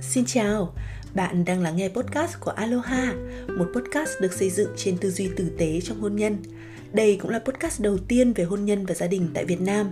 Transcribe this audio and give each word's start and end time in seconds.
Xin 0.00 0.24
chào, 0.26 0.74
bạn 1.14 1.44
đang 1.44 1.62
lắng 1.62 1.76
nghe 1.76 1.88
podcast 1.88 2.40
của 2.40 2.50
Aloha, 2.50 3.14
một 3.58 3.66
podcast 3.74 4.10
được 4.20 4.32
xây 4.32 4.50
dựng 4.50 4.68
trên 4.76 4.98
tư 4.98 5.10
duy 5.10 5.30
tử 5.36 5.50
tế 5.58 5.80
trong 5.80 6.00
hôn 6.00 6.16
nhân. 6.16 6.36
Đây 6.92 7.18
cũng 7.22 7.30
là 7.30 7.38
podcast 7.38 7.80
đầu 7.80 7.98
tiên 7.98 8.32
về 8.32 8.44
hôn 8.44 8.64
nhân 8.64 8.86
và 8.86 8.94
gia 8.94 9.06
đình 9.06 9.28
tại 9.34 9.44
Việt 9.44 9.60
Nam, 9.60 9.90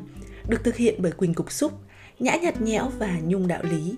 được 0.49 0.65
thực 0.65 0.77
hiện 0.77 0.95
bởi 0.99 1.13
Quỳnh 1.13 1.35
Cục 1.35 1.53
Xúc, 1.53 1.73
Nhã 2.19 2.37
Nhạt 2.37 2.61
Nhẽo 2.61 2.89
và 2.99 3.19
Nhung 3.25 3.49
Đạo 3.49 3.63
Lý, 3.63 3.95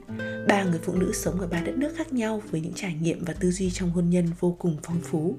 ba 0.48 0.64
người 0.64 0.80
phụ 0.82 0.95
nữ 0.95 1.12
sống 1.12 1.40
ở 1.40 1.46
ba 1.46 1.60
đất 1.60 1.77
nước 1.77 1.95
khác 1.96 2.12
nhau 2.12 2.42
với 2.50 2.60
những 2.60 2.74
trải 2.74 2.95
nghiệm 2.95 3.24
và 3.24 3.34
tư 3.41 3.50
duy 3.50 3.70
trong 3.70 3.91
hôn 3.91 4.10
nhân 4.10 4.27
vô 4.41 4.56
cùng 4.59 4.77
phong 4.82 5.00
phú. 5.00 5.36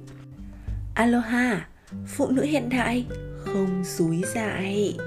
Aloha, 0.93 1.67
phụ 2.07 2.27
nữ 2.31 2.43
hiện 2.43 2.69
đại, 2.69 3.05
không 3.45 3.83
dúi 3.85 4.21
dại. 4.35 4.97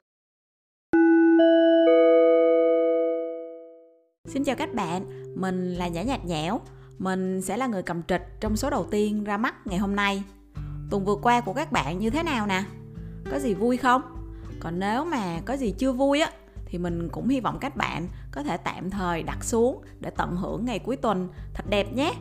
Xin 4.32 4.44
chào 4.44 4.57
các 4.57 4.75
bạn, 4.75 5.04
mình 5.40 5.75
là 5.75 5.89
Nhã 5.89 6.02
Nhạt 6.02 6.25
Nhẽo 6.25 6.61
Mình 6.98 7.43
sẽ 7.43 7.57
là 7.57 7.66
người 7.66 7.82
cầm 7.82 8.02
trịch 8.02 8.22
trong 8.40 8.56
số 8.56 8.70
đầu 8.70 8.86
tiên 8.90 9.25
ra 9.25 9.36
mắt 9.36 9.66
ngày 9.66 9.79
hôm 9.79 9.96
nay 9.96 10.22
Tuần 10.90 11.04
vừa 11.04 11.14
qua 11.14 11.40
của 11.40 11.53
các 11.53 11.72
bạn 11.72 11.98
như 11.98 12.11
thế 12.11 12.22
nào 12.22 12.46
nè? 12.46 12.62
Có 13.30 13.39
gì 13.39 13.54
vui 13.54 13.76
không? 13.76 14.03
Còn 14.61 14.79
nếu 14.79 15.04
mà 15.04 15.40
có 15.44 15.56
gì 15.56 15.75
chưa 15.79 15.93
vui 15.93 16.20
á 16.20 16.30
thì 16.66 16.79
mình 16.79 17.08
cũng 17.12 17.29
hy 17.29 17.40
vọng 17.40 17.58
các 17.61 17.76
bạn 17.76 18.08
có 18.30 18.43
thể 18.43 18.56
tạm 18.56 18.90
thời 18.90 19.22
đặt 19.22 19.44
xuống 19.44 19.82
để 20.00 20.11
tận 20.11 20.36
hưởng 20.36 20.64
ngày 20.64 20.78
cuối 20.78 20.96
tuần 20.96 21.28
thật 21.54 21.64
đẹp 21.68 21.92
nhé. 21.92 22.12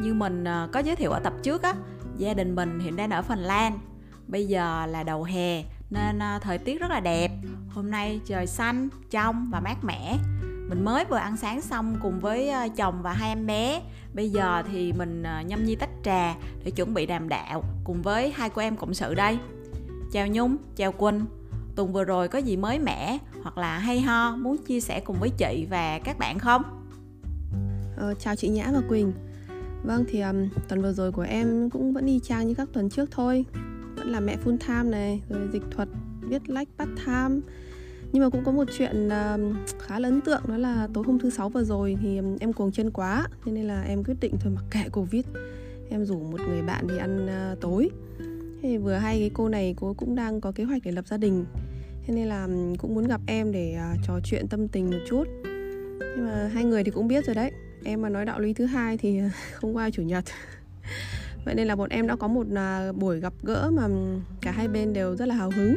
Như 0.00 0.14
mình 0.14 0.44
ờ, 0.44 0.68
có 0.72 0.80
giới 0.80 0.96
thiệu 0.96 1.10
ở 1.10 1.20
tập 1.20 1.32
trước 1.42 1.62
á, 1.62 1.74
gia 2.16 2.34
đình 2.34 2.54
mình 2.54 2.80
hiện 2.80 2.96
đang 2.96 3.10
ở 3.10 3.22
Phần 3.22 3.38
Lan. 3.38 3.78
Bây 4.26 4.46
giờ 4.46 4.86
là 4.86 5.02
đầu 5.02 5.24
hè 5.24 5.64
nên 5.90 6.18
ờ, 6.18 6.38
thời 6.42 6.58
tiết 6.58 6.80
rất 6.80 6.90
là 6.90 7.00
đẹp. 7.00 7.30
Hôm 7.68 7.90
nay 7.90 8.20
trời 8.24 8.46
xanh, 8.46 8.88
trong 9.10 9.48
và 9.52 9.60
mát 9.60 9.84
mẻ 9.84 10.16
mình 10.68 10.84
mới 10.84 11.04
vừa 11.04 11.16
ăn 11.16 11.36
sáng 11.36 11.60
xong 11.60 11.96
cùng 12.02 12.20
với 12.20 12.48
ờ, 12.48 12.68
chồng 12.76 13.02
và 13.02 13.12
hai 13.12 13.28
em 13.28 13.46
bé. 13.46 13.82
Bây 14.14 14.30
giờ 14.30 14.62
thì 14.72 14.92
mình 14.92 15.22
ờ, 15.22 15.40
nhâm 15.40 15.64
nhi 15.64 15.74
tách 15.74 15.90
trà 16.04 16.34
để 16.64 16.70
chuẩn 16.70 16.94
bị 16.94 17.06
đàm 17.06 17.28
đạo 17.28 17.64
cùng 17.84 18.02
với 18.02 18.30
hai 18.30 18.50
cô 18.50 18.62
em 18.62 18.76
cộng 18.76 18.94
sự 18.94 19.14
đây. 19.14 19.38
Chào 20.12 20.26
nhung 20.26 20.56
chào 20.76 20.92
quỳnh. 20.92 21.24
Tuần 21.76 21.92
vừa 21.92 22.04
rồi 22.04 22.28
có 22.28 22.38
gì 22.38 22.56
mới 22.56 22.78
mẻ 22.78 23.18
hoặc 23.42 23.58
là 23.58 23.78
hay 23.78 24.00
ho 24.00 24.36
muốn 24.36 24.56
chia 24.58 24.80
sẻ 24.80 25.00
cùng 25.00 25.16
với 25.20 25.30
chị 25.30 25.66
và 25.70 25.98
các 25.98 26.18
bạn 26.18 26.38
không? 26.38 26.62
Ờ, 27.96 28.14
chào 28.14 28.36
chị 28.36 28.48
nhã 28.48 28.70
và 28.72 28.80
quỳnh. 28.88 29.12
Vâng 29.84 30.04
thì 30.08 30.20
um, 30.20 30.48
tuần 30.68 30.82
vừa 30.82 30.92
rồi 30.92 31.12
của 31.12 31.22
em 31.22 31.70
cũng 31.70 31.92
vẫn 31.92 32.06
y 32.06 32.20
chang 32.20 32.48
như 32.48 32.54
các 32.54 32.68
tuần 32.72 32.90
trước 32.90 33.10
thôi. 33.10 33.44
Vẫn 33.96 34.10
là 34.10 34.20
mẹ 34.20 34.36
full 34.44 34.56
time 34.56 34.90
này 34.90 35.22
rồi 35.28 35.48
dịch 35.52 35.62
thuật 35.70 35.88
viết 36.20 36.50
lách 36.50 36.58
like, 36.58 36.70
bắt 36.78 36.88
time 37.06 37.40
nhưng 38.12 38.22
mà 38.22 38.28
cũng 38.28 38.44
có 38.44 38.52
một 38.52 38.64
chuyện 38.78 39.08
à, 39.08 39.38
khá 39.80 39.98
là 39.98 40.08
ấn 40.08 40.20
tượng, 40.20 40.42
đó 40.48 40.56
là 40.56 40.88
tối 40.94 41.04
hôm 41.06 41.18
thứ 41.18 41.30
sáu 41.30 41.48
vừa 41.48 41.64
rồi 41.64 41.96
thì 42.02 42.20
em 42.40 42.52
cuồng 42.52 42.72
chân 42.72 42.90
quá, 42.90 43.26
thế 43.44 43.52
nên 43.52 43.64
là 43.64 43.82
em 43.82 44.04
quyết 44.04 44.16
định 44.20 44.34
thôi, 44.40 44.52
mặc 44.56 44.64
kệ 44.70 44.88
covid 44.92 45.24
em 45.90 46.04
rủ 46.04 46.18
một 46.18 46.40
người 46.48 46.62
bạn 46.62 46.86
đi 46.86 46.98
ăn 46.98 47.26
à, 47.26 47.54
tối. 47.60 47.90
Thì 48.62 48.76
vừa 48.76 48.94
hay 48.94 49.18
cái 49.18 49.30
cô 49.34 49.48
này 49.48 49.74
cô 49.80 49.94
cũng 49.98 50.14
đang 50.14 50.40
có 50.40 50.52
kế 50.52 50.64
hoạch 50.64 50.82
để 50.84 50.92
lập 50.92 51.06
gia 51.06 51.16
đình. 51.16 51.44
Thế 52.06 52.14
nên 52.14 52.26
là 52.26 52.48
cũng 52.78 52.94
muốn 52.94 53.08
gặp 53.08 53.20
em 53.26 53.52
để 53.52 53.74
à, 53.74 53.94
trò 54.06 54.20
chuyện 54.24 54.48
tâm 54.48 54.68
tình 54.68 54.90
một 54.90 54.98
chút. 55.08 55.24
Nhưng 56.00 56.26
mà 56.26 56.50
hai 56.54 56.64
người 56.64 56.84
thì 56.84 56.90
cũng 56.90 57.08
biết 57.08 57.26
rồi 57.26 57.34
đấy. 57.34 57.52
Em 57.84 58.02
mà 58.02 58.08
nói 58.08 58.24
đạo 58.24 58.40
lý 58.40 58.52
thứ 58.52 58.64
hai 58.64 58.98
thì 58.98 59.20
không 59.54 59.76
qua 59.76 59.90
chủ 59.90 60.02
nhật. 60.02 60.24
Vậy 61.44 61.54
nên 61.54 61.66
là 61.66 61.76
bọn 61.76 61.90
em 61.90 62.06
đã 62.06 62.16
có 62.16 62.28
một 62.28 62.46
buổi 62.94 63.20
gặp 63.20 63.32
gỡ 63.42 63.70
mà 63.74 63.88
cả 64.40 64.50
hai 64.50 64.68
bên 64.68 64.92
đều 64.92 65.16
rất 65.16 65.26
là 65.26 65.34
hào 65.34 65.50
hứng 65.50 65.74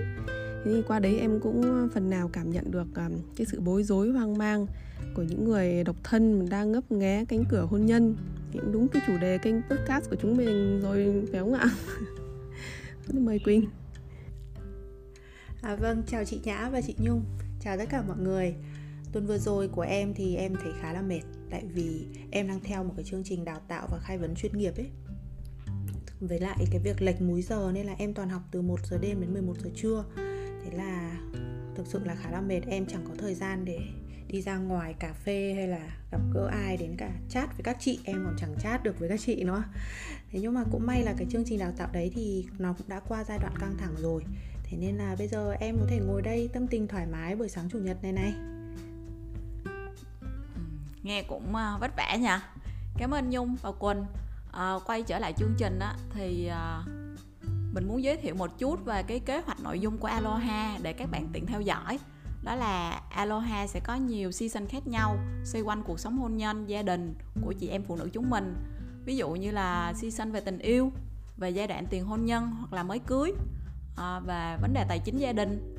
thế 0.65 0.71
thì 0.73 0.81
qua 0.87 0.99
đấy 0.99 1.17
em 1.19 1.39
cũng 1.39 1.61
ờ, 1.61 1.87
phần 1.93 2.09
nào 2.09 2.29
cảm 2.33 2.49
nhận 2.49 2.71
được 2.71 2.87
um, 2.95 3.11
cái 3.35 3.47
sự 3.51 3.59
bối 3.59 3.83
rối 3.83 4.09
hoang 4.09 4.37
mang 4.37 4.65
của 5.13 5.23
những 5.23 5.45
người 5.45 5.83
độc 5.83 5.95
thân 6.03 6.49
đang 6.49 6.71
ngấp 6.71 6.91
nghé 6.91 7.25
cánh 7.27 7.43
cửa 7.49 7.67
hôn 7.69 7.85
nhân. 7.85 8.15
Cũng 8.53 8.71
đúng 8.71 8.87
cái 8.87 9.01
chủ 9.07 9.17
đề 9.17 9.37
kênh 9.37 9.55
podcast 9.69 10.09
của 10.09 10.15
chúng 10.21 10.37
mình 10.37 10.79
rồi 10.81 11.27
phải 11.31 11.39
không 11.39 11.53
ạ? 11.53 11.65
Mời 13.13 13.39
quỳnh. 13.39 13.65
À, 15.61 15.75
vâng 15.75 16.03
chào 16.07 16.25
chị 16.25 16.39
nhã 16.43 16.69
và 16.69 16.81
chị 16.81 16.95
nhung. 16.97 17.23
Chào 17.61 17.77
tất 17.77 17.85
cả 17.89 18.03
mọi 18.07 18.17
người. 18.17 18.55
Tuần 19.11 19.25
vừa 19.25 19.37
rồi 19.37 19.67
của 19.67 19.81
em 19.81 20.13
thì 20.13 20.35
em 20.35 20.55
thấy 20.55 20.71
khá 20.81 20.93
là 20.93 21.01
mệt 21.01 21.21
tại 21.49 21.63
vì 21.73 22.05
em 22.31 22.47
đang 22.47 22.59
theo 22.59 22.83
một 22.83 22.93
cái 22.95 23.05
chương 23.05 23.23
trình 23.23 23.45
đào 23.45 23.59
tạo 23.67 23.87
và 23.91 23.99
khai 23.99 24.17
vấn 24.17 24.35
chuyên 24.35 24.57
nghiệp 24.57 24.73
ấy. 24.77 24.89
Với 26.19 26.39
lại 26.39 26.65
cái 26.71 26.81
việc 26.83 27.01
lệch 27.01 27.21
múi 27.21 27.41
giờ 27.41 27.71
nên 27.73 27.85
là 27.85 27.93
em 27.97 28.13
toàn 28.13 28.29
học 28.29 28.41
từ 28.51 28.61
1 28.61 28.79
giờ 28.89 28.97
đêm 28.97 29.21
đến 29.21 29.33
11 29.33 29.53
giờ 29.63 29.69
trưa 29.75 30.03
thế 30.63 30.71
là 30.71 31.17
thực 31.75 31.87
sự 31.87 31.99
là 32.03 32.15
khá 32.15 32.31
là 32.31 32.41
mệt. 32.41 32.61
Em 32.67 32.85
chẳng 32.85 33.05
có 33.07 33.13
thời 33.17 33.35
gian 33.35 33.65
để 33.65 33.79
đi 34.27 34.41
ra 34.41 34.57
ngoài 34.57 34.93
cà 34.99 35.13
phê 35.13 35.53
hay 35.55 35.67
là 35.67 35.97
gặp 36.11 36.21
gỡ 36.33 36.49
ai 36.51 36.77
đến 36.77 36.95
cả 36.97 37.11
chat 37.29 37.57
với 37.57 37.63
các 37.63 37.77
chị. 37.79 37.99
Em 38.03 38.23
còn 38.25 38.35
chẳng 38.39 38.55
chat 38.63 38.83
được 38.83 38.99
với 38.99 39.09
các 39.09 39.19
chị 39.19 39.43
nữa. 39.43 39.63
Thế 40.31 40.39
nhưng 40.41 40.53
mà 40.53 40.63
cũng 40.71 40.85
may 40.85 41.03
là 41.03 41.13
cái 41.17 41.27
chương 41.29 41.43
trình 41.45 41.59
đào 41.59 41.71
tạo 41.77 41.89
đấy 41.93 42.11
thì 42.15 42.45
nó 42.57 42.73
cũng 42.73 42.89
đã 42.89 42.99
qua 42.99 43.23
giai 43.23 43.39
đoạn 43.39 43.53
căng 43.59 43.77
thẳng 43.77 43.95
rồi. 43.97 44.23
Thế 44.63 44.77
nên 44.77 44.95
là 44.95 45.15
bây 45.17 45.27
giờ 45.27 45.51
em 45.59 45.77
có 45.79 45.85
thể 45.89 45.99
ngồi 45.99 46.21
đây 46.21 46.49
tâm 46.53 46.67
tình 46.67 46.87
thoải 46.87 47.05
mái 47.05 47.35
buổi 47.35 47.49
sáng 47.49 47.69
chủ 47.69 47.79
nhật 47.79 48.03
này 48.03 48.11
này. 48.11 48.33
Ừ, 50.55 50.61
nghe 51.03 51.23
cũng 51.23 51.55
à, 51.55 51.77
vất 51.79 51.91
vả 51.97 52.15
nha 52.15 52.43
cảm 52.97 53.11
ơn 53.11 53.29
nhung 53.29 53.55
và 53.61 53.71
quỳnh. 53.71 54.05
À, 54.51 54.73
quay 54.85 55.03
trở 55.03 55.19
lại 55.19 55.33
chương 55.37 55.53
trình 55.57 55.79
á 55.79 55.95
thì 56.13 56.47
à, 56.47 56.83
mình 57.73 57.87
muốn 57.87 58.03
giới 58.03 58.17
thiệu 58.17 58.35
một 58.35 58.57
chút 58.57 58.85
về 58.85 59.03
cái 59.03 59.19
kế 59.19 59.41
hoạch 59.41 59.59
nội 59.59 59.79
dung 59.79 59.97
của 59.97 60.07
Aloha 60.07 60.77
để 60.81 60.93
các 60.93 61.11
bạn 61.11 61.27
tiện 61.33 61.45
theo 61.45 61.61
dõi. 61.61 61.99
Đó 62.43 62.55
là 62.55 63.01
Aloha 63.09 63.67
sẽ 63.67 63.79
có 63.79 63.95
nhiều 63.95 64.31
season 64.31 64.67
khác 64.67 64.87
nhau 64.87 65.17
xoay 65.43 65.61
quanh 65.61 65.83
cuộc 65.83 65.99
sống 65.99 66.17
hôn 66.17 66.37
nhân, 66.37 66.65
gia 66.65 66.81
đình 66.81 67.15
của 67.45 67.53
chị 67.53 67.67
em 67.67 67.83
phụ 67.83 67.95
nữ 67.95 68.09
chúng 68.13 68.29
mình. 68.29 68.55
Ví 69.05 69.17
dụ 69.17 69.29
như 69.29 69.51
là 69.51 69.93
season 69.93 70.31
về 70.31 70.41
tình 70.41 70.59
yêu 70.59 70.91
về 71.37 71.49
giai 71.49 71.67
đoạn 71.67 71.85
tiền 71.89 72.05
hôn 72.05 72.25
nhân 72.25 72.51
hoặc 72.59 72.73
là 72.73 72.83
mới 72.83 72.99
cưới 72.99 73.31
à, 73.97 74.19
và 74.19 74.57
vấn 74.61 74.73
đề 74.73 74.85
tài 74.89 74.99
chính 74.99 75.17
gia 75.17 75.33
đình. 75.33 75.75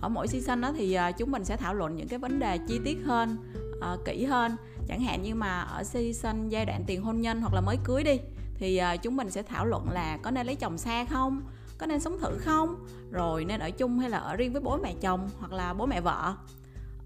Ở 0.00 0.08
mỗi 0.08 0.28
season 0.28 0.60
đó 0.60 0.72
thì 0.76 0.94
à, 0.94 1.12
chúng 1.12 1.30
mình 1.30 1.44
sẽ 1.44 1.56
thảo 1.56 1.74
luận 1.74 1.96
những 1.96 2.08
cái 2.08 2.18
vấn 2.18 2.38
đề 2.38 2.58
chi 2.68 2.80
tiết 2.84 2.98
hơn 3.04 3.36
à, 3.80 3.96
kỹ 4.04 4.24
hơn. 4.24 4.56
Chẳng 4.88 5.00
hạn 5.00 5.22
như 5.22 5.34
mà 5.34 5.60
ở 5.60 5.84
season 5.84 6.48
giai 6.48 6.66
đoạn 6.66 6.84
tiền 6.86 7.02
hôn 7.02 7.20
nhân 7.20 7.40
hoặc 7.40 7.54
là 7.54 7.60
mới 7.60 7.76
cưới 7.84 8.04
đi 8.04 8.20
thì 8.60 8.76
ờ, 8.76 8.96
chúng 8.96 9.16
mình 9.16 9.30
sẽ 9.30 9.42
thảo 9.42 9.66
luận 9.66 9.90
là 9.90 10.18
có 10.22 10.30
nên 10.30 10.46
lấy 10.46 10.56
chồng 10.56 10.78
xa 10.78 11.04
không 11.04 11.42
có 11.78 11.86
nên 11.86 12.00
sống 12.00 12.18
thử 12.18 12.38
không? 12.38 12.86
Rồi 13.10 13.44
nên 13.44 13.60
ở 13.60 13.70
chung 13.70 13.98
hay 13.98 14.10
là 14.10 14.18
ở 14.18 14.36
riêng 14.36 14.52
với 14.52 14.62
bố 14.62 14.76
mẹ 14.76 14.94
chồng 15.00 15.28
hoặc 15.38 15.52
là 15.52 15.74
bố 15.74 15.86
mẹ 15.86 16.00
vợ? 16.00 16.34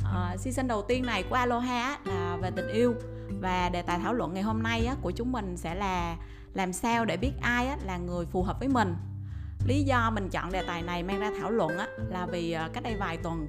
Uh, 0.00 0.40
season 0.40 0.68
đầu 0.68 0.82
tiên 0.82 1.06
này 1.06 1.22
của 1.22 1.34
Aloha 1.34 1.98
là 2.04 2.38
về 2.42 2.50
tình 2.56 2.68
yêu. 2.68 2.94
Và 3.40 3.68
đề 3.68 3.82
tài 3.82 3.98
thảo 3.98 4.14
luận 4.14 4.34
ngày 4.34 4.42
hôm 4.42 4.62
nay 4.62 4.88
của 5.02 5.10
chúng 5.10 5.32
mình 5.32 5.56
sẽ 5.56 5.74
là 5.74 6.16
làm 6.54 6.72
sao 6.72 7.04
để 7.04 7.16
biết 7.16 7.32
ai 7.40 7.68
là 7.84 7.98
người 7.98 8.26
phù 8.26 8.42
hợp 8.42 8.58
với 8.58 8.68
mình. 8.68 8.96
Lý 9.66 9.82
do 9.82 10.10
mình 10.10 10.28
chọn 10.28 10.52
đề 10.52 10.62
tài 10.66 10.82
này 10.82 11.02
mang 11.02 11.20
ra 11.20 11.30
thảo 11.40 11.50
luận 11.50 11.76
là 12.10 12.26
vì 12.26 12.52
ờ, 12.52 12.68
cách 12.72 12.82
đây 12.82 12.96
vài 12.96 13.16
tuần 13.16 13.48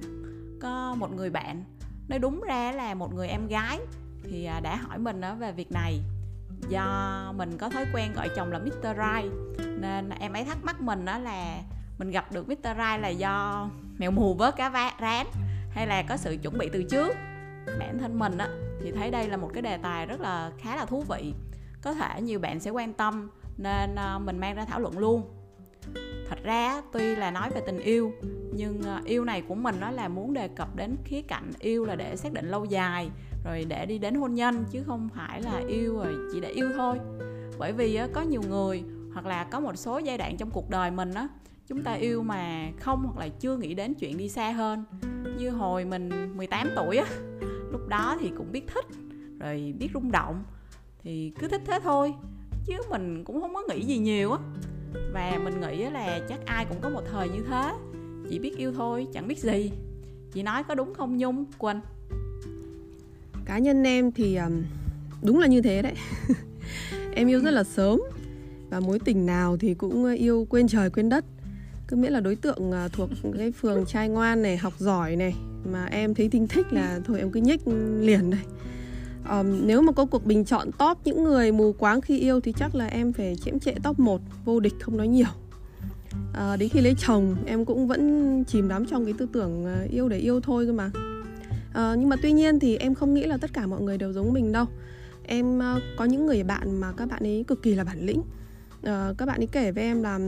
có 0.60 0.94
một 0.98 1.12
người 1.12 1.30
bạn 1.30 1.64
nói 2.08 2.18
đúng 2.18 2.40
ra 2.48 2.72
là 2.72 2.94
một 2.94 3.14
người 3.14 3.28
em 3.28 3.46
gái 3.46 3.78
thì 4.24 4.48
đã 4.62 4.76
hỏi 4.76 4.98
mình 4.98 5.20
về 5.38 5.52
việc 5.52 5.72
này 5.72 6.00
do 6.68 7.32
mình 7.36 7.58
có 7.58 7.68
thói 7.68 7.84
quen 7.94 8.12
gọi 8.14 8.28
chồng 8.36 8.52
là 8.52 8.58
Mr. 8.58 8.84
Right 8.84 9.32
nên 9.80 10.10
em 10.20 10.32
ấy 10.32 10.44
thắc 10.44 10.64
mắc 10.64 10.80
mình 10.80 11.04
đó 11.04 11.18
là 11.18 11.62
mình 11.98 12.10
gặp 12.10 12.32
được 12.32 12.48
Mr. 12.48 12.54
Right 12.64 13.00
là 13.00 13.08
do 13.08 13.68
mèo 13.98 14.10
mù 14.10 14.34
vớt 14.34 14.56
cá 14.56 14.92
rán 15.00 15.26
hay 15.70 15.86
là 15.86 16.02
có 16.02 16.16
sự 16.16 16.36
chuẩn 16.42 16.58
bị 16.58 16.68
từ 16.72 16.82
trước 16.82 17.16
bản 17.78 17.98
thân 17.98 18.18
mình 18.18 18.38
á 18.38 18.48
thì 18.82 18.92
thấy 18.92 19.10
đây 19.10 19.28
là 19.28 19.36
một 19.36 19.50
cái 19.54 19.62
đề 19.62 19.76
tài 19.76 20.06
rất 20.06 20.20
là 20.20 20.50
khá 20.58 20.76
là 20.76 20.84
thú 20.84 21.04
vị 21.08 21.34
có 21.82 21.94
thể 21.94 22.20
nhiều 22.20 22.38
bạn 22.38 22.60
sẽ 22.60 22.70
quan 22.70 22.92
tâm, 22.92 23.30
nên 23.56 23.94
ờ, 23.94 24.18
mình 24.18 24.38
mang 24.38 24.54
ra 24.54 24.64
thảo 24.64 24.80
luận 24.80 24.98
luôn 24.98 25.22
thật 26.28 26.38
ra 26.42 26.82
tuy 26.92 27.16
là 27.16 27.30
nói 27.30 27.50
về 27.50 27.60
tình 27.66 27.78
yêu, 27.78 28.12
nhưng 28.54 28.82
ờ, 28.82 29.00
yêu 29.04 29.24
này 29.24 29.42
của 29.48 29.54
mình 29.54 29.76
nó 29.80 29.90
là 29.90 30.08
muốn 30.08 30.34
đề 30.34 30.48
cập 30.48 30.76
đến 30.76 30.96
khía 31.04 31.22
cạnh 31.22 31.50
yêu 31.58 31.84
là 31.84 31.96
để 31.96 32.16
xác 32.16 32.32
định 32.32 32.48
lâu 32.48 32.64
dài 32.64 33.10
rồi 33.46 33.64
để 33.68 33.86
đi 33.86 33.98
đến 33.98 34.14
hôn 34.14 34.34
nhân, 34.34 34.64
chứ 34.70 34.82
không 34.86 35.08
phải 35.14 35.42
là 35.42 35.62
yêu 35.68 35.96
rồi 35.96 36.14
chỉ 36.32 36.40
để 36.40 36.48
yêu 36.48 36.68
thôi. 36.76 36.98
Bởi 37.58 37.72
vì 37.72 38.00
có 38.12 38.22
nhiều 38.22 38.42
người, 38.48 38.82
hoặc 39.12 39.26
là 39.26 39.44
có 39.44 39.60
một 39.60 39.76
số 39.76 39.98
giai 39.98 40.18
đoạn 40.18 40.36
trong 40.36 40.50
cuộc 40.50 40.70
đời 40.70 40.90
mình 40.90 41.14
á, 41.14 41.28
chúng 41.66 41.82
ta 41.82 41.92
yêu 41.92 42.22
mà 42.22 42.70
không 42.80 43.02
hoặc 43.04 43.18
là 43.18 43.28
chưa 43.28 43.56
nghĩ 43.56 43.74
đến 43.74 43.94
chuyện 43.94 44.16
đi 44.16 44.28
xa 44.28 44.50
hơn. 44.50 44.84
Như 45.38 45.50
hồi 45.50 45.84
mình 45.84 46.36
18 46.36 46.68
tuổi 46.76 46.96
á, 46.96 47.06
lúc 47.72 47.88
đó 47.88 48.16
thì 48.20 48.30
cũng 48.36 48.52
biết 48.52 48.66
thích, 48.74 48.84
rồi 49.40 49.74
biết 49.78 49.88
rung 49.94 50.12
động, 50.12 50.44
thì 51.02 51.32
cứ 51.38 51.48
thích 51.48 51.62
thế 51.64 51.80
thôi, 51.82 52.14
chứ 52.66 52.74
mình 52.90 53.24
cũng 53.24 53.40
không 53.40 53.54
có 53.54 53.62
nghĩ 53.68 53.84
gì 53.84 53.98
nhiều 53.98 54.32
á. 54.32 54.38
Và 55.12 55.38
mình 55.44 55.60
nghĩ 55.60 55.90
là 55.90 56.20
chắc 56.28 56.40
ai 56.46 56.64
cũng 56.64 56.80
có 56.80 56.88
một 56.88 57.02
thời 57.12 57.28
như 57.28 57.42
thế, 57.48 57.72
chỉ 58.30 58.38
biết 58.38 58.56
yêu 58.56 58.72
thôi, 58.72 59.06
chẳng 59.12 59.28
biết 59.28 59.38
gì. 59.38 59.72
Chị 60.32 60.42
nói 60.42 60.62
có 60.62 60.74
đúng 60.74 60.94
không 60.94 61.16
nhung 61.16 61.44
quỳnh 61.58 61.80
cá 63.46 63.58
nhân 63.58 63.82
em 63.82 64.12
thì 64.12 64.36
um, 64.36 64.62
đúng 65.22 65.38
là 65.38 65.46
như 65.46 65.62
thế 65.62 65.82
đấy. 65.82 65.94
Em 67.14 67.28
yêu 67.28 67.40
rất 67.40 67.50
là 67.50 67.64
sớm 67.64 68.00
và 68.70 68.80
mối 68.80 68.98
tình 68.98 69.26
nào 69.26 69.56
thì 69.56 69.74
cũng 69.74 70.14
yêu 70.14 70.46
quên 70.50 70.68
trời 70.68 70.90
quên 70.90 71.08
đất. 71.08 71.24
Cứ 71.88 71.96
miễn 71.96 72.12
là 72.12 72.20
đối 72.20 72.36
tượng 72.36 72.70
uh, 72.70 72.92
thuộc 72.92 73.10
cái 73.38 73.52
phường 73.52 73.86
trai 73.86 74.08
ngoan 74.08 74.42
này 74.42 74.56
học 74.56 74.72
giỏi 74.78 75.16
này 75.16 75.34
mà 75.64 75.84
em 75.84 76.14
thấy 76.14 76.28
tinh 76.28 76.48
thích 76.48 76.66
là 76.72 77.00
thôi 77.04 77.18
em 77.18 77.30
cứ 77.30 77.40
nhích 77.40 77.60
liền 78.00 78.30
đây. 78.30 78.40
Um, 79.30 79.66
nếu 79.66 79.82
mà 79.82 79.92
có 79.92 80.04
cuộc 80.04 80.26
bình 80.26 80.44
chọn 80.44 80.70
top 80.78 80.98
những 81.04 81.24
người 81.24 81.52
mù 81.52 81.72
quáng 81.72 82.00
khi 82.00 82.18
yêu 82.18 82.40
thì 82.40 82.52
chắc 82.52 82.74
là 82.74 82.86
em 82.86 83.12
phải 83.12 83.36
chiếm 83.44 83.58
trệ 83.58 83.74
top 83.82 83.98
1 83.98 84.20
vô 84.44 84.60
địch 84.60 84.74
không 84.80 84.96
nói 84.96 85.08
nhiều. 85.08 85.26
À, 86.34 86.56
đến 86.56 86.68
khi 86.68 86.80
lấy 86.80 86.94
chồng 86.98 87.36
em 87.46 87.64
cũng 87.64 87.88
vẫn 87.88 88.44
chìm 88.44 88.68
đắm 88.68 88.86
trong 88.86 89.04
cái 89.04 89.14
tư 89.18 89.28
tưởng 89.32 89.64
ờ, 89.64 89.86
yêu 89.90 90.08
để 90.08 90.18
yêu 90.18 90.40
thôi 90.40 90.66
cơ 90.66 90.72
mà 90.72 90.90
à, 91.76 91.94
nhưng 91.98 92.08
mà 92.08 92.16
tuy 92.22 92.32
nhiên 92.32 92.60
thì 92.60 92.76
em 92.76 92.94
không 92.94 93.14
nghĩ 93.14 93.24
là 93.24 93.36
tất 93.36 93.52
cả 93.52 93.66
mọi 93.66 93.80
người 93.80 93.98
đều 93.98 94.12
giống 94.12 94.32
mình 94.32 94.52
đâu. 94.52 94.66
Em 95.22 95.58
uh, 95.58 95.82
có 95.96 96.04
những 96.04 96.26
người 96.26 96.42
bạn 96.42 96.80
mà 96.80 96.92
các 96.92 97.08
bạn 97.08 97.22
ấy 97.22 97.44
cực 97.48 97.62
kỳ 97.62 97.74
là 97.74 97.84
bản 97.84 98.06
lĩnh. 98.06 98.18
Uh, 98.18 99.18
các 99.18 99.26
bạn 99.26 99.40
ấy 99.40 99.46
kể 99.52 99.72
với 99.72 99.84
em 99.84 100.02
là 100.02 100.18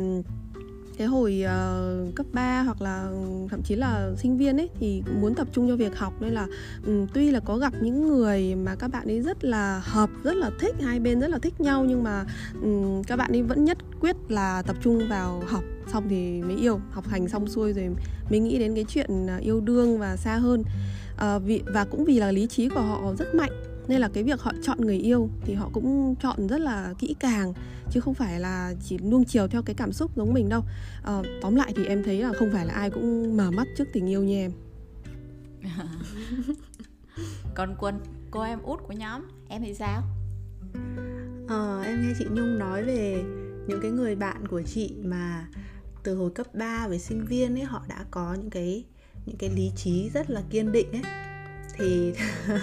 cái 0.98 1.06
hồi 1.06 1.44
uh, 1.44 2.14
cấp 2.14 2.26
3 2.32 2.62
hoặc 2.62 2.82
là 2.82 3.10
thậm 3.50 3.62
chí 3.62 3.76
là 3.76 4.10
sinh 4.16 4.38
viên 4.38 4.56
ấy 4.56 4.68
thì 4.80 5.02
muốn 5.20 5.34
tập 5.34 5.48
trung 5.52 5.68
cho 5.68 5.76
việc 5.76 5.96
học 5.96 6.12
nên 6.20 6.32
là 6.32 6.46
um, 6.86 7.06
tuy 7.06 7.30
là 7.30 7.40
có 7.40 7.56
gặp 7.56 7.72
những 7.80 8.08
người 8.08 8.54
mà 8.54 8.74
các 8.74 8.88
bạn 8.88 9.06
ấy 9.06 9.20
rất 9.20 9.44
là 9.44 9.82
hợp 9.84 10.10
rất 10.22 10.36
là 10.36 10.50
thích 10.60 10.74
hai 10.80 11.00
bên 11.00 11.20
rất 11.20 11.28
là 11.28 11.38
thích 11.38 11.60
nhau 11.60 11.84
nhưng 11.88 12.02
mà 12.02 12.24
um, 12.62 13.02
các 13.02 13.16
bạn 13.16 13.32
ấy 13.32 13.42
vẫn 13.42 13.64
nhất 13.64 13.78
quyết 14.00 14.16
là 14.28 14.62
tập 14.62 14.76
trung 14.82 15.08
vào 15.08 15.42
học 15.46 15.64
xong 15.92 16.08
thì 16.08 16.42
mới 16.42 16.56
yêu 16.56 16.80
học 16.90 17.08
hành 17.08 17.28
xong 17.28 17.48
xuôi 17.48 17.72
rồi 17.72 17.88
mới 18.30 18.40
nghĩ 18.40 18.58
đến 18.58 18.74
cái 18.74 18.84
chuyện 18.88 19.26
yêu 19.40 19.60
đương 19.60 19.98
và 19.98 20.16
xa 20.16 20.36
hơn 20.36 20.64
uh, 21.24 21.42
vì 21.44 21.62
và 21.66 21.84
cũng 21.84 22.04
vì 22.04 22.18
là 22.18 22.32
lý 22.32 22.46
trí 22.46 22.68
của 22.68 22.80
họ 22.80 23.14
rất 23.18 23.34
mạnh 23.34 23.52
nên 23.88 24.00
là 24.00 24.08
cái 24.08 24.24
việc 24.24 24.40
họ 24.40 24.52
chọn 24.62 24.80
người 24.80 24.98
yêu 24.98 25.30
thì 25.40 25.54
họ 25.54 25.70
cũng 25.72 26.14
chọn 26.22 26.46
rất 26.46 26.60
là 26.60 26.94
kỹ 26.98 27.16
càng 27.20 27.52
chứ 27.90 28.00
không 28.00 28.14
phải 28.14 28.40
là 28.40 28.74
chỉ 28.84 28.98
nuông 28.98 29.24
chiều 29.24 29.48
theo 29.48 29.62
cái 29.62 29.74
cảm 29.74 29.92
xúc 29.92 30.16
giống 30.16 30.34
mình 30.34 30.48
đâu. 30.48 30.62
À, 31.04 31.22
tóm 31.42 31.54
lại 31.54 31.72
thì 31.76 31.84
em 31.84 32.02
thấy 32.04 32.22
là 32.22 32.32
không 32.32 32.50
phải 32.52 32.66
là 32.66 32.74
ai 32.74 32.90
cũng 32.90 33.36
mở 33.36 33.50
mắt 33.50 33.66
trước 33.76 33.84
tình 33.92 34.08
yêu 34.08 34.22
như 34.22 34.36
em. 34.36 34.52
Còn 37.54 37.76
quân 37.78 38.00
cô 38.30 38.42
em 38.42 38.62
út 38.62 38.80
của 38.86 38.92
nhóm 38.92 39.22
em 39.48 39.62
thì 39.62 39.74
sao? 39.74 40.02
À, 41.48 41.82
em 41.84 42.02
nghe 42.02 42.14
chị 42.18 42.24
nhung 42.30 42.58
nói 42.58 42.84
về 42.84 43.22
những 43.66 43.80
cái 43.82 43.90
người 43.90 44.16
bạn 44.16 44.48
của 44.48 44.62
chị 44.62 44.94
mà 45.04 45.48
từ 46.02 46.16
hồi 46.16 46.30
cấp 46.30 46.54
3 46.54 46.88
với 46.88 46.98
sinh 46.98 47.24
viên 47.24 47.54
ấy 47.54 47.64
họ 47.64 47.82
đã 47.88 48.04
có 48.10 48.34
những 48.34 48.50
cái 48.50 48.84
những 49.28 49.36
cái 49.36 49.50
lý 49.50 49.72
trí 49.76 50.10
rất 50.10 50.30
là 50.30 50.42
kiên 50.50 50.72
định 50.72 50.92
ấy. 50.92 51.02
Thì 51.78 52.12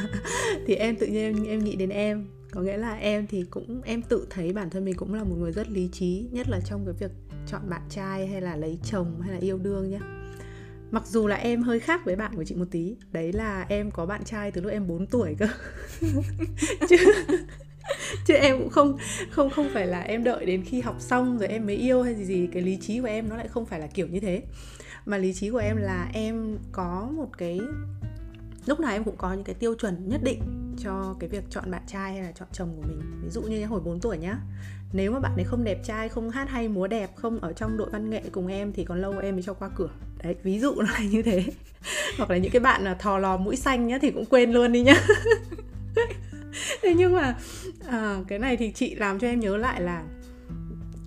thì 0.68 0.76
em 0.76 0.96
tự 0.96 1.08
nhiên 1.08 1.24
em, 1.24 1.44
em 1.44 1.64
nghĩ 1.64 1.76
đến 1.76 1.90
em. 1.90 2.28
Có 2.52 2.62
nghĩa 2.62 2.78
là 2.78 2.96
em 2.96 3.28
thì 3.28 3.44
cũng 3.50 3.82
em 3.86 4.02
tự 4.02 4.28
thấy 4.30 4.54
bản 4.54 4.70
thân 4.70 4.86
mình 4.86 4.96
cũng 4.96 5.14
là 5.14 5.24
một 5.24 5.36
người 5.40 5.52
rất 5.52 5.70
lý 5.70 5.90
trí 5.92 6.26
nhất 6.32 6.50
là 6.50 6.60
trong 6.66 6.86
cái 6.86 6.94
việc 7.00 7.12
chọn 7.48 7.70
bạn 7.70 7.82
trai 7.90 8.28
hay 8.28 8.42
là 8.42 8.56
lấy 8.56 8.80
chồng 8.84 9.22
hay 9.22 9.34
là 9.34 9.40
yêu 9.40 9.58
đương 9.58 9.90
nhá. 9.90 10.00
Mặc 10.92 11.08
dù 11.08 11.28
là 11.28 11.36
em 11.36 11.62
hơi 11.62 11.80
khác 11.80 12.02
với 12.06 12.16
bạn 12.16 12.36
của 12.36 12.44
chị 12.44 12.56
một 12.56 12.66
tí. 12.72 12.96
Đấy 13.12 13.34
là 13.34 13.66
em 13.70 13.92
có 13.92 14.06
bạn 14.06 14.24
trai 14.24 14.52
từ 14.52 14.62
lúc 14.62 14.72
em 14.72 14.88
4 14.88 15.08
tuổi 15.08 15.36
cơ. 15.40 15.48
Chứ 16.90 16.98
chứ 18.26 18.34
em 18.34 18.60
cũng 18.60 18.70
không 18.70 18.98
không 19.30 19.50
không 19.50 19.70
phải 19.74 19.88
là 19.88 20.02
em 20.02 20.24
đợi 20.24 20.46
đến 20.46 20.64
khi 20.66 20.82
học 20.82 20.96
xong 21.00 21.38
rồi 21.38 21.48
em 21.48 21.66
mới 21.66 21.76
yêu 21.76 22.04
hay 22.04 22.16
gì 22.16 22.26
gì. 22.26 22.48
Cái 22.54 22.62
lý 22.62 22.78
trí 22.82 23.00
của 23.00 23.08
em 23.08 23.30
nó 23.30 23.38
lại 23.38 23.48
không 23.48 23.66
phải 23.66 23.80
là 23.80 23.88
kiểu 23.88 24.08
như 24.08 24.20
thế 24.20 24.42
mà 25.06 25.18
lý 25.18 25.34
trí 25.34 25.50
của 25.50 25.58
em 25.58 25.78
là 25.78 26.10
em 26.14 26.58
có 26.72 27.10
một 27.16 27.30
cái 27.38 27.60
lúc 28.66 28.80
nào 28.80 28.92
em 28.92 29.04
cũng 29.04 29.18
có 29.18 29.34
những 29.34 29.44
cái 29.44 29.56
tiêu 29.56 29.76
chuẩn 29.76 30.10
nhất 30.10 30.22
định 30.24 30.42
cho 30.84 31.16
cái 31.20 31.30
việc 31.30 31.44
chọn 31.50 31.72
bạn 31.72 31.82
trai 31.88 32.14
hay 32.14 32.24
là 32.24 32.32
chọn 32.32 32.48
chồng 32.52 32.70
của 32.76 32.88
mình. 32.88 33.02
Ví 33.24 33.30
dụ 33.30 33.42
như 33.42 33.66
hồi 33.66 33.80
4 33.80 34.00
tuổi 34.00 34.18
nhá 34.18 34.38
nếu 34.94 35.12
mà 35.12 35.20
bạn 35.20 35.36
ấy 35.36 35.44
không 35.44 35.64
đẹp 35.64 35.84
trai 35.84 36.10
không 36.10 36.30
hát 36.30 36.50
hay 36.50 36.68
múa 36.68 36.88
đẹp 36.88 37.10
không 37.16 37.40
ở 37.40 37.54
trong 37.54 37.78
đội 37.78 37.90
văn 37.90 38.10
nghệ 38.10 38.22
cùng 38.32 38.48
em 38.48 38.74
thì 38.74 38.84
còn 38.84 39.02
lâu 39.02 39.14
em 39.20 39.36
mới 39.36 39.44
cho 39.44 39.54
qua 39.54 39.70
cửa. 39.76 39.90
Đấy 40.24 40.36
ví 40.44 40.60
dụ 40.60 40.74
là 40.82 41.00
như 41.12 41.22
thế. 41.22 41.46
Hoặc 42.18 42.32
là 42.32 42.38
những 42.38 42.52
cái 42.52 42.60
bạn 42.60 42.84
là 42.84 42.94
thò 42.94 43.18
lò 43.18 43.38
mũi 43.38 43.56
xanh 43.56 43.88
nhá 43.88 43.98
thì 44.02 44.12
cũng 44.12 44.26
quên 44.26 44.52
luôn 44.52 44.72
đi 44.72 44.84
nhá. 44.84 44.96
Thế 46.82 46.94
nhưng 46.98 47.14
mà 47.14 47.36
à, 47.88 48.18
cái 48.28 48.40
này 48.40 48.58
thì 48.58 48.72
chị 48.72 48.96
làm 48.96 49.20
cho 49.20 49.28
em 49.28 49.40
nhớ 49.40 49.58
lại 49.58 49.82
là 49.82 50.04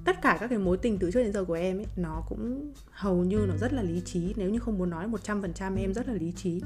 tất 0.08 0.22
cả 0.22 0.36
các 0.40 0.46
cái 0.48 0.58
mối 0.58 0.76
tình 0.76 0.98
từ 0.98 1.10
trước 1.10 1.22
đến 1.22 1.32
giờ 1.32 1.44
của 1.44 1.54
em 1.54 1.78
ấy 1.78 1.86
nó 1.96 2.22
cũng 2.28 2.72
hầu 2.90 3.24
như 3.24 3.46
nó 3.48 3.56
rất 3.56 3.72
là 3.72 3.82
lý 3.82 4.00
trí. 4.04 4.34
Nếu 4.36 4.50
như 4.50 4.58
không 4.58 4.78
muốn 4.78 4.90
nói 4.90 5.08
100% 5.08 5.76
em 5.76 5.94
rất 5.94 6.08
là 6.08 6.14
lý 6.14 6.32
trí. 6.32 6.62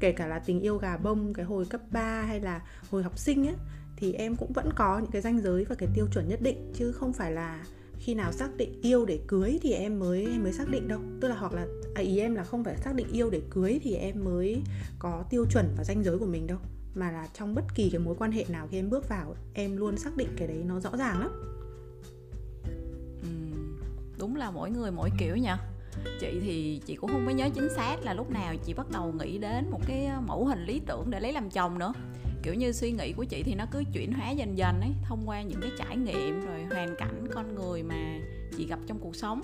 Kể 0.00 0.12
cả 0.12 0.26
là 0.26 0.38
tình 0.38 0.60
yêu 0.60 0.78
gà 0.78 0.96
bông 0.96 1.34
cái 1.34 1.44
hồi 1.44 1.64
cấp 1.64 1.80
3 1.90 2.22
hay 2.22 2.40
là 2.40 2.60
hồi 2.90 3.02
học 3.02 3.18
sinh 3.18 3.46
ấy 3.46 3.54
thì 3.96 4.12
em 4.12 4.36
cũng 4.36 4.52
vẫn 4.52 4.70
có 4.76 4.98
những 4.98 5.10
cái 5.10 5.22
ranh 5.22 5.40
giới 5.40 5.64
và 5.64 5.74
cái 5.74 5.88
tiêu 5.94 6.06
chuẩn 6.12 6.28
nhất 6.28 6.42
định. 6.42 6.72
Chứ 6.74 6.92
không 6.92 7.12
phải 7.12 7.32
là 7.32 7.64
khi 7.98 8.14
nào 8.14 8.32
xác 8.32 8.56
định 8.56 8.80
yêu 8.82 9.04
để 9.06 9.20
cưới 9.26 9.58
thì 9.62 9.72
em 9.72 9.98
mới 9.98 10.26
em 10.26 10.42
mới 10.42 10.52
xác 10.52 10.68
định 10.70 10.88
đâu. 10.88 11.00
Tức 11.20 11.28
là 11.28 11.36
hoặc 11.36 11.52
là 11.52 11.66
à, 11.94 12.02
ý 12.02 12.18
em 12.18 12.34
là 12.34 12.44
không 12.44 12.64
phải 12.64 12.76
xác 12.76 12.94
định 12.94 13.08
yêu 13.12 13.30
để 13.30 13.40
cưới 13.50 13.80
thì 13.82 13.94
em 13.94 14.24
mới 14.24 14.62
có 14.98 15.24
tiêu 15.30 15.44
chuẩn 15.50 15.74
và 15.76 15.84
ranh 15.84 16.04
giới 16.04 16.18
của 16.18 16.26
mình 16.26 16.46
đâu. 16.46 16.58
Mà 16.94 17.10
là 17.10 17.28
trong 17.34 17.54
bất 17.54 17.64
kỳ 17.74 17.90
cái 17.90 17.98
mối 17.98 18.14
quan 18.18 18.32
hệ 18.32 18.44
nào 18.48 18.68
khi 18.70 18.78
em 18.78 18.90
bước 18.90 19.08
vào 19.08 19.34
em 19.54 19.76
luôn 19.76 19.96
xác 19.96 20.16
định 20.16 20.28
cái 20.36 20.48
đấy 20.48 20.62
nó 20.66 20.80
rõ 20.80 20.96
ràng 20.96 21.20
lắm 21.20 21.55
đúng 24.18 24.36
là 24.36 24.50
mỗi 24.50 24.70
người 24.70 24.90
mỗi 24.90 25.10
kiểu 25.18 25.36
nha. 25.36 25.58
Chị 26.20 26.40
thì 26.40 26.80
chị 26.86 26.96
cũng 26.96 27.10
không 27.10 27.26
có 27.26 27.32
nhớ 27.32 27.48
chính 27.54 27.68
xác 27.76 27.96
là 28.02 28.14
lúc 28.14 28.30
nào 28.30 28.54
chị 28.64 28.74
bắt 28.74 28.86
đầu 28.90 29.12
nghĩ 29.12 29.38
đến 29.38 29.70
một 29.70 29.80
cái 29.86 30.08
mẫu 30.26 30.44
hình 30.44 30.64
lý 30.64 30.80
tưởng 30.86 31.10
để 31.10 31.20
lấy 31.20 31.32
làm 31.32 31.50
chồng 31.50 31.78
nữa. 31.78 31.92
Kiểu 32.42 32.54
như 32.54 32.72
suy 32.72 32.92
nghĩ 32.92 33.12
của 33.12 33.24
chị 33.24 33.42
thì 33.42 33.54
nó 33.54 33.64
cứ 33.70 33.84
chuyển 33.92 34.12
hóa 34.12 34.30
dần 34.30 34.58
dần 34.58 34.80
ấy 34.80 34.90
thông 35.02 35.22
qua 35.26 35.42
những 35.42 35.60
cái 35.60 35.70
trải 35.78 35.96
nghiệm 35.96 36.46
rồi 36.46 36.64
hoàn 36.70 36.94
cảnh 36.98 37.28
con 37.34 37.54
người 37.54 37.82
mà 37.82 38.18
chị 38.56 38.66
gặp 38.66 38.78
trong 38.86 38.98
cuộc 38.98 39.16
sống. 39.16 39.40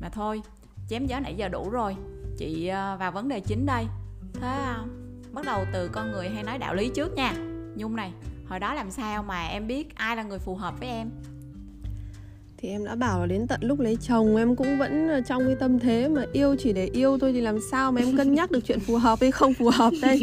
Mà 0.00 0.08
thôi 0.08 0.42
chém 0.88 1.06
gió 1.06 1.20
nãy 1.20 1.34
giờ 1.36 1.48
đủ 1.48 1.70
rồi. 1.70 1.96
Chị 2.38 2.66
ờ, 2.66 2.96
vào 3.00 3.12
vấn 3.12 3.28
đề 3.28 3.40
chính 3.40 3.66
đây. 3.66 3.86
Thế 4.34 4.64
ờ, 4.64 4.84
bắt 5.32 5.44
đầu 5.44 5.64
từ 5.72 5.88
con 5.88 6.12
người 6.12 6.28
hay 6.28 6.42
nói 6.42 6.58
đạo 6.58 6.74
lý 6.74 6.90
trước 6.94 7.14
nha. 7.14 7.32
Nhung 7.76 7.96
này 7.96 8.12
hồi 8.46 8.60
đó 8.60 8.74
làm 8.74 8.90
sao 8.90 9.22
mà 9.22 9.46
em 9.46 9.66
biết 9.66 9.94
ai 9.94 10.16
là 10.16 10.22
người 10.22 10.38
phù 10.38 10.54
hợp 10.54 10.80
với 10.80 10.88
em 10.88 11.10
thì 12.62 12.68
em 12.68 12.84
đã 12.84 12.94
bảo 12.94 13.20
là 13.20 13.26
đến 13.26 13.46
tận 13.46 13.60
lúc 13.62 13.80
lấy 13.80 13.96
chồng 14.08 14.36
em 14.36 14.56
cũng 14.56 14.78
vẫn 14.78 15.22
trong 15.26 15.46
cái 15.46 15.54
tâm 15.60 15.78
thế 15.78 16.08
mà 16.08 16.24
yêu 16.32 16.56
chỉ 16.58 16.72
để 16.72 16.90
yêu 16.92 17.18
thôi 17.18 17.32
thì 17.32 17.40
làm 17.40 17.58
sao 17.70 17.92
mà 17.92 18.00
em 18.00 18.16
cân 18.16 18.34
nhắc 18.34 18.50
được 18.50 18.60
chuyện 18.64 18.80
phù 18.80 18.96
hợp 18.96 19.18
hay 19.20 19.30
không 19.30 19.54
phù 19.54 19.70
hợp 19.70 19.92
đây? 20.02 20.22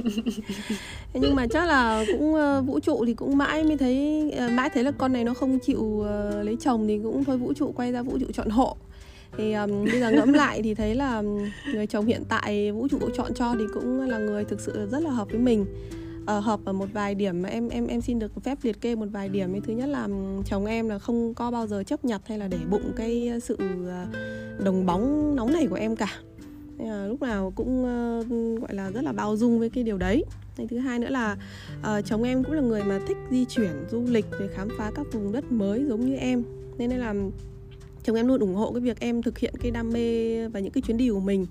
Nhưng 1.14 1.36
mà 1.36 1.48
chắc 1.48 1.66
là 1.66 2.06
cũng 2.12 2.34
ờ, 2.34 2.62
vũ 2.62 2.80
trụ 2.80 3.06
thì 3.06 3.14
cũng 3.14 3.38
mãi 3.38 3.64
mới 3.64 3.78
thấy 3.78 4.32
ờ, 4.38 4.50
mãi 4.50 4.70
thấy 4.74 4.84
là 4.84 4.92
con 4.92 5.14
này 5.14 5.24
nó 5.24 5.34
không 5.34 5.60
chịu 5.60 6.02
ờ, 6.02 6.44
lấy 6.44 6.58
chồng 6.60 6.88
thì 6.88 7.00
cũng 7.04 7.24
thôi 7.24 7.38
vũ 7.38 7.54
trụ 7.54 7.72
quay 7.76 7.92
ra 7.92 8.02
vũ 8.02 8.18
trụ 8.20 8.26
chọn 8.34 8.50
hộ. 8.50 8.78
Thì 9.38 9.54
um, 9.54 9.86
bây 9.86 10.00
giờ 10.00 10.12
ngẫm 10.12 10.34
lại 10.34 10.62
thì 10.64 10.74
thấy 10.74 10.96
là 10.96 11.24
người 11.74 11.88
chồng 11.88 12.06
hiện 12.06 12.24
tại 12.30 12.72
vũ 12.72 12.88
trụ 12.88 13.00
chọn 13.18 13.34
cho 13.34 13.56
thì 13.60 13.66
cũng 13.74 14.10
là 14.10 14.18
người 14.18 14.46
thực 14.46 14.62
sự 14.62 14.88
rất 14.92 15.00
là 15.00 15.10
hợp 15.10 15.28
với 15.30 15.40
mình. 15.40 15.66
Ờ, 16.26 16.38
uh, 16.38 16.44
hợp 16.44 16.60
ở 16.66 16.74
một 16.74 16.90
vài 16.94 17.16
điểm 17.16 17.42
mà 17.42 17.50
em 17.50 17.70
em 17.70 17.88
em 17.88 18.02
xin 18.02 18.20
được 18.20 18.44
phép 18.44 18.58
liệt 18.62 18.82
kê 18.82 18.96
một 18.96 19.06
vài 19.12 19.30
điểm. 19.30 19.62
Thứ 19.62 19.74
nhất 19.74 19.90
là 19.90 20.08
chồng 20.46 20.66
em 20.66 20.90
là 20.90 21.00
không 21.00 21.34
có 21.34 21.52
bao 21.52 21.68
giờ 21.68 21.84
chấp 21.84 22.06
nhặt 22.06 22.22
hay 22.26 22.38
là 22.38 22.48
để 22.48 22.58
bụng 22.70 22.92
cái 22.96 23.32
sự 23.44 23.58
ờ, 23.88 24.06
đồng 24.64 24.86
bóng 24.86 25.36
nóng 25.36 25.54
này 25.54 25.68
của 25.68 25.76
em 25.76 25.96
cả. 25.96 26.14
Nên 26.78 26.88
là 26.88 27.08
lúc 27.08 27.22
nào 27.22 27.54
cũng 27.56 27.82
uh, 27.82 28.62
gọi 28.62 28.74
là 28.76 28.92
rất 28.92 29.04
là 29.04 29.12
bao 29.12 29.38
dung 29.38 29.60
với 29.60 29.70
cái 29.70 29.84
điều 29.84 29.98
đấy. 29.98 30.26
Nên 30.58 30.68
thứ 30.68 30.78
hai 30.78 31.00
nữa 31.00 31.10
là 31.10 31.38
uh, 31.80 32.06
chồng 32.06 32.24
em 32.24 32.44
cũng 32.44 32.54
là 32.54 32.62
người 32.62 32.84
mà 32.84 33.00
thích 33.08 33.18
di 33.32 33.46
chuyển, 33.46 33.86
du 33.92 34.04
lịch 34.10 34.26
để 34.40 34.48
khám 34.56 34.68
phá 34.78 34.92
các 34.96 35.06
vùng 35.12 35.32
đất 35.32 35.52
mới 35.52 35.86
giống 35.86 36.06
như 36.06 36.16
em. 36.16 36.44
Nên 36.78 36.92
là 36.92 37.14
chồng 38.04 38.16
em 38.16 38.28
luôn 38.28 38.40
ủng 38.40 38.56
hộ 38.56 38.72
cái 38.72 38.82
việc 38.82 39.00
em 39.00 39.22
thực 39.22 39.38
hiện 39.38 39.54
cái 39.62 39.72
đam 39.72 39.90
mê 39.90 40.48
và 40.48 40.60
những 40.60 40.72
cái 40.72 40.82
chuyến 40.82 40.98
đi 40.98 41.10
của 41.10 41.20
mình 41.20 41.46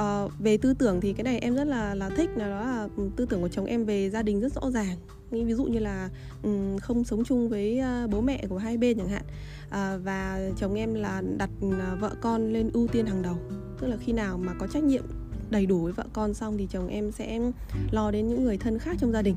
uh, 0.00 0.32
về 0.38 0.56
tư 0.56 0.74
tưởng 0.74 1.00
thì 1.00 1.12
cái 1.12 1.24
này 1.24 1.38
em 1.38 1.54
rất 1.54 1.64
là 1.64 1.94
là 1.94 2.10
thích 2.10 2.30
là 2.36 2.48
đó 2.48 2.60
là 2.60 2.88
ừ, 2.96 3.10
tư 3.16 3.26
tưởng 3.26 3.42
của 3.42 3.48
chồng 3.48 3.64
em 3.64 3.84
về 3.84 4.10
gia 4.10 4.22
đình 4.22 4.40
rất 4.40 4.52
rõ 4.52 4.70
ràng. 4.70 4.96
Ví 5.30 5.54
dụ 5.54 5.64
như 5.64 5.78
là 5.78 6.10
um, 6.42 6.76
không 6.78 7.04
sống 7.04 7.24
chung 7.24 7.48
với 7.48 7.80
uh, 8.04 8.10
bố 8.10 8.20
mẹ 8.20 8.44
của 8.48 8.58
hai 8.58 8.76
bên 8.76 8.98
chẳng 8.98 9.08
hạn. 9.08 9.24
Uh, 9.66 10.04
và 10.04 10.50
chồng 10.56 10.74
em 10.74 10.94
là 10.94 11.22
đặt 11.36 11.50
uh, 11.66 11.74
vợ 12.00 12.10
con 12.20 12.52
lên 12.52 12.70
ưu 12.72 12.86
tiên 12.86 13.06
hàng 13.06 13.22
đầu. 13.22 13.36
Tức 13.80 13.86
là 13.86 13.96
khi 13.96 14.12
nào 14.12 14.38
mà 14.38 14.52
có 14.58 14.66
trách 14.66 14.84
nhiệm 14.84 15.04
đầy 15.50 15.66
đủ 15.66 15.78
với 15.78 15.92
vợ 15.92 16.04
con 16.12 16.34
xong 16.34 16.58
thì 16.58 16.66
chồng 16.70 16.88
em 16.88 17.12
sẽ 17.12 17.40
lo 17.90 18.10
đến 18.10 18.28
những 18.28 18.44
người 18.44 18.58
thân 18.58 18.78
khác 18.78 18.96
trong 19.00 19.12
gia 19.12 19.22
đình. 19.22 19.36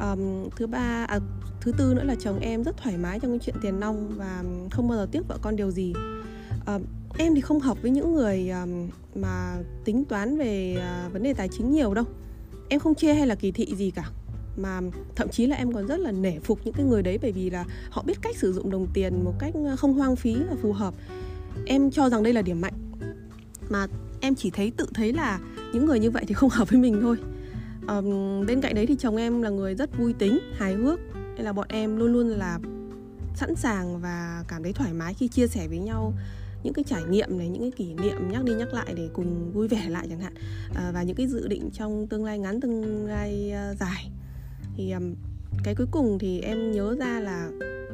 Um, 0.00 0.50
thứ 0.56 0.66
ba 0.66 1.04
à, 1.08 1.18
thứ 1.60 1.72
tư 1.78 1.94
nữa 1.94 2.04
là 2.04 2.14
chồng 2.14 2.40
em 2.40 2.64
rất 2.64 2.76
thoải 2.76 2.96
mái 2.96 3.20
trong 3.20 3.30
cái 3.30 3.38
chuyện 3.38 3.56
tiền 3.62 3.80
nong 3.80 4.12
và 4.16 4.42
không 4.70 4.88
bao 4.88 4.98
giờ 4.98 5.06
tiếc 5.12 5.28
vợ 5.28 5.38
con 5.42 5.56
điều 5.56 5.70
gì 5.70 5.92
uh, 6.74 6.82
em 7.18 7.34
thì 7.34 7.40
không 7.40 7.60
hợp 7.60 7.82
với 7.82 7.90
những 7.90 8.14
người 8.14 8.50
um, 8.50 8.88
mà 9.14 9.56
tính 9.84 10.04
toán 10.04 10.38
về 10.38 10.76
uh, 11.06 11.12
vấn 11.12 11.22
đề 11.22 11.34
tài 11.34 11.48
chính 11.48 11.72
nhiều 11.72 11.94
đâu. 11.94 12.04
Em 12.68 12.80
không 12.80 12.94
chê 12.94 13.14
hay 13.14 13.26
là 13.26 13.34
kỳ 13.34 13.52
thị 13.52 13.74
gì 13.76 13.90
cả 13.90 14.10
mà 14.56 14.80
thậm 15.16 15.28
chí 15.28 15.46
là 15.46 15.56
em 15.56 15.72
còn 15.72 15.86
rất 15.86 16.00
là 16.00 16.12
nể 16.12 16.38
phục 16.38 16.60
những 16.64 16.74
cái 16.74 16.86
người 16.86 17.02
đấy 17.02 17.18
bởi 17.22 17.32
vì 17.32 17.50
là 17.50 17.64
họ 17.90 18.02
biết 18.02 18.18
cách 18.22 18.36
sử 18.36 18.52
dụng 18.52 18.70
đồng 18.70 18.86
tiền 18.94 19.24
một 19.24 19.32
cách 19.38 19.54
không 19.78 19.94
hoang 19.94 20.16
phí 20.16 20.34
và 20.50 20.56
phù 20.62 20.72
hợp. 20.72 20.94
Em 21.66 21.90
cho 21.90 22.10
rằng 22.10 22.22
đây 22.22 22.32
là 22.32 22.42
điểm 22.42 22.60
mạnh 22.60 22.72
mà 23.68 23.86
em 24.20 24.34
chỉ 24.34 24.50
thấy 24.50 24.72
tự 24.76 24.86
thấy 24.94 25.12
là 25.12 25.40
những 25.72 25.86
người 25.86 26.00
như 26.00 26.10
vậy 26.10 26.24
thì 26.28 26.34
không 26.34 26.50
hợp 26.52 26.70
với 26.70 26.80
mình 26.80 26.98
thôi. 27.02 27.16
Um, 27.88 28.46
bên 28.46 28.60
cạnh 28.60 28.74
đấy 28.74 28.86
thì 28.86 28.96
chồng 28.98 29.16
em 29.16 29.42
là 29.42 29.50
người 29.50 29.74
rất 29.74 29.98
vui 29.98 30.12
tính 30.12 30.38
hài 30.56 30.74
hước 30.74 31.00
nên 31.14 31.44
là 31.44 31.52
bọn 31.52 31.66
em 31.68 31.96
luôn 31.96 32.12
luôn 32.12 32.28
là 32.28 32.58
sẵn 33.34 33.54
sàng 33.56 34.00
và 34.00 34.44
cảm 34.48 34.62
thấy 34.62 34.72
thoải 34.72 34.92
mái 34.92 35.14
khi 35.14 35.28
chia 35.28 35.46
sẻ 35.46 35.68
với 35.68 35.78
nhau 35.78 36.12
những 36.62 36.74
cái 36.74 36.84
trải 36.88 37.02
nghiệm 37.04 37.38
này 37.38 37.48
những 37.48 37.62
cái 37.62 37.70
kỷ 37.70 37.94
niệm 37.94 38.28
nhắc 38.30 38.44
đi 38.44 38.54
nhắc 38.54 38.74
lại 38.74 38.94
để 38.96 39.08
cùng 39.12 39.52
vui 39.52 39.68
vẻ 39.68 39.88
lại 39.88 40.06
chẳng 40.10 40.20
hạn 40.20 40.34
à, 40.74 40.90
và 40.94 41.02
những 41.02 41.16
cái 41.16 41.26
dự 41.26 41.48
định 41.48 41.70
trong 41.72 42.06
tương 42.06 42.24
lai 42.24 42.38
ngắn 42.38 42.60
tương 42.60 43.06
lai 43.06 43.52
uh, 43.72 43.78
dài. 43.78 44.10
Thì 44.76 44.92
um, 44.92 45.14
cái 45.64 45.74
cuối 45.74 45.86
cùng 45.90 46.18
thì 46.18 46.40
em 46.40 46.72
nhớ 46.72 46.96
ra 46.98 47.20
là 47.20 47.50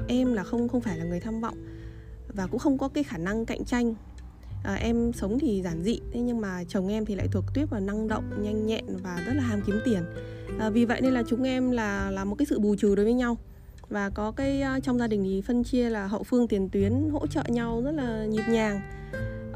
em 0.08 0.32
là 0.32 0.44
không 0.44 0.68
không 0.68 0.80
phải 0.80 0.98
là 0.98 1.04
người 1.04 1.20
tham 1.20 1.40
vọng 1.40 1.56
và 2.28 2.46
cũng 2.46 2.58
không 2.58 2.78
có 2.78 2.88
cái 2.88 3.04
khả 3.04 3.18
năng 3.18 3.46
cạnh 3.46 3.64
tranh. 3.64 3.94
À, 4.64 4.74
em 4.74 5.12
sống 5.12 5.38
thì 5.38 5.62
giản 5.62 5.82
dị 5.82 6.00
thế 6.12 6.20
nhưng 6.20 6.40
mà 6.40 6.64
chồng 6.68 6.88
em 6.88 7.04
thì 7.04 7.14
lại 7.14 7.28
thuộc 7.32 7.44
tuyết 7.54 7.70
và 7.70 7.80
năng 7.80 8.08
động 8.08 8.24
nhanh 8.42 8.66
nhẹn 8.66 8.84
và 9.02 9.22
rất 9.26 9.32
là 9.34 9.42
ham 9.42 9.60
kiếm 9.66 9.80
tiền. 9.84 10.02
À, 10.58 10.70
vì 10.70 10.84
vậy 10.84 11.00
nên 11.00 11.12
là 11.12 11.22
chúng 11.28 11.42
em 11.42 11.70
là 11.70 12.10
là 12.10 12.24
một 12.24 12.34
cái 12.38 12.46
sự 12.46 12.58
bù 12.58 12.76
trừ 12.76 12.94
đối 12.94 13.04
với 13.04 13.14
nhau 13.14 13.38
và 13.92 14.10
có 14.10 14.30
cái 14.30 14.62
ờ, 14.62 14.80
trong 14.80 14.98
gia 14.98 15.06
đình 15.06 15.22
thì 15.24 15.40
phân 15.40 15.64
chia 15.64 15.90
là 15.90 16.06
hậu 16.06 16.22
phương 16.22 16.48
tiền 16.48 16.68
tuyến 16.68 17.08
hỗ 17.12 17.26
trợ 17.26 17.42
nhau 17.48 17.82
rất 17.84 17.90
là 17.90 18.24
nhịp 18.24 18.42
nhàng. 18.48 18.80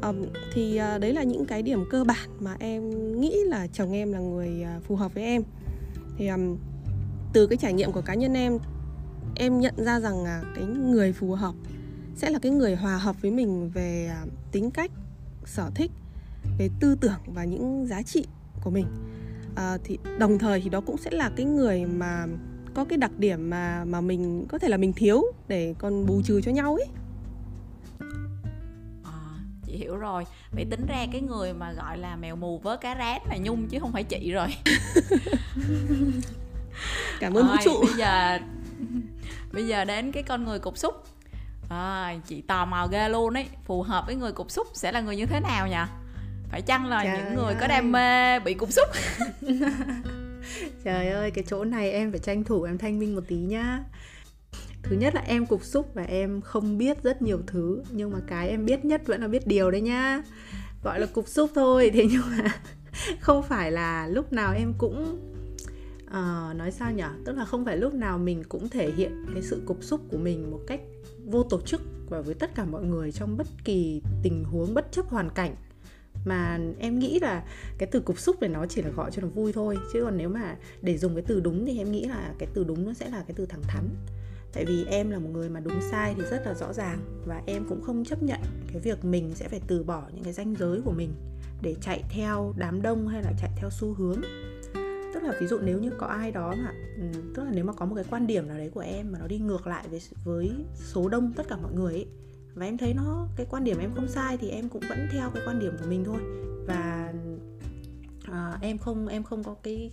Um, 0.01 0.25
thì 0.53 0.79
uh, 0.95 1.01
đấy 1.01 1.13
là 1.13 1.23
những 1.23 1.45
cái 1.45 1.61
điểm 1.61 1.83
cơ 1.89 2.03
bản 2.03 2.29
mà 2.39 2.55
em 2.59 2.91
nghĩ 3.21 3.35
là 3.45 3.67
chồng 3.67 3.91
em 3.91 4.11
là 4.11 4.19
người 4.19 4.65
uh, 4.77 4.83
phù 4.83 4.95
hợp 4.95 5.13
với 5.13 5.23
em. 5.23 5.43
Thì 6.17 6.27
um, 6.27 6.57
từ 7.33 7.47
cái 7.47 7.57
trải 7.57 7.73
nghiệm 7.73 7.91
của 7.91 8.01
cá 8.01 8.13
nhân 8.13 8.33
em 8.33 8.57
em 9.35 9.59
nhận 9.59 9.73
ra 9.77 9.99
rằng 9.99 10.23
là 10.23 10.43
cái 10.55 10.65
người 10.65 11.13
phù 11.13 11.31
hợp 11.31 11.55
sẽ 12.15 12.29
là 12.29 12.39
cái 12.39 12.51
người 12.51 12.75
hòa 12.75 12.97
hợp 12.97 13.21
với 13.21 13.31
mình 13.31 13.69
về 13.69 14.11
uh, 14.23 14.29
tính 14.51 14.71
cách 14.71 14.91
sở 15.45 15.69
thích 15.75 15.91
về 16.59 16.69
tư 16.79 16.95
tưởng 17.01 17.19
và 17.25 17.43
những 17.43 17.87
giá 17.87 18.01
trị 18.01 18.25
của 18.63 18.69
mình. 18.69 18.85
Uh, 19.51 19.81
thì 19.83 19.97
đồng 20.19 20.39
thời 20.39 20.61
thì 20.61 20.69
đó 20.69 20.81
cũng 20.81 20.97
sẽ 20.97 21.11
là 21.11 21.31
cái 21.35 21.45
người 21.45 21.85
mà 21.85 22.25
có 22.77 22.85
cái 22.85 22.97
đặc 22.97 23.11
điểm 23.17 23.49
mà 23.49 23.83
mà 23.85 24.01
mình 24.01 24.45
có 24.49 24.59
thể 24.59 24.67
là 24.67 24.77
mình 24.77 24.93
thiếu 24.93 25.23
để 25.47 25.75
còn 25.79 26.05
bù 26.05 26.21
trừ 26.25 26.41
cho 26.41 26.51
nhau 26.51 26.75
ấy. 26.75 26.87
À, 29.03 29.13
chị 29.65 29.77
hiểu 29.77 29.97
rồi. 29.97 30.25
Vậy 30.51 30.65
tính 30.71 30.85
ra 30.87 31.05
cái 31.11 31.21
người 31.21 31.53
mà 31.53 31.71
gọi 31.71 31.97
là 31.97 32.15
mèo 32.15 32.35
mù 32.35 32.57
vớ 32.57 32.77
cá 32.77 32.95
rán 32.95 33.21
là 33.29 33.37
nhung 33.37 33.67
chứ 33.67 33.79
không 33.79 33.91
phải 33.91 34.03
chị 34.03 34.31
rồi. 34.31 34.47
Cảm 37.19 37.33
ơn 37.33 37.47
vũ 37.47 37.53
trụ. 37.63 37.81
bây 37.81 37.93
giờ 37.97 38.39
bây 39.53 39.67
giờ 39.67 39.85
đến 39.85 40.11
cái 40.11 40.23
con 40.23 40.45
người 40.45 40.59
cục 40.59 40.77
xúc. 40.77 41.03
À, 41.69 42.15
chị 42.27 42.41
tò 42.41 42.65
mò 42.65 42.87
ghê 42.91 43.09
luôn 43.09 43.33
ấy. 43.33 43.45
Phù 43.65 43.81
hợp 43.81 44.03
với 44.05 44.15
người 44.15 44.31
cục 44.31 44.51
xúc 44.51 44.67
sẽ 44.73 44.91
là 44.91 45.01
người 45.01 45.15
như 45.15 45.25
thế 45.25 45.39
nào 45.39 45.67
nhỉ 45.67 45.91
phải 46.51 46.61
chăng 46.61 46.85
là 46.85 47.03
Trời 47.03 47.17
những 47.17 47.35
người 47.35 47.53
ơi. 47.53 47.55
có 47.59 47.67
đam 47.67 47.91
mê 47.91 48.39
bị 48.39 48.53
cục 48.53 48.69
xúc 48.71 48.85
Trời 50.83 51.09
ơi, 51.09 51.31
cái 51.31 51.43
chỗ 51.47 51.63
này 51.63 51.91
em 51.91 52.11
phải 52.11 52.19
tranh 52.19 52.43
thủ 52.43 52.63
em 52.63 52.77
thanh 52.77 52.99
minh 52.99 53.15
một 53.15 53.23
tí 53.27 53.35
nhá. 53.35 53.83
Thứ 54.83 54.95
nhất 54.95 55.15
là 55.15 55.21
em 55.21 55.45
cục 55.45 55.63
xúc 55.63 55.91
và 55.93 56.03
em 56.03 56.41
không 56.41 56.77
biết 56.77 57.03
rất 57.03 57.21
nhiều 57.21 57.41
thứ 57.47 57.83
Nhưng 57.91 58.11
mà 58.11 58.19
cái 58.27 58.49
em 58.49 58.65
biết 58.65 58.85
nhất 58.85 59.01
vẫn 59.05 59.21
là 59.21 59.27
biết 59.27 59.47
điều 59.47 59.71
đấy 59.71 59.81
nhá. 59.81 60.23
Gọi 60.83 60.99
là 60.99 61.05
cục 61.05 61.27
xúc 61.27 61.51
thôi 61.55 61.91
Thế 61.93 62.07
nhưng 62.11 62.21
mà 62.37 62.61
không 63.19 63.43
phải 63.43 63.71
là 63.71 64.07
lúc 64.07 64.33
nào 64.33 64.53
em 64.53 64.73
cũng 64.77 65.19
uh, 66.05 66.55
Nói 66.55 66.71
sao 66.71 66.91
nhở? 66.91 67.09
Tức 67.25 67.37
là 67.37 67.45
không 67.45 67.65
phải 67.65 67.77
lúc 67.77 67.93
nào 67.93 68.17
mình 68.17 68.43
cũng 68.49 68.69
thể 68.69 68.91
hiện 68.91 69.25
cái 69.33 69.43
sự 69.43 69.61
cục 69.65 69.83
xúc 69.83 70.01
của 70.11 70.17
mình 70.17 70.51
một 70.51 70.59
cách 70.67 70.81
vô 71.25 71.43
tổ 71.43 71.61
chức 71.61 71.81
Và 72.09 72.21
với 72.21 72.35
tất 72.35 72.55
cả 72.55 72.65
mọi 72.65 72.83
người 72.83 73.11
trong 73.11 73.37
bất 73.37 73.47
kỳ 73.63 74.01
tình 74.23 74.43
huống 74.43 74.73
bất 74.73 74.91
chấp 74.91 75.09
hoàn 75.09 75.29
cảnh 75.29 75.55
mà 76.27 76.59
em 76.79 76.99
nghĩ 76.99 77.19
là 77.19 77.43
cái 77.77 77.89
từ 77.91 77.99
cục 77.99 78.19
xúc 78.19 78.41
này 78.41 78.49
nó 78.49 78.65
chỉ 78.65 78.81
là 78.81 78.89
gọi 78.89 79.11
cho 79.11 79.21
nó 79.21 79.27
vui 79.27 79.53
thôi. 79.53 79.77
Chứ 79.93 80.03
còn 80.03 80.17
nếu 80.17 80.29
mà 80.29 80.55
để 80.81 80.97
dùng 80.97 81.15
cái 81.15 81.23
từ 81.27 81.39
đúng 81.39 81.65
thì 81.65 81.77
em 81.77 81.91
nghĩ 81.91 82.05
là 82.05 82.33
cái 82.39 82.49
từ 82.53 82.63
đúng 82.63 82.85
nó 82.85 82.93
sẽ 82.93 83.09
là 83.09 83.23
cái 83.27 83.33
từ 83.35 83.45
thẳng 83.45 83.63
thắn. 83.63 83.89
Tại 84.53 84.65
vì 84.65 84.85
em 84.85 85.09
là 85.09 85.19
một 85.19 85.29
người 85.33 85.49
mà 85.49 85.59
đúng 85.59 85.81
sai 85.91 86.13
thì 86.17 86.23
rất 86.31 86.41
là 86.45 86.53
rõ 86.53 86.73
ràng. 86.73 86.99
Và 87.25 87.41
em 87.45 87.65
cũng 87.69 87.81
không 87.81 88.05
chấp 88.05 88.23
nhận 88.23 88.39
cái 88.73 88.81
việc 88.81 89.05
mình 89.05 89.31
sẽ 89.35 89.47
phải 89.47 89.61
từ 89.67 89.83
bỏ 89.83 90.03
những 90.15 90.23
cái 90.23 90.33
ranh 90.33 90.55
giới 90.59 90.81
của 90.81 90.91
mình 90.91 91.09
để 91.61 91.75
chạy 91.81 92.03
theo 92.09 92.53
đám 92.57 92.81
đông 92.81 93.07
hay 93.07 93.21
là 93.21 93.33
chạy 93.41 93.49
theo 93.55 93.69
xu 93.69 93.93
hướng. 93.93 94.21
Tức 95.13 95.23
là 95.23 95.33
ví 95.41 95.47
dụ 95.47 95.59
nếu 95.59 95.79
như 95.79 95.91
có 95.97 96.07
ai 96.07 96.31
đó 96.31 96.53
mà 96.57 96.71
ừ, 96.97 97.03
tức 97.35 97.43
là 97.43 97.51
nếu 97.53 97.65
mà 97.65 97.73
có 97.73 97.85
một 97.85 97.95
cái 97.95 98.05
quan 98.09 98.27
điểm 98.27 98.47
nào 98.47 98.57
đấy 98.57 98.71
của 98.73 98.79
em 98.79 99.11
mà 99.11 99.19
nó 99.19 99.27
đi 99.27 99.37
ngược 99.37 99.67
lại 99.67 99.87
với 99.91 100.01
với 100.25 100.51
số 100.75 101.09
đông 101.09 101.33
tất 101.35 101.47
cả 101.49 101.57
mọi 101.57 101.73
người 101.73 101.93
ấy 101.93 102.07
và 102.57 102.65
em 102.65 102.77
thấy 102.77 102.93
nó 102.93 103.27
cái 103.35 103.45
quan 103.49 103.63
điểm 103.63 103.79
em 103.79 103.91
không 103.95 104.07
sai 104.07 104.37
thì 104.37 104.49
em 104.49 104.69
cũng 104.69 104.83
vẫn 104.89 105.07
theo 105.11 105.29
cái 105.33 105.43
quan 105.45 105.59
điểm 105.59 105.73
của 105.79 105.85
mình 105.89 106.03
thôi. 106.05 106.19
Và 106.67 107.13
à, 108.31 108.57
em 108.61 108.77
không 108.77 109.07
em 109.07 109.23
không 109.23 109.43
có 109.43 109.55
cái 109.63 109.91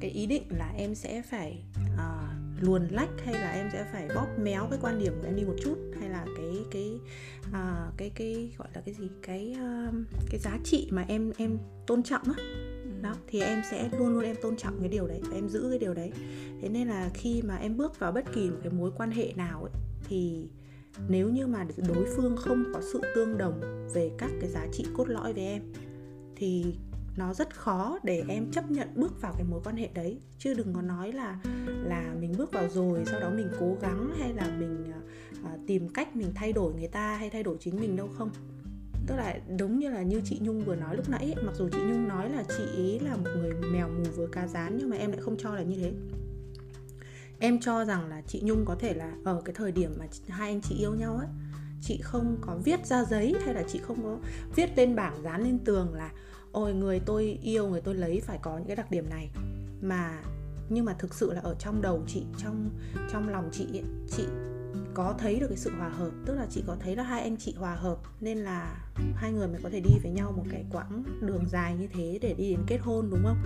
cái 0.00 0.10
ý 0.10 0.26
định 0.26 0.42
là 0.50 0.72
em 0.76 0.94
sẽ 0.94 1.22
phải 1.22 1.64
à, 1.98 2.34
luồn 2.60 2.88
lách 2.90 3.10
hay 3.24 3.34
là 3.34 3.50
em 3.50 3.68
sẽ 3.72 3.86
phải 3.92 4.08
bóp 4.14 4.26
méo 4.38 4.66
cái 4.70 4.78
quan 4.82 4.98
điểm 4.98 5.12
của 5.20 5.26
em 5.26 5.36
đi 5.36 5.44
một 5.44 5.56
chút 5.64 5.76
hay 6.00 6.10
là 6.10 6.26
cái 6.36 6.64
cái 6.70 6.98
à, 7.52 7.90
cái 7.96 8.10
cái 8.10 8.52
gọi 8.58 8.68
là 8.74 8.80
cái 8.80 8.94
gì? 8.94 9.08
Cái 9.22 9.56
uh, 9.88 9.94
cái 10.30 10.40
giá 10.40 10.58
trị 10.64 10.88
mà 10.90 11.04
em 11.08 11.32
em 11.36 11.58
tôn 11.86 12.02
trọng 12.02 12.22
á. 12.22 12.44
Đó 13.02 13.14
thì 13.26 13.40
em 13.40 13.62
sẽ 13.70 13.88
luôn 13.98 14.08
luôn 14.08 14.24
em 14.24 14.36
tôn 14.42 14.56
trọng 14.56 14.80
cái 14.80 14.88
điều 14.88 15.06
đấy 15.06 15.20
và 15.22 15.36
em 15.36 15.48
giữ 15.48 15.66
cái 15.70 15.78
điều 15.78 15.94
đấy. 15.94 16.12
Thế 16.62 16.68
nên 16.68 16.88
là 16.88 17.10
khi 17.14 17.42
mà 17.42 17.56
em 17.56 17.76
bước 17.76 17.98
vào 17.98 18.12
bất 18.12 18.24
kỳ 18.34 18.50
một 18.50 18.58
cái 18.62 18.72
mối 18.72 18.90
quan 18.96 19.10
hệ 19.10 19.32
nào 19.36 19.62
ấy, 19.62 19.72
thì 20.08 20.48
nếu 21.08 21.28
như 21.28 21.46
mà 21.46 21.66
đối 21.88 22.06
phương 22.16 22.36
không 22.36 22.64
có 22.74 22.80
sự 22.92 23.00
tương 23.14 23.38
đồng 23.38 23.60
về 23.94 24.10
các 24.18 24.30
cái 24.40 24.50
giá 24.50 24.66
trị 24.72 24.86
cốt 24.96 25.08
lõi 25.08 25.32
với 25.32 25.44
em 25.44 25.62
thì 26.36 26.64
nó 27.16 27.34
rất 27.34 27.56
khó 27.56 27.98
để 28.02 28.24
em 28.28 28.50
chấp 28.50 28.70
nhận 28.70 28.88
bước 28.94 29.20
vào 29.20 29.32
cái 29.32 29.44
mối 29.50 29.60
quan 29.64 29.76
hệ 29.76 29.88
đấy. 29.94 30.20
Chứ 30.38 30.54
đừng 30.54 30.74
có 30.74 30.82
nói 30.82 31.12
là 31.12 31.38
là 31.84 32.14
mình 32.20 32.32
bước 32.38 32.52
vào 32.52 32.68
rồi 32.68 33.04
sau 33.06 33.20
đó 33.20 33.30
mình 33.30 33.48
cố 33.60 33.76
gắng 33.80 34.12
hay 34.18 34.34
là 34.34 34.56
mình 34.58 34.92
à, 35.44 35.56
tìm 35.66 35.88
cách 35.88 36.16
mình 36.16 36.32
thay 36.34 36.52
đổi 36.52 36.74
người 36.74 36.88
ta 36.88 37.16
hay 37.16 37.30
thay 37.30 37.42
đổi 37.42 37.56
chính 37.60 37.80
mình 37.80 37.96
đâu 37.96 38.08
không. 38.18 38.30
Tức 39.06 39.16
là 39.16 39.40
đúng 39.58 39.78
như 39.78 39.90
là 39.90 40.02
như 40.02 40.20
chị 40.24 40.38
nhung 40.42 40.64
vừa 40.64 40.76
nói 40.76 40.96
lúc 40.96 41.08
nãy 41.08 41.34
mặc 41.42 41.52
dù 41.54 41.68
chị 41.68 41.78
nhung 41.78 42.08
nói 42.08 42.30
là 42.30 42.44
chị 42.48 42.64
ý 42.76 42.98
là 42.98 43.16
một 43.16 43.30
người 43.36 43.52
mèo 43.72 43.88
mù 43.88 44.04
với 44.16 44.28
cá 44.32 44.46
rán 44.46 44.76
nhưng 44.78 44.90
mà 44.90 44.96
em 44.96 45.10
lại 45.10 45.20
không 45.20 45.36
cho 45.38 45.54
là 45.54 45.62
như 45.62 45.76
thế 45.76 45.92
em 47.38 47.60
cho 47.60 47.84
rằng 47.84 48.08
là 48.08 48.22
chị 48.26 48.40
nhung 48.44 48.64
có 48.64 48.74
thể 48.74 48.94
là 48.94 49.12
ở 49.24 49.42
cái 49.44 49.54
thời 49.54 49.72
điểm 49.72 49.94
mà 49.98 50.06
hai 50.28 50.48
anh 50.48 50.60
chị 50.60 50.74
yêu 50.78 50.94
nhau 50.94 51.16
ấy 51.16 51.28
chị 51.82 52.00
không 52.02 52.36
có 52.40 52.58
viết 52.64 52.86
ra 52.86 53.04
giấy 53.04 53.34
hay 53.44 53.54
là 53.54 53.62
chị 53.68 53.80
không 53.82 54.02
có 54.02 54.16
viết 54.56 54.70
lên 54.76 54.96
bảng 54.96 55.22
dán 55.22 55.42
lên 55.42 55.58
tường 55.58 55.94
là 55.94 56.10
ôi 56.52 56.74
người 56.74 57.00
tôi 57.00 57.38
yêu 57.42 57.68
người 57.68 57.80
tôi 57.80 57.94
lấy 57.94 58.20
phải 58.20 58.38
có 58.42 58.58
những 58.58 58.66
cái 58.66 58.76
đặc 58.76 58.90
điểm 58.90 59.10
này. 59.10 59.30
Mà 59.80 60.22
nhưng 60.68 60.84
mà 60.84 60.92
thực 60.92 61.14
sự 61.14 61.32
là 61.32 61.40
ở 61.40 61.54
trong 61.58 61.82
đầu 61.82 62.02
chị 62.06 62.22
trong 62.38 62.70
trong 63.12 63.28
lòng 63.28 63.48
chị 63.52 63.66
ấy, 63.72 63.84
chị 64.16 64.24
có 64.94 65.14
thấy 65.18 65.40
được 65.40 65.46
cái 65.48 65.56
sự 65.56 65.70
hòa 65.78 65.88
hợp 65.88 66.10
tức 66.26 66.34
là 66.34 66.46
chị 66.50 66.64
có 66.66 66.76
thấy 66.80 66.96
là 66.96 67.02
hai 67.02 67.20
anh 67.22 67.36
chị 67.36 67.54
hòa 67.58 67.74
hợp 67.74 67.98
nên 68.20 68.38
là 68.38 68.90
hai 69.14 69.32
người 69.32 69.48
mới 69.48 69.60
có 69.62 69.70
thể 69.70 69.80
đi 69.80 69.90
với 70.02 70.12
nhau 70.12 70.32
một 70.36 70.44
cái 70.50 70.64
quãng 70.72 71.04
đường 71.20 71.44
dài 71.48 71.76
như 71.76 71.86
thế 71.86 72.18
để 72.22 72.34
đi 72.34 72.50
đến 72.50 72.60
kết 72.66 72.78
hôn 72.80 73.10
đúng 73.10 73.22
không? 73.24 73.38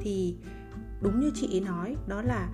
Thì 0.00 0.36
đúng 1.00 1.20
như 1.20 1.30
chị 1.34 1.60
nói 1.60 1.96
đó 2.06 2.22
là 2.22 2.48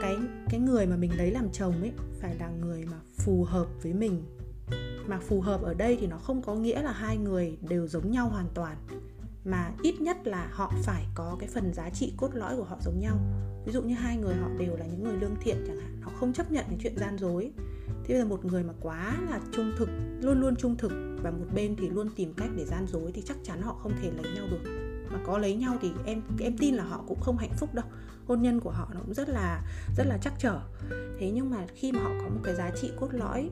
cái 0.00 0.16
cái 0.50 0.60
người 0.60 0.86
mà 0.86 0.96
mình 0.96 1.16
lấy 1.16 1.30
làm 1.30 1.50
chồng 1.52 1.80
ấy 1.80 1.92
phải 2.20 2.34
là 2.34 2.48
người 2.48 2.84
mà 2.90 2.96
phù 3.16 3.44
hợp 3.44 3.66
với 3.82 3.92
mình. 3.92 4.22
Mà 5.06 5.18
phù 5.18 5.40
hợp 5.40 5.62
ở 5.62 5.74
đây 5.74 5.96
thì 6.00 6.06
nó 6.06 6.18
không 6.18 6.42
có 6.42 6.54
nghĩa 6.54 6.82
là 6.82 6.92
hai 6.92 7.16
người 7.16 7.58
đều 7.68 7.88
giống 7.88 8.10
nhau 8.10 8.28
hoàn 8.28 8.46
toàn, 8.54 8.76
mà 9.44 9.72
ít 9.82 10.00
nhất 10.00 10.26
là 10.26 10.48
họ 10.50 10.72
phải 10.82 11.06
có 11.14 11.36
cái 11.40 11.48
phần 11.48 11.72
giá 11.74 11.90
trị 11.90 12.12
cốt 12.16 12.34
lõi 12.34 12.56
của 12.56 12.64
họ 12.64 12.78
giống 12.84 13.00
nhau. 13.00 13.16
Ví 13.66 13.72
dụ 13.72 13.82
như 13.82 13.94
hai 13.94 14.16
người 14.16 14.34
họ 14.34 14.48
đều 14.58 14.76
là 14.76 14.86
những 14.86 15.04
người 15.04 15.16
lương 15.20 15.36
thiện 15.40 15.56
chẳng 15.66 15.76
hạn, 15.76 16.00
họ 16.02 16.12
không 16.20 16.32
chấp 16.32 16.52
nhận 16.52 16.64
cái 16.68 16.78
chuyện 16.82 16.98
gian 16.98 17.18
dối. 17.18 17.52
Thế 18.04 18.18
là 18.18 18.24
một 18.24 18.44
người 18.44 18.62
mà 18.62 18.72
quá 18.80 19.18
là 19.30 19.40
trung 19.52 19.72
thực, 19.78 19.88
luôn 20.20 20.40
luôn 20.40 20.56
trung 20.56 20.76
thực 20.76 20.92
và 21.22 21.30
một 21.30 21.46
bên 21.54 21.76
thì 21.76 21.88
luôn 21.88 22.08
tìm 22.16 22.34
cách 22.34 22.50
để 22.56 22.64
gian 22.64 22.86
dối 22.86 23.10
thì 23.14 23.22
chắc 23.22 23.36
chắn 23.42 23.62
họ 23.62 23.74
không 23.74 23.92
thể 24.02 24.10
lấy 24.10 24.34
nhau 24.34 24.46
được. 24.50 24.70
Mà 25.12 25.18
có 25.26 25.38
lấy 25.38 25.56
nhau 25.56 25.76
thì 25.82 25.90
em 26.06 26.22
em 26.40 26.58
tin 26.58 26.74
là 26.74 26.84
họ 26.84 27.04
cũng 27.08 27.20
không 27.20 27.36
hạnh 27.36 27.52
phúc 27.58 27.74
đâu 27.74 27.84
hôn 28.26 28.42
nhân 28.42 28.60
của 28.60 28.70
họ 28.70 28.90
nó 28.94 29.00
cũng 29.00 29.14
rất 29.14 29.28
là 29.28 29.62
rất 29.96 30.06
là 30.06 30.18
chắc 30.22 30.32
trở. 30.38 30.60
Thế 31.18 31.30
nhưng 31.30 31.50
mà 31.50 31.66
khi 31.74 31.92
mà 31.92 32.00
họ 32.02 32.10
có 32.22 32.28
một 32.28 32.40
cái 32.44 32.54
giá 32.54 32.70
trị 32.80 32.90
cốt 33.00 33.08
lõi 33.12 33.50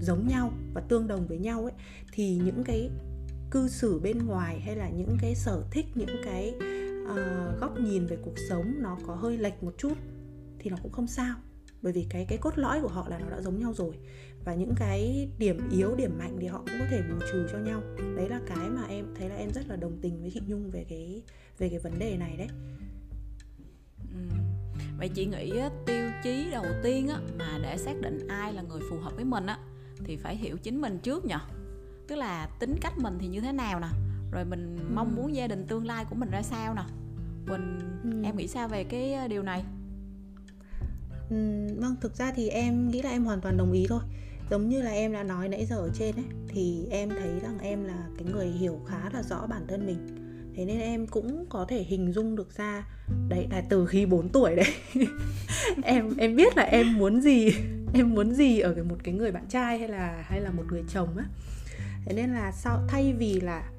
giống 0.00 0.28
nhau 0.28 0.52
và 0.74 0.80
tương 0.80 1.06
đồng 1.06 1.26
với 1.26 1.38
nhau 1.38 1.62
ấy 1.62 1.72
thì 2.12 2.40
những 2.44 2.64
cái 2.64 2.90
cư 3.50 3.68
xử 3.68 4.00
bên 4.00 4.26
ngoài 4.26 4.60
hay 4.60 4.76
là 4.76 4.88
những 4.88 5.16
cái 5.20 5.34
sở 5.34 5.64
thích 5.70 5.86
những 5.94 6.16
cái 6.24 6.54
uh, 7.04 7.60
góc 7.60 7.78
nhìn 7.80 8.06
về 8.06 8.16
cuộc 8.22 8.34
sống 8.48 8.74
nó 8.78 8.98
có 9.06 9.14
hơi 9.14 9.38
lệch 9.38 9.62
một 9.62 9.74
chút 9.78 9.94
thì 10.58 10.70
nó 10.70 10.76
cũng 10.82 10.92
không 10.92 11.06
sao. 11.06 11.36
Bởi 11.82 11.92
vì 11.92 12.06
cái 12.10 12.26
cái 12.28 12.38
cốt 12.38 12.58
lõi 12.58 12.80
của 12.80 12.88
họ 12.88 13.08
là 13.08 13.18
nó 13.18 13.30
đã 13.30 13.40
giống 13.40 13.58
nhau 13.58 13.74
rồi 13.74 13.98
và 14.44 14.54
những 14.54 14.74
cái 14.76 15.28
điểm 15.38 15.68
yếu 15.70 15.94
điểm 15.96 16.18
mạnh 16.18 16.36
thì 16.40 16.46
họ 16.46 16.58
cũng 16.58 16.78
có 16.78 16.86
thể 16.90 17.02
bù 17.10 17.26
trừ 17.32 17.46
cho 17.52 17.58
nhau. 17.58 17.82
Đấy 18.16 18.28
là 18.28 18.40
cái 18.46 18.68
mà 18.68 18.82
em 18.88 19.14
thấy 19.18 19.28
là 19.28 19.36
em 19.36 19.50
rất 19.50 19.68
là 19.68 19.76
đồng 19.76 19.98
tình 20.02 20.20
với 20.20 20.30
chị 20.34 20.40
nhung 20.46 20.70
về 20.70 20.84
cái 20.88 21.22
về 21.58 21.68
cái 21.68 21.78
vấn 21.78 21.98
đề 21.98 22.16
này 22.16 22.36
đấy 22.36 22.48
vậy 24.98 25.08
chị 25.08 25.26
nghĩ 25.26 25.52
tiêu 25.86 26.10
chí 26.22 26.50
đầu 26.50 26.66
tiên 26.82 27.08
á, 27.08 27.16
mà 27.38 27.58
để 27.62 27.76
xác 27.76 28.00
định 28.00 28.28
ai 28.28 28.52
là 28.52 28.62
người 28.62 28.80
phù 28.90 28.98
hợp 28.98 29.12
với 29.16 29.24
mình 29.24 29.46
á 29.46 29.58
thì 30.04 30.16
phải 30.16 30.36
hiểu 30.36 30.56
chính 30.62 30.80
mình 30.80 30.98
trước 30.98 31.24
nhỉ 31.24 31.34
tức 32.08 32.16
là 32.16 32.48
tính 32.58 32.76
cách 32.80 32.98
mình 32.98 33.18
thì 33.20 33.28
như 33.28 33.40
thế 33.40 33.52
nào 33.52 33.80
nè 33.80 33.88
rồi 34.32 34.44
mình 34.44 34.76
ừ. 34.76 34.82
mong 34.94 35.16
muốn 35.16 35.34
gia 35.34 35.46
đình 35.46 35.66
tương 35.66 35.86
lai 35.86 36.04
của 36.10 36.14
mình 36.14 36.30
ra 36.30 36.42
sao 36.42 36.74
nè. 36.74 36.82
Quỳnh 37.48 37.78
ừ. 38.04 38.22
em 38.24 38.36
nghĩ 38.36 38.48
sao 38.48 38.68
về 38.68 38.84
cái 38.84 39.28
điều 39.28 39.42
này? 39.42 39.64
Ừ, 41.30 41.36
vâng 41.76 41.96
thực 42.00 42.16
ra 42.16 42.32
thì 42.36 42.48
em 42.48 42.90
nghĩ 42.90 43.02
là 43.02 43.10
em 43.10 43.24
hoàn 43.24 43.40
toàn 43.40 43.56
đồng 43.56 43.72
ý 43.72 43.86
thôi. 43.88 44.00
Giống 44.50 44.68
như 44.68 44.82
là 44.82 44.90
em 44.90 45.12
đã 45.12 45.22
nói 45.22 45.48
nãy 45.48 45.66
giờ 45.66 45.76
ở 45.76 45.90
trên 45.94 46.16
ấy 46.16 46.24
thì 46.48 46.86
em 46.90 47.08
thấy 47.08 47.40
rằng 47.42 47.58
em 47.58 47.84
là 47.84 48.08
cái 48.18 48.26
người 48.32 48.46
hiểu 48.46 48.80
khá 48.86 49.10
là 49.12 49.22
rõ 49.22 49.46
bản 49.46 49.66
thân 49.68 49.86
mình 49.86 50.21
thế 50.56 50.64
nên 50.64 50.80
em 50.80 51.06
cũng 51.06 51.46
có 51.48 51.66
thể 51.68 51.82
hình 51.82 52.12
dung 52.12 52.36
được 52.36 52.56
ra 52.56 52.86
đấy 53.28 53.46
là 53.50 53.62
từ 53.68 53.86
khi 53.86 54.06
4 54.06 54.28
tuổi 54.28 54.56
đấy 54.56 54.74
em 55.82 56.16
em 56.18 56.36
biết 56.36 56.56
là 56.56 56.62
em 56.62 56.98
muốn 56.98 57.20
gì 57.20 57.52
em 57.94 58.10
muốn 58.14 58.34
gì 58.34 58.60
ở 58.60 58.74
một 58.88 58.96
cái 59.04 59.14
người 59.14 59.32
bạn 59.32 59.46
trai 59.48 59.78
hay 59.78 59.88
là 59.88 60.24
hay 60.26 60.40
là 60.40 60.50
một 60.50 60.64
người 60.70 60.84
chồng 60.88 61.16
á. 61.16 61.24
Thế 62.04 62.14
nên 62.14 62.32
là 62.32 62.52
sao 62.52 62.82
thay 62.88 63.14
vì 63.18 63.40
là 63.40 63.70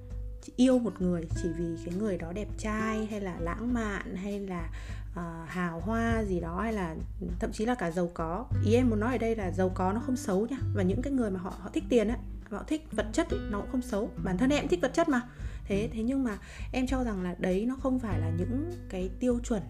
yêu 0.56 0.80
một 0.80 1.01
người 1.01 1.27
chỉ 1.44 1.50
vì 1.58 1.65
cái 1.86 1.94
người 1.96 2.18
đó 2.18 2.32
đẹp 2.34 2.48
trai 2.58 3.06
hay 3.06 3.22
là 3.22 3.36
lãng 3.39 3.74
mạn 3.74 4.15
hay 4.15 4.39
là 4.39 4.70
uh, 5.12 5.50
hào 5.50 5.80
hoa 5.80 6.24
gì 6.24 6.39
đó 6.39 6.62
hay 6.62 6.74
là 6.74 6.96
thậm 7.39 7.51
chí 7.51 7.65
là 7.65 7.75
cả 7.75 7.92
giàu 7.92 8.10
có 8.13 8.46
ý 8.65 8.74
em 8.74 8.89
muốn 8.89 9.00
nói 9.00 9.12
ở 9.12 9.18
đây 9.18 9.36
là 9.36 9.51
giàu 9.51 9.70
có 9.70 9.94
nó 9.94 10.00
không 10.00 10.15
xấu 10.15 10.48
nha. 10.48 10.58
Và 10.75 10.84
những 10.84 11.01
cái 11.01 11.13
người 11.13 11.32
mà 11.32 11.39
họ 11.39 11.53
họ 11.60 11.70
thích 11.74 11.84
tiền 11.89 12.08
á 12.08 12.18
họ 12.50 12.63
thích 12.68 12.82
vật 12.92 13.06
chất 13.13 13.30
ấy, 13.30 13.39
nó 13.51 13.60
cũng 13.60 13.72
không 13.72 13.82
xấu. 13.82 14.10
Bản 14.24 14.38
thân 14.38 14.50
em 14.50 14.68
thích 14.68 14.82
vật 14.82 14.94
chất 14.94 15.10
mà 15.10 15.22
thế 15.65 15.89
thế 15.93 16.03
nhưng 16.03 16.24
mà 16.24 16.38
em 16.72 16.88
cho 16.88 17.03
rằng 17.03 17.24
là 17.24 17.36
đấy 17.39 17.65
nó 17.65 17.75
không 17.75 18.00
phải 18.00 18.20
là 18.20 18.32
những 18.38 18.72
cái 18.89 19.10
tiêu 19.20 19.39
chuẩn 19.43 19.62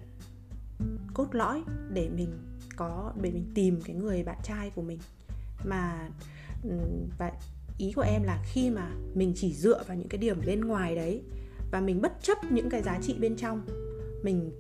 cốt 1.13 1.27
lõi 1.31 1.63
để 1.89 2.09
mình 2.09 2.29
có 2.75 3.13
để 3.21 3.31
mình 3.31 3.51
tìm 3.55 3.81
cái 3.85 3.95
người 3.95 4.23
bạn 4.23 4.38
trai 4.43 4.69
của 4.69 4.81
mình. 4.81 5.00
Mà 5.65 6.09
và 7.17 7.31
ý 7.77 7.91
của 7.91 8.01
em 8.01 8.23
là 8.23 8.43
khi 8.45 8.69
mà 8.69 8.91
mình 9.13 9.33
chỉ 9.35 9.53
dựa 9.53 9.83
vào 9.88 9.97
những 9.97 10.07
cái 10.07 10.17
điểm 10.17 10.41
bên 10.45 10.62
ngoài 10.62 10.95
đấy 10.95 11.21
và 11.71 11.81
mình 11.81 12.01
bất 12.01 12.13
chấp 12.21 12.51
những 12.51 12.69
cái 12.69 12.81
giá 12.81 13.00
trị 13.01 13.15
bên 13.19 13.35
trong 13.35 13.65
mình 14.23 14.51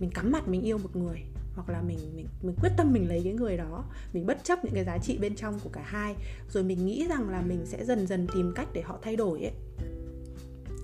mình 0.00 0.10
cắm 0.10 0.32
mặt 0.32 0.48
mình 0.48 0.62
yêu 0.62 0.78
một 0.78 0.96
người 0.96 1.22
hoặc 1.54 1.68
là 1.68 1.82
mình 1.82 1.98
mình 2.16 2.26
mình 2.42 2.56
quyết 2.60 2.70
tâm 2.76 2.92
mình 2.92 3.08
lấy 3.08 3.20
cái 3.24 3.32
người 3.32 3.56
đó 3.56 3.84
mình 4.12 4.26
bất 4.26 4.44
chấp 4.44 4.64
những 4.64 4.74
cái 4.74 4.84
giá 4.84 4.98
trị 4.98 5.18
bên 5.18 5.36
trong 5.36 5.58
của 5.64 5.70
cả 5.72 5.82
hai 5.84 6.14
rồi 6.48 6.64
mình 6.64 6.86
nghĩ 6.86 7.06
rằng 7.08 7.28
là 7.28 7.42
mình 7.42 7.66
sẽ 7.66 7.84
dần 7.84 8.06
dần 8.06 8.26
tìm 8.34 8.52
cách 8.54 8.68
để 8.72 8.82
họ 8.82 8.98
thay 9.02 9.16
đổi 9.16 9.40
ấy 9.42 9.52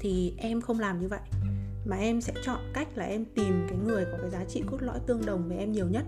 thì 0.06 0.34
em 0.36 0.60
không 0.60 0.80
làm 0.80 1.00
như 1.00 1.08
vậy. 1.08 1.20
Mà 1.84 1.96
em 1.96 2.20
sẽ 2.20 2.32
chọn 2.44 2.60
cách 2.75 2.88
là 2.94 3.04
em 3.04 3.25
tìm 3.25 3.66
cái 3.68 3.78
người 3.78 4.04
có 4.12 4.18
cái 4.20 4.30
giá 4.30 4.44
trị 4.44 4.62
cốt 4.66 4.82
lõi 4.82 4.98
tương 5.06 5.26
đồng 5.26 5.48
với 5.48 5.58
em 5.58 5.72
nhiều 5.72 5.88
nhất. 5.88 6.04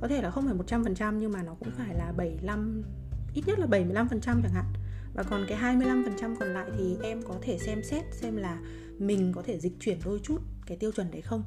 Có 0.00 0.08
thể 0.08 0.22
là 0.22 0.30
không 0.30 0.44
phải 0.46 0.80
100% 0.80 1.18
nhưng 1.18 1.32
mà 1.32 1.42
nó 1.42 1.54
cũng 1.54 1.68
phải 1.78 1.94
là 1.94 2.12
75 2.16 2.82
ít 3.34 3.42
nhất 3.46 3.58
là 3.58 3.66
75% 3.66 4.06
chẳng 4.22 4.54
hạn. 4.54 4.64
Và 5.14 5.22
còn 5.22 5.44
cái 5.48 5.58
25% 5.58 6.36
còn 6.40 6.48
lại 6.48 6.70
thì 6.78 6.96
em 7.02 7.22
có 7.22 7.34
thể 7.42 7.58
xem 7.58 7.82
xét 7.82 8.04
xem 8.12 8.36
là 8.36 8.60
mình 8.98 9.32
có 9.34 9.42
thể 9.42 9.58
dịch 9.58 9.72
chuyển 9.80 9.98
đôi 10.04 10.20
chút 10.22 10.38
cái 10.66 10.76
tiêu 10.76 10.92
chuẩn 10.92 11.10
đấy 11.10 11.22
không. 11.22 11.42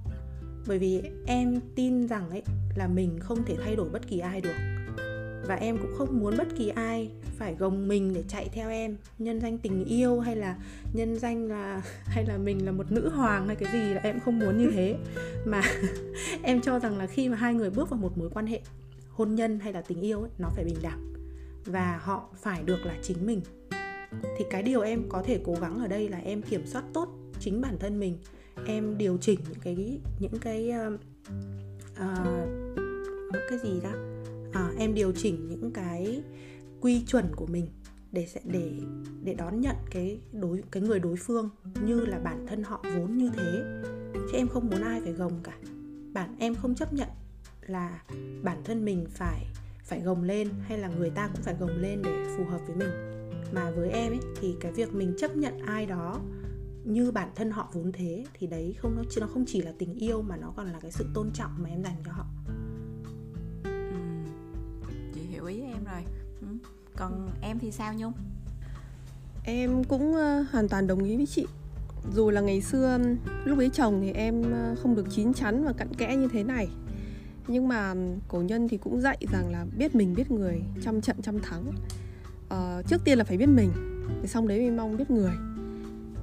Bởi 0.68 0.80
vì 0.80 1.02
em 1.26 1.60
tin 1.76 2.08
rằng 2.08 2.30
ấy 2.30 2.44
là 2.76 2.88
mình 2.88 3.20
không 3.20 3.46
thể 3.46 3.56
thay 3.64 3.76
đổi 3.76 3.90
bất 3.90 4.08
kỳ 4.08 4.20
ai 4.20 4.42
được 4.42 4.79
và 5.50 5.56
em 5.56 5.78
cũng 5.78 5.94
không 5.98 6.20
muốn 6.20 6.38
bất 6.38 6.48
kỳ 6.58 6.70
ai 6.70 7.10
phải 7.38 7.56
gồng 7.56 7.88
mình 7.88 8.14
để 8.14 8.24
chạy 8.28 8.50
theo 8.54 8.70
em. 8.70 8.98
Nhân 9.20 9.42
danh 9.42 9.58
tình 9.58 9.86
yêu 9.86 10.20
hay 10.20 10.36
là 10.36 10.58
nhân 10.94 11.20
danh 11.20 11.48
là 11.48 11.82
hay 12.06 12.26
là 12.26 12.38
mình 12.38 12.66
là 12.66 12.72
một 12.72 12.92
nữ 12.92 13.10
hoàng 13.10 13.48
hay 13.48 13.56
cái 13.56 13.74
gì 13.74 13.94
là 13.94 14.02
em 14.04 14.20
không 14.20 14.40
muốn 14.40 14.58
như 14.58 14.72
thế. 14.74 14.96
Mà 15.46 15.62
em 16.44 16.62
cho 16.62 16.80
rằng 16.80 16.98
là 16.98 17.08
khi 17.08 17.30
mà 17.30 17.36
hai 17.36 17.54
người 17.54 17.70
bước 17.70 17.90
vào 17.90 18.00
một 18.00 18.18
mối 18.18 18.30
quan 18.34 18.48
hệ 18.48 18.62
hôn 19.10 19.36
nhân 19.36 19.60
hay 19.60 19.74
là 19.74 19.82
tình 19.82 20.02
yêu 20.02 20.22
ấy, 20.22 20.32
nó 20.38 20.50
phải 20.56 20.66
bình 20.66 20.78
đẳng 20.82 21.14
và 21.66 22.00
họ 22.02 22.30
phải 22.42 22.64
được 22.64 22.86
là 22.86 22.96
chính 23.02 23.26
mình. 23.26 23.42
Thì 24.38 24.46
cái 24.50 24.64
điều 24.64 24.82
em 24.82 25.04
có 25.10 25.24
thể 25.26 25.40
cố 25.46 25.56
gắng 25.62 25.80
ở 25.80 25.88
đây 25.88 26.10
là 26.10 26.18
em 26.18 26.42
kiểm 26.42 26.66
soát 26.66 26.84
tốt 26.94 27.10
chính 27.40 27.62
bản 27.62 27.78
thân 27.80 28.00
mình 28.00 28.18
em 28.66 28.98
điều 28.98 29.18
chỉnh 29.18 29.40
những 29.50 29.60
cái 29.64 30.00
những 30.20 30.40
cái 30.42 30.72
uh, 30.88 31.00
uh, 32.02 32.70
cái 33.50 33.60
gì 33.64 33.80
đó 33.84 34.19
à, 34.54 34.72
em 34.78 34.94
điều 34.94 35.12
chỉnh 35.12 35.48
những 35.50 35.72
cái 35.72 36.24
quy 36.82 37.04
chuẩn 37.06 37.26
của 37.36 37.46
mình 37.46 37.68
để 38.12 38.26
sẽ 38.26 38.42
để 38.44 38.72
để 39.24 39.34
đón 39.34 39.62
nhận 39.62 39.76
cái 39.92 40.20
đối 40.32 40.64
cái 40.72 40.84
người 40.84 41.00
đối 41.00 41.16
phương 41.16 41.50
như 41.86 42.06
là 42.06 42.20
bản 42.20 42.46
thân 42.48 42.64
họ 42.64 42.84
vốn 42.96 43.18
như 43.18 43.30
thế. 43.36 43.64
Chứ 44.14 44.38
em 44.38 44.48
không 44.48 44.70
muốn 44.70 44.82
ai 44.82 45.02
phải 45.02 45.14
gồng 45.14 45.40
cả. 45.44 45.58
Bản 46.14 46.36
em 46.40 46.56
không 46.56 46.76
chấp 46.76 46.94
nhận 46.94 47.08
là 47.62 48.04
bản 48.44 48.62
thân 48.64 48.86
mình 48.86 49.06
phải 49.10 49.46
phải 49.84 50.02
gồng 50.02 50.24
lên 50.24 50.50
hay 50.62 50.78
là 50.78 50.88
người 50.88 51.10
ta 51.10 51.30
cũng 51.34 51.42
phải 51.42 51.56
gồng 51.60 51.78
lên 51.78 52.02
để 52.04 52.26
phù 52.38 52.46
hợp 52.46 52.60
với 52.68 52.76
mình. 52.76 52.90
Mà 53.54 53.72
với 53.72 53.90
em 53.90 54.12
ấy 54.12 54.20
thì 54.42 54.56
cái 54.60 54.72
việc 54.72 54.94
mình 54.94 55.14
chấp 55.18 55.38
nhận 55.38 55.60
ai 55.66 55.86
đó 55.86 56.22
như 56.84 57.12
bản 57.12 57.30
thân 57.36 57.52
họ 57.52 57.70
vốn 57.74 57.92
thế 57.92 58.26
thì 58.34 58.48
đấy 58.48 58.76
không 58.78 58.96
nó 58.96 59.04
nó 59.22 59.28
không 59.28 59.46
chỉ 59.48 59.62
là 59.62 59.74
tình 59.80 59.94
yêu 59.94 60.22
mà 60.22 60.38
nó 60.38 60.54
còn 60.56 60.72
là 60.72 60.80
cái 60.80 60.92
sự 60.92 61.06
tôn 61.14 61.32
trọng 61.34 61.52
mà 61.58 61.70
em 61.70 61.84
dành 61.84 61.96
cho 62.06 62.12
họ. 62.12 62.26
Rồi. 65.92 66.04
Ừ. 66.42 66.48
còn 66.96 67.30
em 67.42 67.60
thì 67.60 67.72
sao 67.72 67.94
nhung? 67.94 68.14
Em 69.44 69.84
cũng 69.84 70.14
ờ, 70.14 70.46
hoàn 70.52 70.70
toàn 70.70 70.88
đồng 70.88 71.04
ý 71.04 71.18
với 71.18 71.26
chị. 71.26 71.46
Dù 72.14 72.30
là 72.30 72.42
ngày 72.42 72.62
xưa 72.62 73.00
lúc 73.46 73.58
ấy 73.58 73.70
chồng 73.74 74.02
thì 74.02 74.12
em 74.12 74.52
ờ, 74.52 74.76
không 74.84 74.96
được 74.96 75.08
chín 75.10 75.34
chắn 75.34 75.64
và 75.66 75.74
cặn 75.74 75.94
kẽ 75.94 76.16
như 76.16 76.28
thế 76.28 76.44
này. 76.44 76.68
Nhưng 77.48 77.68
mà 77.68 77.94
cổ 78.28 78.42
nhân 78.42 78.68
thì 78.68 78.78
cũng 78.78 79.02
dạy 79.02 79.18
rằng 79.34 79.52
là 79.52 79.66
biết 79.78 79.96
mình 79.96 80.14
biết 80.16 80.32
người 80.32 80.62
trăm 80.82 81.02
trận 81.02 81.22
trăm 81.22 81.40
thắng. 81.40 81.72
Uh, 82.54 82.88
trước 82.88 82.98
tiên 83.06 83.18
là 83.18 83.24
phải 83.24 83.38
biết 83.38 83.50
mình 83.50 83.72
thì 84.22 84.28
xong 84.28 84.48
đấy 84.48 84.60
mới 84.60 84.72
mong 84.72 84.98
biết 84.98 85.12
người 85.12 85.32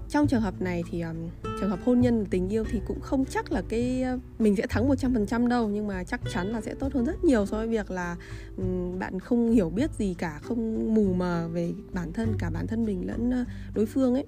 trong 0.09 0.27
trường 0.27 0.40
hợp 0.40 0.61
này 0.61 0.83
thì 0.90 1.01
um, 1.01 1.16
trường 1.61 1.71
hợp 1.71 1.79
hôn 1.85 2.01
nhân 2.01 2.27
tình 2.31 2.49
yêu 2.49 2.64
thì 2.71 2.81
cũng 2.87 3.01
không 3.01 3.25
chắc 3.25 3.53
là 3.53 3.62
cái 3.69 4.05
uh, 4.14 4.21
mình 4.40 4.57
sẽ 4.57 4.66
thắng 4.66 4.88
100% 4.88 5.49
đâu 5.49 5.69
nhưng 5.69 5.87
mà 5.87 6.05
chắc 6.05 6.21
chắn 6.33 6.47
là 6.47 6.61
sẽ 6.61 6.75
tốt 6.75 6.92
hơn 6.92 7.05
rất 7.05 7.25
nhiều 7.25 7.47
so 7.47 7.57
với 7.57 7.69
việc 7.69 7.90
là 7.90 8.16
um, 8.57 8.99
bạn 8.99 9.21
không 9.21 9.51
hiểu 9.51 9.71
biết 9.71 9.90
gì 9.99 10.14
cả 10.19 10.38
không 10.42 10.95
mù 10.95 11.12
mờ 11.12 11.49
về 11.53 11.73
bản 11.92 12.12
thân 12.12 12.35
cả 12.38 12.51
bản 12.51 12.66
thân 12.66 12.85
mình 12.85 13.07
lẫn 13.07 13.31
uh, 13.42 13.47
đối 13.75 13.87
phương 13.87 14.14
ấy. 14.14 14.25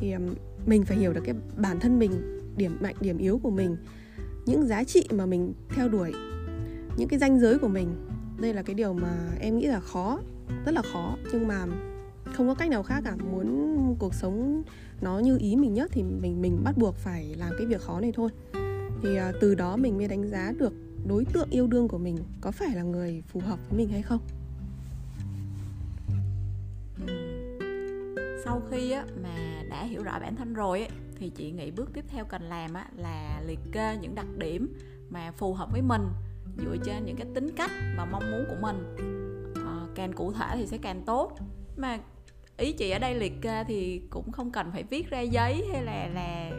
Thì 0.00 0.12
um, 0.12 0.34
mình 0.66 0.84
phải 0.84 0.96
hiểu 0.96 1.12
được 1.12 1.22
cái 1.24 1.34
bản 1.56 1.80
thân 1.80 1.98
mình 1.98 2.12
điểm 2.56 2.78
mạnh 2.80 2.94
điểm 3.00 3.18
yếu 3.18 3.40
của 3.42 3.50
mình 3.50 3.76
những 4.46 4.66
giá 4.66 4.84
trị 4.84 5.08
mà 5.10 5.26
mình 5.26 5.52
theo 5.68 5.88
đuổi 5.88 6.12
những 6.96 7.08
cái 7.08 7.18
danh 7.18 7.40
giới 7.40 7.58
của 7.58 7.68
mình. 7.68 7.94
Đây 8.40 8.54
là 8.54 8.62
cái 8.62 8.74
điều 8.74 8.92
mà 8.92 9.14
em 9.40 9.58
nghĩ 9.58 9.66
là 9.66 9.80
khó 9.80 10.20
rất 10.64 10.74
là 10.74 10.82
khó 10.92 11.16
nhưng 11.32 11.48
mà 11.48 11.66
không 12.24 12.48
có 12.48 12.54
cách 12.54 12.70
nào 12.70 12.82
khác 12.82 13.00
cả. 13.04 13.16
Muốn 13.32 13.96
cuộc 13.98 14.14
sống 14.14 14.62
nó 15.02 15.18
như 15.18 15.38
ý 15.38 15.56
mình 15.56 15.74
nhất 15.74 15.90
thì 15.92 16.02
mình 16.02 16.42
mình 16.42 16.64
bắt 16.64 16.76
buộc 16.78 16.94
phải 16.94 17.34
làm 17.38 17.50
cái 17.58 17.66
việc 17.66 17.80
khó 17.80 18.00
này 18.00 18.12
thôi. 18.14 18.30
Thì 19.02 19.16
à, 19.16 19.32
từ 19.40 19.54
đó 19.54 19.76
mình 19.76 19.98
mới 19.98 20.08
đánh 20.08 20.28
giá 20.28 20.52
được 20.58 20.72
đối 21.06 21.24
tượng 21.24 21.50
yêu 21.50 21.66
đương 21.66 21.88
của 21.88 21.98
mình 21.98 22.16
có 22.40 22.50
phải 22.50 22.74
là 22.74 22.82
người 22.82 23.22
phù 23.28 23.40
hợp 23.40 23.58
với 23.68 23.78
mình 23.78 23.88
hay 23.88 24.02
không. 24.02 24.20
Sau 28.44 28.62
khi 28.70 28.90
á, 28.90 29.04
mà 29.22 29.62
đã 29.70 29.84
hiểu 29.84 30.02
rõ 30.02 30.18
bản 30.20 30.36
thân 30.36 30.54
rồi 30.54 30.80
ấy, 30.80 30.88
thì 31.18 31.30
chị 31.30 31.50
nghĩ 31.50 31.70
bước 31.70 31.90
tiếp 31.92 32.04
theo 32.08 32.24
cần 32.24 32.42
làm 32.42 32.74
á, 32.74 32.86
là 32.96 33.42
liệt 33.46 33.58
kê 33.72 33.96
những 34.02 34.14
đặc 34.14 34.26
điểm 34.38 34.74
mà 35.10 35.32
phù 35.32 35.54
hợp 35.54 35.68
với 35.72 35.82
mình 35.82 36.02
dựa 36.58 36.76
trên 36.84 37.04
những 37.04 37.16
cái 37.16 37.26
tính 37.34 37.50
cách 37.56 37.70
và 37.96 38.04
mong 38.04 38.30
muốn 38.30 38.44
của 38.48 38.56
mình. 38.60 38.96
À, 39.54 39.86
càng 39.94 40.12
cụ 40.12 40.32
thể 40.32 40.46
thì 40.54 40.66
sẽ 40.66 40.78
càng 40.78 41.02
tốt. 41.06 41.38
Mà 41.76 41.98
ý 42.62 42.72
chị 42.72 42.90
ở 42.90 42.98
đây 42.98 43.14
liệt 43.14 43.42
kê 43.42 43.64
thì 43.64 44.02
cũng 44.10 44.32
không 44.32 44.50
cần 44.50 44.72
phải 44.72 44.82
viết 44.82 45.10
ra 45.10 45.20
giấy 45.20 45.64
hay 45.72 45.82
là 45.82 46.08
là 46.14 46.50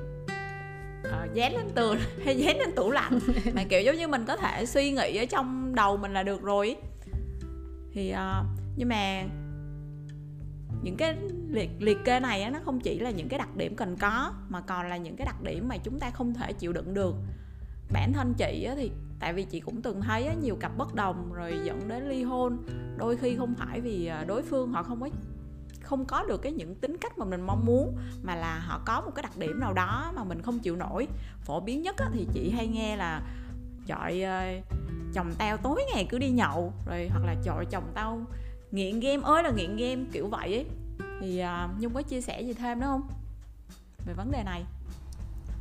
uh, 1.07 1.33
dán 1.33 1.55
lên 1.55 1.69
tường 1.75 1.97
hay 2.25 2.37
dán 2.37 2.57
lên 2.57 2.71
tủ 2.75 2.91
lạnh. 2.91 3.19
Mà 3.55 3.63
kiểu 3.63 3.81
giống 3.81 3.95
như 3.95 4.07
mình 4.07 4.25
có 4.27 4.37
thể 4.37 4.65
suy 4.65 4.91
nghĩ 4.91 5.17
ở 5.17 5.25
trong 5.25 5.75
đầu 5.75 5.97
mình 5.97 6.13
là 6.13 6.23
được 6.23 6.41
rồi 6.41 6.75
thì 7.93 8.13
uh, 8.13 8.45
nhưng 8.77 8.89
mà 8.89 9.23
những 10.81 10.97
cái 10.97 11.17
liệt 11.49 11.69
liệt 11.79 11.97
kê 12.05 12.19
này 12.19 12.41
á, 12.41 12.49
nó 12.49 12.59
không 12.65 12.79
chỉ 12.79 12.99
là 12.99 13.09
những 13.09 13.29
cái 13.29 13.39
đặc 13.39 13.55
điểm 13.55 13.75
cần 13.75 13.97
có 13.97 14.33
mà 14.49 14.61
còn 14.61 14.89
là 14.89 14.97
những 14.97 15.15
cái 15.15 15.25
đặc 15.25 15.41
điểm 15.43 15.67
mà 15.67 15.77
chúng 15.77 15.99
ta 15.99 16.09
không 16.09 16.33
thể 16.33 16.53
chịu 16.53 16.73
đựng 16.73 16.93
được. 16.93 17.15
Bản 17.93 18.13
thân 18.13 18.33
chị 18.37 18.63
á, 18.63 18.73
thì 18.77 18.91
tại 19.19 19.33
vì 19.33 19.43
chị 19.43 19.59
cũng 19.59 19.81
từng 19.81 20.01
thấy 20.01 20.23
á, 20.23 20.33
nhiều 20.41 20.55
cặp 20.55 20.77
bất 20.77 20.95
đồng 20.95 21.33
rồi 21.33 21.53
dẫn 21.63 21.87
đến 21.87 22.09
ly 22.09 22.23
hôn. 22.23 22.57
Đôi 22.97 23.17
khi 23.17 23.35
không 23.35 23.55
phải 23.57 23.81
vì 23.81 24.05
ờ, 24.05 24.25
đối 24.25 24.41
phương 24.41 24.71
họ 24.71 24.83
không 24.83 25.01
có 25.01 25.09
không 25.83 26.05
có 26.05 26.23
được 26.23 26.41
cái 26.41 26.51
những 26.51 26.75
tính 26.75 26.97
cách 26.97 27.17
mà 27.17 27.25
mình 27.25 27.41
mong 27.41 27.65
muốn 27.65 27.97
mà 28.23 28.35
là 28.35 28.59
họ 28.59 28.81
có 28.85 29.01
một 29.01 29.11
cái 29.15 29.23
đặc 29.23 29.37
điểm 29.37 29.59
nào 29.59 29.73
đó 29.73 30.11
mà 30.15 30.23
mình 30.23 30.41
không 30.41 30.59
chịu 30.59 30.75
nổi. 30.75 31.07
Phổ 31.45 31.59
biến 31.59 31.81
nhất 31.81 31.95
á, 31.97 32.09
thì 32.13 32.27
chị 32.33 32.49
hay 32.49 32.67
nghe 32.67 32.95
là 32.95 33.21
chọi 33.87 34.23
uh, 34.23 34.63
chồng 35.13 35.33
tao 35.37 35.57
tối 35.57 35.83
ngày 35.93 36.07
cứ 36.09 36.17
đi 36.17 36.29
nhậu 36.29 36.73
rồi 36.87 37.07
hoặc 37.11 37.25
là 37.25 37.35
chọi 37.43 37.65
chồng 37.65 37.91
tao 37.93 38.25
nghiện 38.71 38.99
game 38.99 39.21
ơi 39.23 39.43
là 39.43 39.51
nghiện 39.51 39.75
game 39.75 40.03
kiểu 40.11 40.27
vậy 40.27 40.53
ấy. 40.53 40.65
Thì 41.21 41.43
uh, 41.43 41.81
nhung 41.81 41.93
có 41.93 42.01
chia 42.01 42.21
sẻ 42.21 42.41
gì 42.41 42.53
thêm 42.53 42.79
nữa 42.79 42.87
không? 42.87 43.07
Về 44.05 44.13
vấn 44.13 44.31
đề 44.31 44.43
này. 44.43 44.63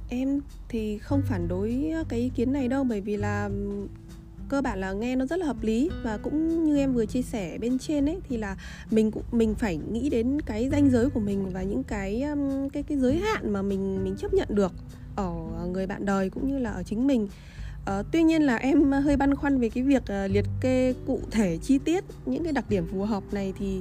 Em 0.09 0.41
thì 0.69 0.99
không 0.99 1.23
phản 1.23 1.49
đối 1.49 1.93
cái 2.09 2.21
ý 2.21 2.29
kiến 2.29 2.53
này 2.53 2.69
đâu 2.69 2.85
bởi 2.85 3.01
vì 3.01 3.17
là 3.17 3.51
cơ 4.53 4.63
bản 4.63 4.81
là 4.81 4.93
nghe 4.93 5.17
nó 5.17 5.27
rất 5.27 5.39
là 5.39 5.47
hợp 5.47 5.63
lý. 5.63 5.91
Và 6.03 6.19
cũng 6.23 6.65
như 6.65 6.77
em 6.77 6.95
vừa 6.95 7.07
chia 7.07 7.23
sẻ 7.23 7.59
bên 7.59 7.79
trên 7.79 8.09
ấy 8.09 8.19
thì 8.29 8.37
là 8.37 8.57
mình 8.91 9.11
cũng 9.11 9.23
mình 9.33 9.55
phải 9.55 9.77
nghĩ 9.77 10.11
đến 10.11 10.41
cái 10.41 10.69
danh 10.73 10.91
giới 10.91 11.11
của 11.11 11.21
mình 11.21 11.51
và 11.53 11.63
những 11.63 11.83
cái 11.83 12.23
um, 12.23 12.69
cái 12.69 12.83
cái 12.83 12.99
giới 12.99 13.17
hạn 13.17 13.53
mà 13.53 13.63
mình 13.63 14.05
mình 14.05 14.17
chấp 14.17 14.35
nhận 14.35 14.49
được 14.51 14.73
ở 15.17 15.33
người 15.73 15.87
bạn 15.87 16.07
đời 16.07 16.31
cũng 16.31 16.49
như 16.49 16.59
là 16.59 16.71
ở 16.71 16.83
chính 16.83 17.07
mình. 17.07 17.29
Uh, 17.83 18.07
tuy 18.13 18.23
nhiên 18.23 18.43
là 18.43 18.57
em 18.57 18.93
hơi 18.93 19.17
băn 19.17 19.35
khoăn 19.35 19.59
về 19.59 19.69
cái 19.69 19.85
việc 19.85 20.03
uh, 20.03 20.31
liệt 20.31 20.45
kê 20.61 20.95
cụ 21.07 21.21
thể 21.31 21.59
chi 21.63 21.79
tiết 21.79 22.05
những 22.27 22.45
cái 22.45 22.53
đặc 22.53 22.65
điểm 22.69 22.87
phù 22.93 23.03
hợp 23.03 23.23
này 23.33 23.53
thì 23.59 23.81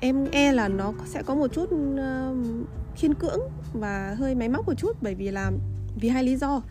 em 0.00 0.28
e 0.30 0.52
là 0.52 0.68
nó 0.68 0.92
sẽ 1.06 1.22
có 1.22 1.34
một 1.34 1.52
chút 1.52 1.70
uh, 1.74 1.98
khiên 2.96 3.14
cưỡng 3.14 3.40
và 3.72 4.14
hơi 4.18 4.34
máy 4.34 4.48
móc 4.48 4.66
một 4.66 4.74
chút 4.74 4.96
bởi 5.00 5.14
vì 5.14 5.30
là 5.30 5.52
vì 6.00 6.08
hai 6.08 6.24
lý 6.24 6.36
do. 6.36 6.62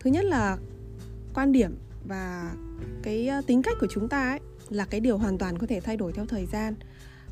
Thứ 0.00 0.10
nhất 0.10 0.24
là 0.24 0.56
quan 1.34 1.52
điểm 1.52 1.76
và 2.04 2.54
cái 3.02 3.28
ờ, 3.28 3.42
tính 3.46 3.62
cách 3.62 3.76
của 3.80 3.86
chúng 3.90 4.08
ta 4.08 4.30
ấy 4.30 4.40
là 4.70 4.84
cái 4.84 5.00
điều 5.00 5.18
hoàn 5.18 5.38
toàn 5.38 5.58
có 5.58 5.66
thể 5.66 5.80
thay 5.80 5.96
đổi 5.96 6.12
theo 6.12 6.26
thời 6.26 6.46
gian. 6.46 6.74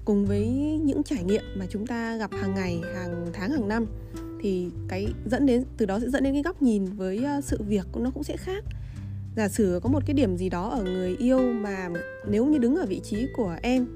Cùng 0.05 0.27
với 0.27 0.47
những 0.85 1.03
trải 1.03 1.25
nghiệm 1.25 1.43
mà 1.57 1.67
chúng 1.71 1.87
ta 1.87 2.17
gặp 2.17 2.31
hàng 2.33 2.55
ngày, 2.55 2.81
hàng 2.95 3.27
tháng, 3.33 3.51
hàng 3.51 3.69
năm, 3.69 3.87
thì 4.41 4.71
cái 4.89 5.07
dẫn 5.27 5.47
đến, 5.47 5.65
từ 5.77 5.87
đó 5.87 6.01
sẽ 6.01 6.11
dẫn 6.11 6.25
đến 6.25 6.33
cái 6.33 6.43
góc 6.43 6.63
nhìn 6.63 6.85
với 6.85 7.25
ờ, 7.25 7.41
sự 7.41 7.59
việc 7.69 7.87
nó 7.97 8.11
cũng 8.11 8.25
sẽ 8.25 8.37
khác. 8.37 8.65
Giả 9.37 9.49
sử 9.49 9.81
có 9.83 9.89
một 9.89 10.03
cái 10.07 10.15
điểm 10.15 10.37
gì 10.37 10.49
đó 10.49 10.69
ở 10.69 10.83
người 10.83 11.17
yêu 11.17 11.39
mà 11.53 11.89
nếu 12.29 12.47
như 12.47 12.59
đứng 12.59 12.77
ở 12.77 12.87
vị 12.87 13.01
trí 13.05 13.27
của 13.37 13.57
em 13.63 13.87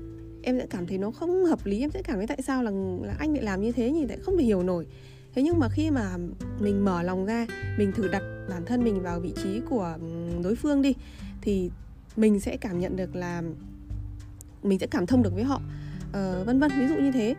em 0.45 0.59
sẽ 0.59 0.67
cảm 0.71 0.87
thấy 0.87 0.99
nó 0.99 1.11
không 1.11 1.45
hợp 1.45 1.67
lý, 1.67 1.81
em 1.81 1.91
sẽ 1.91 2.03
cảm 2.03 2.17
thấy 2.17 2.27
tại 2.27 2.43
sao 2.43 2.63
là 2.63 2.71
là 3.03 3.15
anh 3.19 3.35
lại 3.35 3.43
làm 3.43 3.63
như 3.63 3.73
thế 3.73 3.91
nhỉ 3.91 4.07
tại 4.09 4.19
không 4.23 4.37
thể 4.37 4.45
hiểu 4.45 4.63
nổi 4.63 4.87
thế 5.35 5.43
nhưng 5.43 5.59
mà 5.59 5.69
khi 5.69 5.91
mà 5.91 6.17
mình 6.61 6.85
mở 6.85 7.03
lòng 7.03 7.27
ra 7.27 7.47
mình 7.79 7.93
thử 7.93 8.09
đặt 8.09 8.23
bản 8.49 8.65
thân 8.67 8.85
mình 8.85 9.03
vào 9.03 9.21
vị 9.21 9.33
trí 9.43 9.61
của 9.71 9.97
đối 10.43 10.55
phương 10.55 10.83
đi 10.83 10.95
thì 11.41 11.71
mình 12.17 12.41
sẽ 12.41 12.57
cảm 12.57 12.81
nhận 12.81 12.97
được 12.97 13.17
là 13.17 13.43
mình 14.63 14.79
sẽ 14.79 14.87
cảm 14.87 15.07
thông 15.07 15.23
được 15.23 15.35
với 15.35 15.45
họ 15.45 15.61
uh, 16.09 16.47
vân 16.47 16.61
vân 16.61 16.71
ví 16.79 16.87
dụ 16.89 16.95
như 16.95 17.13
thế. 17.13 17.35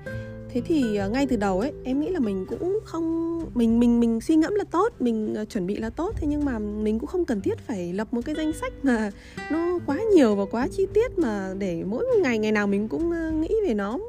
Thế 0.50 0.62
thì 0.66 1.00
uh, 1.06 1.12
ngay 1.12 1.28
từ 1.28 1.36
đầu 1.36 1.60
ấy 1.60 1.74
em 1.84 2.00
nghĩ 2.00 2.10
là 2.10 2.20
mình 2.20 2.46
cũng 2.50 2.80
không 2.86 3.26
mình 3.54 3.80
mình 3.80 4.00
mình 4.00 4.22
suy 4.22 4.36
ngẫm 4.36 4.56
là 4.56 4.64
tốt 4.72 4.94
mình 5.00 5.36
uh, 5.42 5.50
chuẩn 5.50 5.68
bị 5.68 5.76
là 5.76 5.90
tốt 5.90 6.14
thế 6.16 6.28
nhưng 6.28 6.46
mà 6.46 6.60
mình 6.60 7.00
cũng 7.00 7.08
không 7.08 7.26
cần 7.26 7.42
thiết 7.42 7.60
phải 7.60 7.94
lập 7.94 8.08
một 8.12 8.22
cái 8.26 8.36
danh 8.36 8.54
sách 8.54 8.74
mà 8.84 9.12
nó 9.52 9.80
quá 9.86 10.00
nhiều 10.16 10.36
và 10.36 10.46
quá 10.52 10.68
chi 10.72 10.88
tiết 10.94 11.20
mà 11.20 11.54
để 11.58 11.84
mỗi 11.84 12.06
ngày 12.22 12.38
ngày 12.40 12.52
nào 12.52 12.68
mình 12.68 12.88
cũng 12.88 13.10
uh, 13.10 13.34
nghĩ 13.34 13.56
về 13.68 13.74
nó 13.74 14.00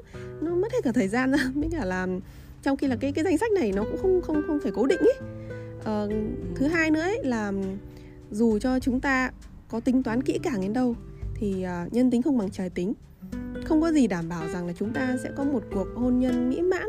nó 0.41 0.55
mất 0.55 0.73
hết 0.73 0.79
cả 0.85 0.93
thời 0.93 1.09
gian 1.09 1.33
ra. 1.33 1.39
Mới 1.55 1.69
cả 1.73 1.85
là 1.85 2.07
trong 2.67 2.77
khi 2.77 2.87
là 2.87 2.97
cái 2.97 3.13
cái 3.13 3.25
danh 3.25 3.39
sách 3.39 3.53
này 3.53 3.73
nó 3.73 3.85
cũng 3.85 3.97
không 4.03 4.23
không 4.23 4.43
không 4.47 4.59
phải 4.63 4.73
cố 4.75 4.87
định 4.87 5.01
ấy 5.01 5.15
uh, 5.79 6.13
thứ 6.57 6.67
hai 6.67 6.91
nữa 6.91 7.01
ấy 7.01 7.25
là 7.25 7.53
dù 8.31 8.59
cho 8.59 8.81
chúng 8.81 9.01
ta 9.01 9.31
có 9.69 9.81
tính 9.81 10.03
toán 10.03 10.23
kỹ 10.23 10.39
càng 10.43 10.61
đến 10.61 10.73
đâu 10.73 10.95
thì 11.35 11.67
uh, 11.87 11.93
nhân 11.93 12.11
tính 12.11 12.23
không 12.23 12.39
bằng 12.39 12.51
trời 12.51 12.71
tính. 12.71 12.93
Không 13.65 13.81
có 13.81 13.93
gì 13.93 14.07
đảm 14.07 14.29
bảo 14.29 14.49
rằng 14.49 14.67
là 14.67 14.73
chúng 14.79 14.93
ta 14.93 15.17
sẽ 15.23 15.31
có 15.37 15.45
một 15.45 15.63
cuộc 15.75 15.87
hôn 15.95 16.19
nhân 16.19 16.51
mỹ 16.51 16.63
mãn 16.63 16.87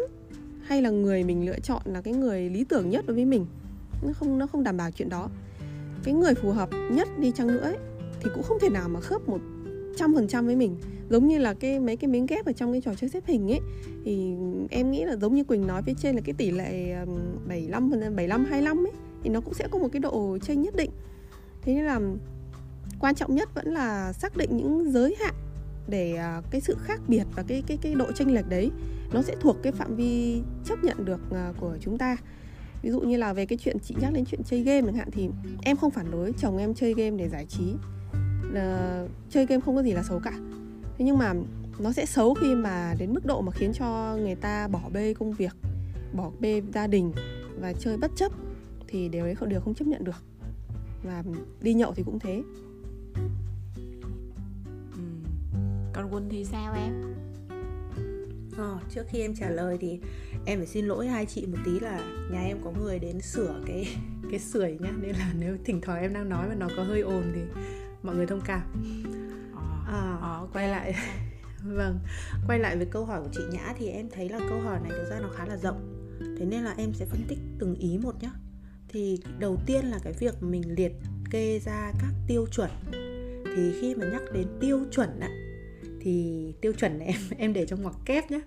hay 0.61 0.81
là 0.81 0.89
người 0.89 1.23
mình 1.23 1.45
lựa 1.45 1.59
chọn 1.59 1.81
là 1.85 2.01
cái 2.01 2.13
người 2.13 2.49
lý 2.49 2.63
tưởng 2.63 2.89
nhất 2.89 3.05
đối 3.07 3.15
với 3.15 3.25
mình. 3.25 3.45
Nó 4.03 4.13
không 4.13 4.37
nó 4.37 4.47
không 4.47 4.63
đảm 4.63 4.77
bảo 4.77 4.91
chuyện 4.91 5.09
đó. 5.09 5.29
Cái 6.03 6.13
người 6.13 6.33
phù 6.35 6.51
hợp 6.51 6.69
nhất 6.91 7.07
đi 7.19 7.31
chăng 7.31 7.47
nữa 7.47 7.63
ấy, 7.63 7.77
thì 8.23 8.29
cũng 8.33 8.43
không 8.43 8.57
thể 8.61 8.69
nào 8.69 8.89
mà 8.89 8.99
khớp 8.99 9.29
một 9.29 9.39
trăm 9.97 10.15
phần 10.15 10.27
trăm 10.27 10.45
với 10.45 10.55
mình. 10.55 10.77
Giống 11.09 11.27
như 11.27 11.37
là 11.37 11.53
cái 11.53 11.79
mấy 11.79 11.95
cái 11.95 12.07
miếng 12.07 12.25
ghép 12.25 12.45
ở 12.45 12.51
trong 12.51 12.71
cái 12.71 12.81
trò 12.81 12.93
chơi 12.93 13.09
xếp 13.09 13.23
hình 13.25 13.51
ấy, 13.51 13.59
thì 14.05 14.33
em 14.69 14.91
nghĩ 14.91 15.05
là 15.05 15.15
giống 15.15 15.35
như 15.35 15.43
Quỳnh 15.43 15.67
nói 15.67 15.81
phía 15.85 15.93
trên 16.01 16.15
là 16.15 16.21
cái 16.25 16.33
tỷ 16.37 16.51
lệ 16.51 16.95
75 17.47 17.89
75 17.89 18.45
25 18.45 18.85
ấy, 18.85 18.93
thì 19.23 19.29
nó 19.29 19.41
cũng 19.41 19.53
sẽ 19.53 19.67
có 19.71 19.79
một 19.79 19.87
cái 19.91 19.99
độ 19.99 20.37
chênh 20.41 20.61
nhất 20.61 20.75
định. 20.75 20.91
Thế 21.61 21.73
nên 21.73 21.85
là 21.85 21.99
quan 22.99 23.15
trọng 23.15 23.35
nhất 23.35 23.49
vẫn 23.55 23.73
là 23.73 24.13
xác 24.13 24.37
định 24.37 24.57
những 24.57 24.91
giới 24.91 25.15
hạn 25.19 25.33
để 25.87 26.15
à, 26.15 26.41
cái 26.51 26.61
sự 26.61 26.75
khác 26.83 27.01
biệt 27.07 27.23
và 27.35 27.43
cái 27.47 27.63
cái 27.67 27.77
cái 27.81 27.95
độ 27.95 28.11
chênh 28.11 28.33
lệch 28.33 28.49
đấy 28.49 28.71
nó 29.13 29.21
sẽ 29.21 29.35
thuộc 29.39 29.57
cái 29.63 29.71
phạm 29.71 29.95
vi 29.95 30.41
chấp 30.65 30.83
nhận 30.83 31.05
được 31.05 31.21
à, 31.31 31.53
của 31.59 31.77
chúng 31.81 31.97
ta. 31.97 32.17
Ví 32.81 32.89
dụ 32.89 32.99
như 32.99 33.17
là 33.17 33.33
về 33.33 33.45
cái 33.45 33.57
chuyện 33.57 33.79
chị 33.79 33.95
nhắc 34.01 34.13
đến 34.13 34.25
chuyện 34.25 34.43
chơi 34.43 34.63
game 34.63 34.81
chẳng 34.81 34.95
hạn 34.95 35.11
thì 35.11 35.29
em 35.61 35.77
không 35.77 35.91
phản 35.91 36.11
đối 36.11 36.31
chồng 36.31 36.57
em 36.57 36.73
chơi 36.73 36.93
game 36.93 37.17
để 37.17 37.29
giải 37.29 37.45
trí 37.45 37.73
là 38.51 39.03
chơi 39.29 39.45
game 39.45 39.61
không 39.61 39.75
có 39.75 39.83
gì 39.83 39.91
là 39.91 40.03
xấu 40.03 40.19
cả. 40.19 40.33
Thế 40.97 41.05
nhưng 41.05 41.17
mà 41.17 41.33
nó 41.79 41.91
sẽ 41.91 42.05
xấu 42.05 42.33
khi 42.33 42.55
mà 42.55 42.95
đến 42.99 43.13
mức 43.13 43.25
độ 43.25 43.41
mà 43.41 43.51
khiến 43.51 43.71
cho 43.73 44.17
người 44.21 44.35
ta 44.35 44.67
bỏ 44.67 44.81
bê 44.93 45.13
công 45.13 45.33
việc 45.33 45.55
bỏ 46.13 46.31
bê 46.39 46.61
gia 46.73 46.87
đình 46.87 47.11
và 47.59 47.73
chơi 47.73 47.97
bất 47.97 48.11
chấp 48.15 48.31
thì 48.87 49.09
điều 49.09 49.23
ấy 49.23 49.35
không 49.35 49.49
đều 49.49 49.61
không 49.61 49.73
chấp 49.73 49.87
nhận 49.87 50.03
được. 50.03 50.23
Và 51.03 51.23
đi 51.61 51.73
nhậu 51.73 51.93
thì 51.93 52.03
cũng 52.03 52.19
thế. 52.19 52.43
Còn 55.93 56.07
quân 56.11 56.27
thì 56.29 56.45
sao 56.45 56.73
em? 56.73 57.15
Ờ, 58.57 58.79
trước 58.89 59.03
khi 59.09 59.21
em 59.21 59.35
trả 59.35 59.49
lời 59.49 59.77
thì 59.81 59.99
em 60.45 60.59
phải 60.59 60.67
xin 60.67 60.85
lỗi 60.85 61.07
hai 61.07 61.25
chị 61.25 61.45
một 61.45 61.57
tí 61.65 61.79
là 61.79 61.99
nhà 62.31 62.41
em 62.41 62.57
có 62.63 62.71
người 62.71 62.99
đến 62.99 63.21
sửa 63.21 63.61
cái 63.65 63.87
cái 64.31 64.39
sưởi 64.39 64.77
nhá. 64.79 64.91
Nên 65.01 65.15
là 65.15 65.33
nếu 65.39 65.57
thỉnh 65.65 65.81
thoảng 65.81 66.01
em 66.01 66.13
đang 66.13 66.29
nói 66.29 66.49
mà 66.49 66.55
nó 66.55 66.67
có 66.77 66.83
hơi 66.83 67.01
ồn 67.01 67.23
thì 67.35 67.41
mọi 68.07 68.15
người 68.15 68.25
thông 68.25 68.41
cảm. 68.45 68.61
À, 69.87 70.17
à, 70.21 70.39
quay 70.53 70.67
lại. 70.67 70.95
Vâng 71.63 71.99
quay 72.47 72.59
lại 72.59 72.77
với 72.77 72.85
câu 72.85 73.05
hỏi 73.05 73.21
của 73.23 73.29
chị 73.33 73.41
nhã 73.51 73.73
thì 73.77 73.87
em 73.87 74.09
thấy 74.09 74.29
là 74.29 74.39
câu 74.49 74.59
hỏi 74.61 74.79
này 74.83 74.91
thực 74.91 75.09
ra 75.09 75.19
nó 75.19 75.29
khá 75.37 75.45
là 75.45 75.57
rộng. 75.57 76.07
Thế 76.39 76.45
nên 76.45 76.63
là 76.63 76.73
em 76.77 76.93
sẽ 76.93 77.05
phân 77.05 77.23
tích 77.27 77.39
từng 77.59 77.75
ý 77.75 77.97
một 77.97 78.15
nhá. 78.21 78.29
Thì 78.89 79.19
đầu 79.39 79.57
tiên 79.65 79.85
là 79.85 79.99
cái 80.03 80.13
việc 80.19 80.43
mình 80.43 80.75
liệt 80.75 80.91
kê 81.31 81.59
ra 81.59 81.91
các 82.01 82.13
tiêu 82.27 82.45
chuẩn. 82.51 82.69
Thì 83.55 83.81
khi 83.81 83.95
mà 83.95 84.05
nhắc 84.11 84.21
đến 84.33 84.47
tiêu 84.59 84.79
chuẩn 84.91 85.19
á 85.19 85.29
thì 86.07 86.53
tiêu 86.61 86.73
chuẩn 86.73 86.99
này 86.99 87.07
em 87.13 87.21
em 87.37 87.53
để 87.53 87.65
trong 87.65 87.81
ngoặc 87.81 87.95
kép 88.05 88.31
nhé 88.31 88.41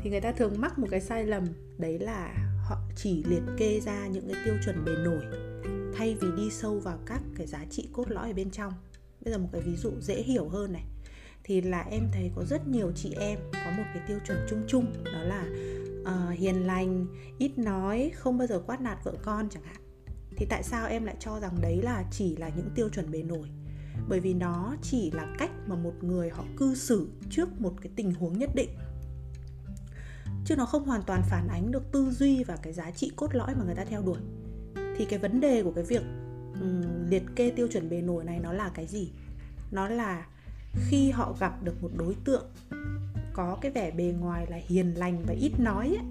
thì 0.00 0.10
người 0.10 0.20
ta 0.20 0.32
thường 0.32 0.54
mắc 0.58 0.78
một 0.78 0.86
cái 0.90 1.00
sai 1.00 1.26
lầm 1.26 1.44
đấy 1.78 1.98
là 1.98 2.34
họ 2.64 2.76
chỉ 2.96 3.24
liệt 3.28 3.42
kê 3.56 3.80
ra 3.80 4.06
những 4.06 4.28
cái 4.32 4.42
tiêu 4.44 4.54
chuẩn 4.64 4.84
bề 4.84 4.92
nổi 5.04 5.22
thay 5.98 6.16
vì 6.20 6.28
đi 6.36 6.50
sâu 6.50 6.78
vào 6.78 6.98
các 7.06 7.22
cái 7.36 7.46
giá 7.46 7.64
trị 7.70 7.88
cốt 7.92 8.10
lõi 8.10 8.28
ở 8.28 8.34
bên 8.34 8.50
trong. 8.50 8.72
Bây 9.24 9.32
giờ 9.32 9.38
một 9.38 9.48
cái 9.52 9.62
ví 9.62 9.76
dụ 9.76 9.90
dễ 10.00 10.22
hiểu 10.22 10.48
hơn 10.48 10.72
này. 10.72 10.84
Thì 11.44 11.60
là 11.60 11.80
em 11.80 12.08
thấy 12.12 12.30
có 12.36 12.44
rất 12.44 12.68
nhiều 12.68 12.92
chị 12.94 13.14
em 13.20 13.38
có 13.52 13.70
một 13.76 13.82
cái 13.94 14.02
tiêu 14.08 14.18
chuẩn 14.26 14.38
chung 14.50 14.62
chung 14.68 14.92
đó 15.04 15.22
là 15.22 15.46
uh, 16.00 16.38
hiền 16.38 16.66
lành 16.66 17.06
ít 17.38 17.58
nói 17.58 18.10
không 18.14 18.38
bao 18.38 18.46
giờ 18.46 18.62
quát 18.66 18.80
nạt 18.80 18.98
vợ 19.04 19.12
con 19.22 19.48
chẳng 19.48 19.62
hạn. 19.62 19.76
Thì 20.36 20.46
tại 20.50 20.62
sao 20.62 20.86
em 20.86 21.04
lại 21.04 21.16
cho 21.20 21.40
rằng 21.40 21.56
đấy 21.60 21.80
là 21.82 22.04
chỉ 22.10 22.36
là 22.36 22.48
những 22.48 22.70
tiêu 22.74 22.88
chuẩn 22.88 23.10
bề 23.10 23.22
nổi? 23.22 23.48
Bởi 24.08 24.20
vì 24.20 24.34
nó 24.34 24.76
chỉ 24.82 25.10
là 25.10 25.34
cách 25.38 25.50
mà 25.66 25.76
một 25.76 25.94
người 26.00 26.30
họ 26.30 26.44
cư 26.56 26.74
xử 26.74 27.08
trước 27.30 27.60
một 27.60 27.72
cái 27.82 27.92
tình 27.96 28.14
huống 28.14 28.38
nhất 28.38 28.50
định. 28.54 28.70
Chứ 30.44 30.56
nó 30.56 30.66
không 30.66 30.84
hoàn 30.84 31.02
toàn 31.02 31.22
phản 31.30 31.48
ánh 31.48 31.70
được 31.70 31.92
tư 31.92 32.10
duy 32.10 32.44
và 32.44 32.56
cái 32.56 32.72
giá 32.72 32.90
trị 32.90 33.12
cốt 33.16 33.34
lõi 33.34 33.54
mà 33.54 33.64
người 33.64 33.74
ta 33.74 33.84
theo 33.84 34.02
đuổi 34.02 34.18
thì 34.98 35.04
cái 35.04 35.18
vấn 35.18 35.40
đề 35.40 35.62
của 35.62 35.72
cái 35.72 35.84
việc 35.84 36.02
um, 36.60 37.08
liệt 37.10 37.22
kê 37.36 37.50
tiêu 37.50 37.68
chuẩn 37.68 37.90
bề 37.90 38.00
nổi 38.00 38.24
này 38.24 38.38
nó 38.42 38.52
là 38.52 38.70
cái 38.74 38.86
gì? 38.86 39.10
Nó 39.70 39.88
là 39.88 40.26
khi 40.74 41.10
họ 41.10 41.36
gặp 41.40 41.62
được 41.62 41.82
một 41.82 41.90
đối 41.96 42.14
tượng 42.24 42.44
có 43.32 43.58
cái 43.60 43.70
vẻ 43.70 43.90
bề 43.90 44.04
ngoài 44.04 44.46
là 44.50 44.58
hiền 44.66 44.94
lành 44.94 45.22
và 45.26 45.34
ít 45.34 45.52
nói 45.58 45.86
ấy, 45.86 46.04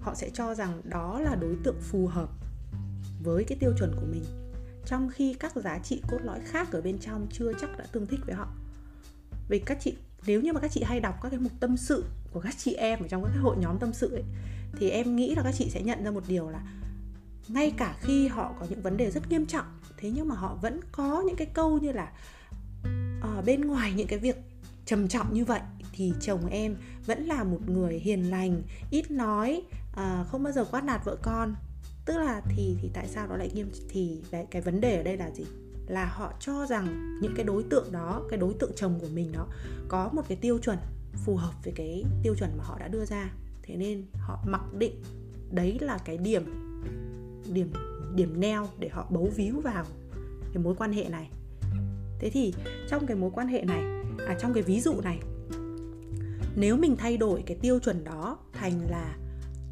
họ 0.00 0.14
sẽ 0.14 0.30
cho 0.30 0.54
rằng 0.54 0.82
đó 0.84 1.20
là 1.20 1.34
đối 1.34 1.56
tượng 1.64 1.80
phù 1.80 2.06
hợp 2.06 2.28
với 3.22 3.44
cái 3.44 3.58
tiêu 3.60 3.72
chuẩn 3.78 3.92
của 4.00 4.06
mình 4.10 4.24
trong 4.86 5.08
khi 5.12 5.34
các 5.34 5.56
giá 5.56 5.78
trị 5.78 6.02
cốt 6.08 6.18
lõi 6.22 6.40
khác 6.40 6.72
ở 6.72 6.80
bên 6.80 6.98
trong 6.98 7.26
chưa 7.32 7.52
chắc 7.60 7.78
đã 7.78 7.84
tương 7.92 8.06
thích 8.06 8.20
với 8.26 8.34
họ. 8.34 8.48
Vì 9.48 9.58
các 9.58 9.78
chị 9.80 9.96
nếu 10.26 10.40
như 10.40 10.52
mà 10.52 10.60
các 10.60 10.70
chị 10.70 10.82
hay 10.84 11.00
đọc 11.00 11.14
các 11.22 11.28
cái 11.28 11.38
mục 11.38 11.52
tâm 11.60 11.76
sự 11.76 12.04
của 12.32 12.40
các 12.40 12.54
chị 12.58 12.74
em 12.74 12.98
ở 12.98 13.08
trong 13.08 13.22
các 13.22 13.28
cái 13.28 13.38
hội 13.38 13.56
nhóm 13.60 13.78
tâm 13.78 13.92
sự 13.92 14.14
ấy 14.14 14.24
thì 14.78 14.90
em 14.90 15.16
nghĩ 15.16 15.34
là 15.34 15.42
các 15.42 15.54
chị 15.58 15.70
sẽ 15.70 15.82
nhận 15.82 16.04
ra 16.04 16.10
một 16.10 16.24
điều 16.28 16.48
là 16.48 16.60
ngay 17.48 17.72
cả 17.76 17.96
khi 18.00 18.28
họ 18.28 18.54
có 18.60 18.66
những 18.70 18.82
vấn 18.82 18.96
đề 18.96 19.10
rất 19.10 19.30
nghiêm 19.30 19.46
trọng 19.46 19.66
thế 19.96 20.10
nhưng 20.10 20.28
mà 20.28 20.34
họ 20.34 20.58
vẫn 20.62 20.80
có 20.92 21.22
những 21.26 21.36
cái 21.36 21.46
câu 21.46 21.78
như 21.78 21.92
là 21.92 22.12
ở 23.20 23.42
bên 23.46 23.60
ngoài 23.60 23.92
những 23.96 24.06
cái 24.06 24.18
việc 24.18 24.36
trầm 24.86 25.08
trọng 25.08 25.34
như 25.34 25.44
vậy 25.44 25.60
thì 25.92 26.12
chồng 26.20 26.46
em 26.46 26.76
vẫn 27.06 27.24
là 27.24 27.44
một 27.44 27.60
người 27.66 27.98
hiền 27.98 28.30
lành 28.30 28.62
ít 28.90 29.10
nói 29.10 29.62
à, 29.96 30.24
không 30.30 30.42
bao 30.42 30.52
giờ 30.52 30.64
quát 30.64 30.84
nạt 30.84 31.04
vợ 31.04 31.16
con. 31.22 31.54
Tức 32.04 32.16
là 32.16 32.42
thì 32.48 32.76
thì 32.82 32.90
tại 32.94 33.08
sao 33.08 33.26
nó 33.26 33.36
lại 33.36 33.50
nghiêm 33.54 33.70
thì 33.88 34.22
cái, 34.30 34.46
cái 34.50 34.62
vấn 34.62 34.80
đề 34.80 34.96
ở 34.96 35.02
đây 35.02 35.16
là 35.16 35.30
gì? 35.30 35.44
Là 35.86 36.04
họ 36.04 36.32
cho 36.40 36.66
rằng 36.66 37.18
những 37.22 37.32
cái 37.36 37.44
đối 37.44 37.62
tượng 37.62 37.92
đó 37.92 38.22
cái 38.30 38.38
đối 38.38 38.54
tượng 38.54 38.72
chồng 38.76 38.98
của 39.00 39.08
mình 39.14 39.32
đó 39.32 39.46
có 39.88 40.10
một 40.12 40.22
cái 40.28 40.38
tiêu 40.40 40.58
chuẩn 40.58 40.78
phù 41.24 41.36
hợp 41.36 41.52
với 41.64 41.72
cái 41.76 42.04
tiêu 42.22 42.34
chuẩn 42.38 42.50
mà 42.58 42.64
họ 42.64 42.78
đã 42.78 42.88
đưa 42.88 43.04
ra. 43.04 43.30
Thế 43.62 43.76
nên 43.76 44.06
họ 44.12 44.44
mặc 44.46 44.74
định 44.74 45.02
đấy 45.50 45.78
là 45.80 45.98
cái 46.04 46.18
điểm 46.18 46.44
điểm 47.52 47.72
điểm 48.14 48.40
neo 48.40 48.68
để 48.78 48.88
họ 48.88 49.06
bấu 49.10 49.30
víu 49.36 49.60
vào 49.60 49.84
cái 50.54 50.62
mối 50.62 50.74
quan 50.78 50.92
hệ 50.92 51.08
này. 51.08 51.30
Thế 52.18 52.30
thì 52.30 52.54
trong 52.88 53.06
cái 53.06 53.16
mối 53.16 53.30
quan 53.34 53.48
hệ 53.48 53.62
này 53.62 53.84
à 54.26 54.36
trong 54.40 54.52
cái 54.54 54.62
ví 54.62 54.80
dụ 54.80 55.00
này 55.00 55.20
nếu 56.56 56.76
mình 56.76 56.96
thay 56.96 57.16
đổi 57.16 57.42
cái 57.46 57.56
tiêu 57.60 57.78
chuẩn 57.78 58.04
đó 58.04 58.38
thành 58.52 58.90
là 58.90 59.16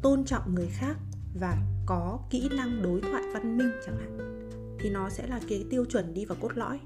tôn 0.01 0.25
trọng 0.25 0.55
người 0.55 0.67
khác 0.71 0.97
và 1.39 1.57
có 1.85 2.19
kỹ 2.29 2.49
năng 2.57 2.81
đối 2.81 3.01
thoại 3.01 3.23
văn 3.33 3.57
minh 3.57 3.71
chẳng 3.85 3.97
hạn 3.97 4.17
thì 4.79 4.89
nó 4.89 5.09
sẽ 5.09 5.27
là 5.27 5.39
cái 5.49 5.65
tiêu 5.69 5.85
chuẩn 5.85 6.13
đi 6.13 6.25
vào 6.25 6.37
cốt 6.41 6.51
lõi. 6.55 6.79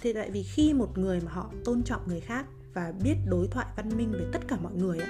Thì 0.00 0.12
tại 0.12 0.30
vì 0.30 0.42
khi 0.42 0.74
một 0.74 0.98
người 0.98 1.20
mà 1.20 1.32
họ 1.32 1.50
tôn 1.64 1.82
trọng 1.82 2.08
người 2.08 2.20
khác 2.20 2.46
và 2.74 2.92
biết 3.04 3.14
đối 3.26 3.48
thoại 3.48 3.66
văn 3.76 3.96
minh 3.96 4.12
với 4.12 4.26
tất 4.32 4.48
cả 4.48 4.56
mọi 4.62 4.72
người 4.74 4.98
ấy, 4.98 5.08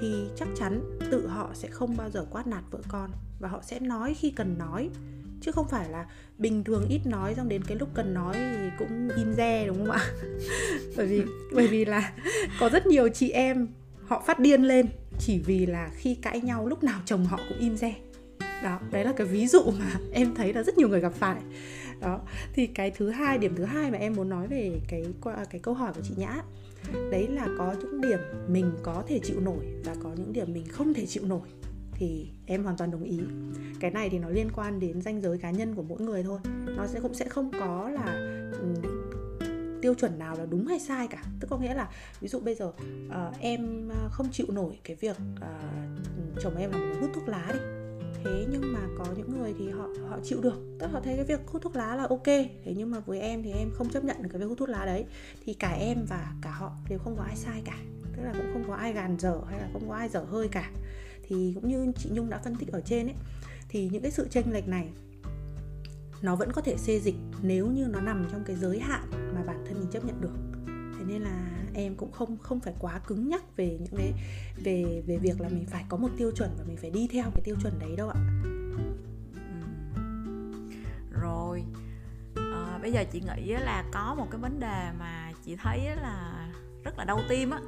thì 0.00 0.14
chắc 0.36 0.48
chắn 0.56 0.98
tự 1.10 1.26
họ 1.26 1.50
sẽ 1.54 1.68
không 1.68 1.96
bao 1.96 2.10
giờ 2.10 2.26
quát 2.30 2.46
nạt 2.46 2.64
vợ 2.70 2.78
con 2.88 3.10
và 3.38 3.48
họ 3.48 3.60
sẽ 3.62 3.80
nói 3.80 4.14
khi 4.14 4.30
cần 4.30 4.58
nói. 4.58 4.90
Chứ 5.40 5.52
không 5.52 5.68
phải 5.68 5.88
là 5.88 6.06
bình 6.38 6.64
thường 6.64 6.88
ít 6.88 7.00
nói, 7.04 7.34
xong 7.34 7.48
đến 7.48 7.62
cái 7.64 7.76
lúc 7.76 7.88
cần 7.94 8.14
nói 8.14 8.34
thì 8.34 8.68
cũng 8.78 9.08
im 9.16 9.34
re, 9.34 9.66
đúng 9.66 9.76
không 9.76 9.90
ạ? 9.90 10.10
Bởi 10.96 11.06
vì 11.06 11.22
bởi 11.54 11.68
vì 11.68 11.84
là 11.84 12.12
có 12.60 12.68
rất 12.68 12.86
nhiều 12.86 13.08
chị 13.08 13.30
em, 13.30 13.68
họ 14.06 14.22
phát 14.26 14.38
điên 14.38 14.62
lên 14.62 14.86
chỉ 15.18 15.38
vì 15.38 15.66
là 15.66 15.90
khi 15.94 16.14
cãi 16.14 16.40
nhau 16.40 16.66
lúc 16.66 16.84
nào 16.84 17.00
chồng 17.04 17.24
họ 17.24 17.40
cũng 17.48 17.58
im 17.58 17.76
re. 17.76 17.94
Đó, 18.62 18.80
đấy 18.90 19.04
là 19.04 19.12
cái 19.16 19.26
ví 19.26 19.46
dụ 19.46 19.62
mà 19.78 19.92
em 20.12 20.34
thấy 20.34 20.52
là 20.52 20.62
rất 20.62 20.78
nhiều 20.78 20.88
người 20.88 21.00
gặp 21.00 21.12
phải. 21.12 21.40
Đó, 22.00 22.20
thì 22.54 22.66
cái 22.66 22.90
thứ 22.90 23.10
hai, 23.10 23.38
điểm 23.38 23.56
thứ 23.56 23.64
hai 23.64 23.90
mà 23.90 23.98
em 23.98 24.14
muốn 24.16 24.28
nói 24.28 24.46
về 24.46 24.80
cái 24.88 25.04
cái 25.50 25.60
câu 25.60 25.74
hỏi 25.74 25.92
của 25.94 26.00
chị 26.04 26.14
nhã, 26.16 26.42
đấy 27.10 27.28
là 27.28 27.48
có 27.58 27.74
những 27.80 28.00
điểm 28.00 28.18
mình 28.48 28.72
có 28.82 29.02
thể 29.08 29.20
chịu 29.22 29.40
nổi 29.40 29.64
và 29.84 29.94
có 30.02 30.10
những 30.16 30.32
điểm 30.32 30.52
mình 30.52 30.64
không 30.68 30.94
thể 30.94 31.06
chịu 31.06 31.24
nổi 31.26 31.48
thì 31.98 32.30
em 32.46 32.64
hoàn 32.64 32.76
toàn 32.76 32.90
đồng 32.90 33.02
ý. 33.02 33.20
Cái 33.80 33.90
này 33.90 34.10
thì 34.10 34.18
nó 34.18 34.28
liên 34.28 34.50
quan 34.54 34.80
đến 34.80 35.02
danh 35.02 35.20
giới 35.20 35.38
cá 35.38 35.50
nhân 35.50 35.74
của 35.74 35.82
mỗi 35.82 36.00
người 36.00 36.22
thôi. 36.22 36.38
Nó 36.76 36.86
sẽ 36.86 37.00
cũng 37.00 37.14
sẽ 37.14 37.28
không 37.28 37.50
có 37.60 37.88
là 37.88 38.38
tiêu 39.82 39.94
chuẩn 39.94 40.18
nào 40.18 40.36
là 40.38 40.46
đúng 40.46 40.66
hay 40.66 40.80
sai 40.80 41.08
cả. 41.08 41.22
Tức 41.40 41.46
có 41.50 41.58
nghĩa 41.58 41.74
là 41.74 41.88
ví 42.20 42.28
dụ 42.28 42.40
bây 42.40 42.54
giờ 42.54 42.66
uh, 42.66 43.40
em 43.40 43.88
ờ, 43.88 44.08
không 44.12 44.28
chịu 44.32 44.46
nổi 44.48 44.78
cái 44.84 44.96
việc 45.00 45.16
uh, 45.34 46.40
chồng 46.40 46.56
em 46.56 46.70
là 46.70 46.78
một 46.78 46.84
người 46.84 47.00
hút 47.00 47.10
thuốc 47.14 47.28
lá 47.28 47.50
đi. 47.52 47.58
Thế 48.24 48.46
nhưng 48.50 48.72
mà 48.72 48.80
có 48.98 49.04
những 49.16 49.38
người 49.38 49.54
thì 49.58 49.68
họ 49.70 49.88
họ 50.08 50.18
chịu 50.22 50.40
được. 50.40 50.76
Tức 50.78 50.86
họ 50.92 51.00
thấy 51.00 51.16
cái 51.16 51.24
việc 51.24 51.40
hút 51.46 51.62
thuốc 51.62 51.76
lá 51.76 51.96
là 51.96 52.06
ok. 52.06 52.26
Thế 52.64 52.74
nhưng 52.76 52.90
mà 52.90 53.00
với 53.00 53.20
em 53.20 53.42
thì 53.42 53.52
em 53.52 53.70
không 53.74 53.90
chấp 53.90 54.04
nhận 54.04 54.22
được 54.22 54.28
cái 54.32 54.40
việc 54.40 54.46
hút 54.46 54.58
thuốc 54.58 54.68
lá 54.68 54.86
đấy. 54.86 55.04
Thì 55.44 55.54
cả 55.54 55.76
em 55.80 56.04
và 56.08 56.32
cả 56.42 56.50
họ 56.50 56.72
đều 56.88 56.98
không 56.98 57.16
có 57.16 57.22
ai 57.22 57.36
sai 57.36 57.62
cả. 57.64 57.78
Tức 58.16 58.22
là 58.22 58.32
cũng 58.32 58.52
không 58.52 58.64
có 58.68 58.74
ai 58.74 58.92
gàn 58.92 59.18
dở 59.18 59.40
hay 59.50 59.60
là 59.60 59.68
không 59.72 59.88
có 59.88 59.94
ai 59.94 60.08
dở 60.08 60.20
hơi 60.20 60.48
cả 60.48 60.70
thì 61.28 61.52
cũng 61.54 61.68
như 61.68 61.92
chị 61.96 62.10
nhung 62.12 62.30
đã 62.30 62.38
phân 62.44 62.56
tích 62.56 62.68
ở 62.72 62.80
trên 62.80 63.06
ấy 63.06 63.16
thì 63.68 63.88
những 63.92 64.02
cái 64.02 64.10
sự 64.10 64.28
chênh 64.30 64.52
lệch 64.52 64.68
này 64.68 64.88
nó 66.22 66.36
vẫn 66.36 66.52
có 66.52 66.62
thể 66.62 66.76
xê 66.76 67.00
dịch 67.00 67.14
nếu 67.42 67.66
như 67.66 67.86
nó 67.86 68.00
nằm 68.00 68.26
trong 68.32 68.44
cái 68.44 68.56
giới 68.56 68.80
hạn 68.80 69.10
mà 69.34 69.42
bản 69.46 69.64
thân 69.68 69.80
mình 69.80 69.90
chấp 69.90 70.04
nhận 70.04 70.20
được. 70.20 70.34
Thế 70.98 71.04
nên 71.04 71.22
là 71.22 71.48
em 71.74 71.94
cũng 71.94 72.12
không 72.12 72.36
không 72.38 72.60
phải 72.60 72.74
quá 72.78 72.98
cứng 72.98 73.28
nhắc 73.28 73.56
về 73.56 73.78
những 73.80 73.96
cái 73.96 74.12
về 74.64 75.02
về 75.06 75.16
việc 75.16 75.40
là 75.40 75.48
mình 75.48 75.66
phải 75.66 75.84
có 75.88 75.96
một 75.96 76.08
tiêu 76.16 76.30
chuẩn 76.36 76.50
và 76.58 76.64
mình 76.64 76.76
phải 76.76 76.90
đi 76.90 77.08
theo 77.12 77.24
cái 77.34 77.42
tiêu 77.44 77.56
chuẩn 77.62 77.78
đấy 77.78 77.96
đâu 77.96 78.08
ạ. 78.08 78.20
Rồi 81.10 81.64
à, 82.34 82.78
bây 82.82 82.92
giờ 82.92 83.04
chị 83.12 83.20
nghĩ 83.20 83.52
là 83.52 83.84
có 83.92 84.14
một 84.14 84.26
cái 84.30 84.40
vấn 84.40 84.60
đề 84.60 84.90
mà 84.98 85.32
chị 85.44 85.56
thấy 85.56 85.78
là 85.78 86.48
rất 86.84 86.98
là 86.98 87.04
đau 87.04 87.20
tim 87.28 87.50
á 87.50 87.60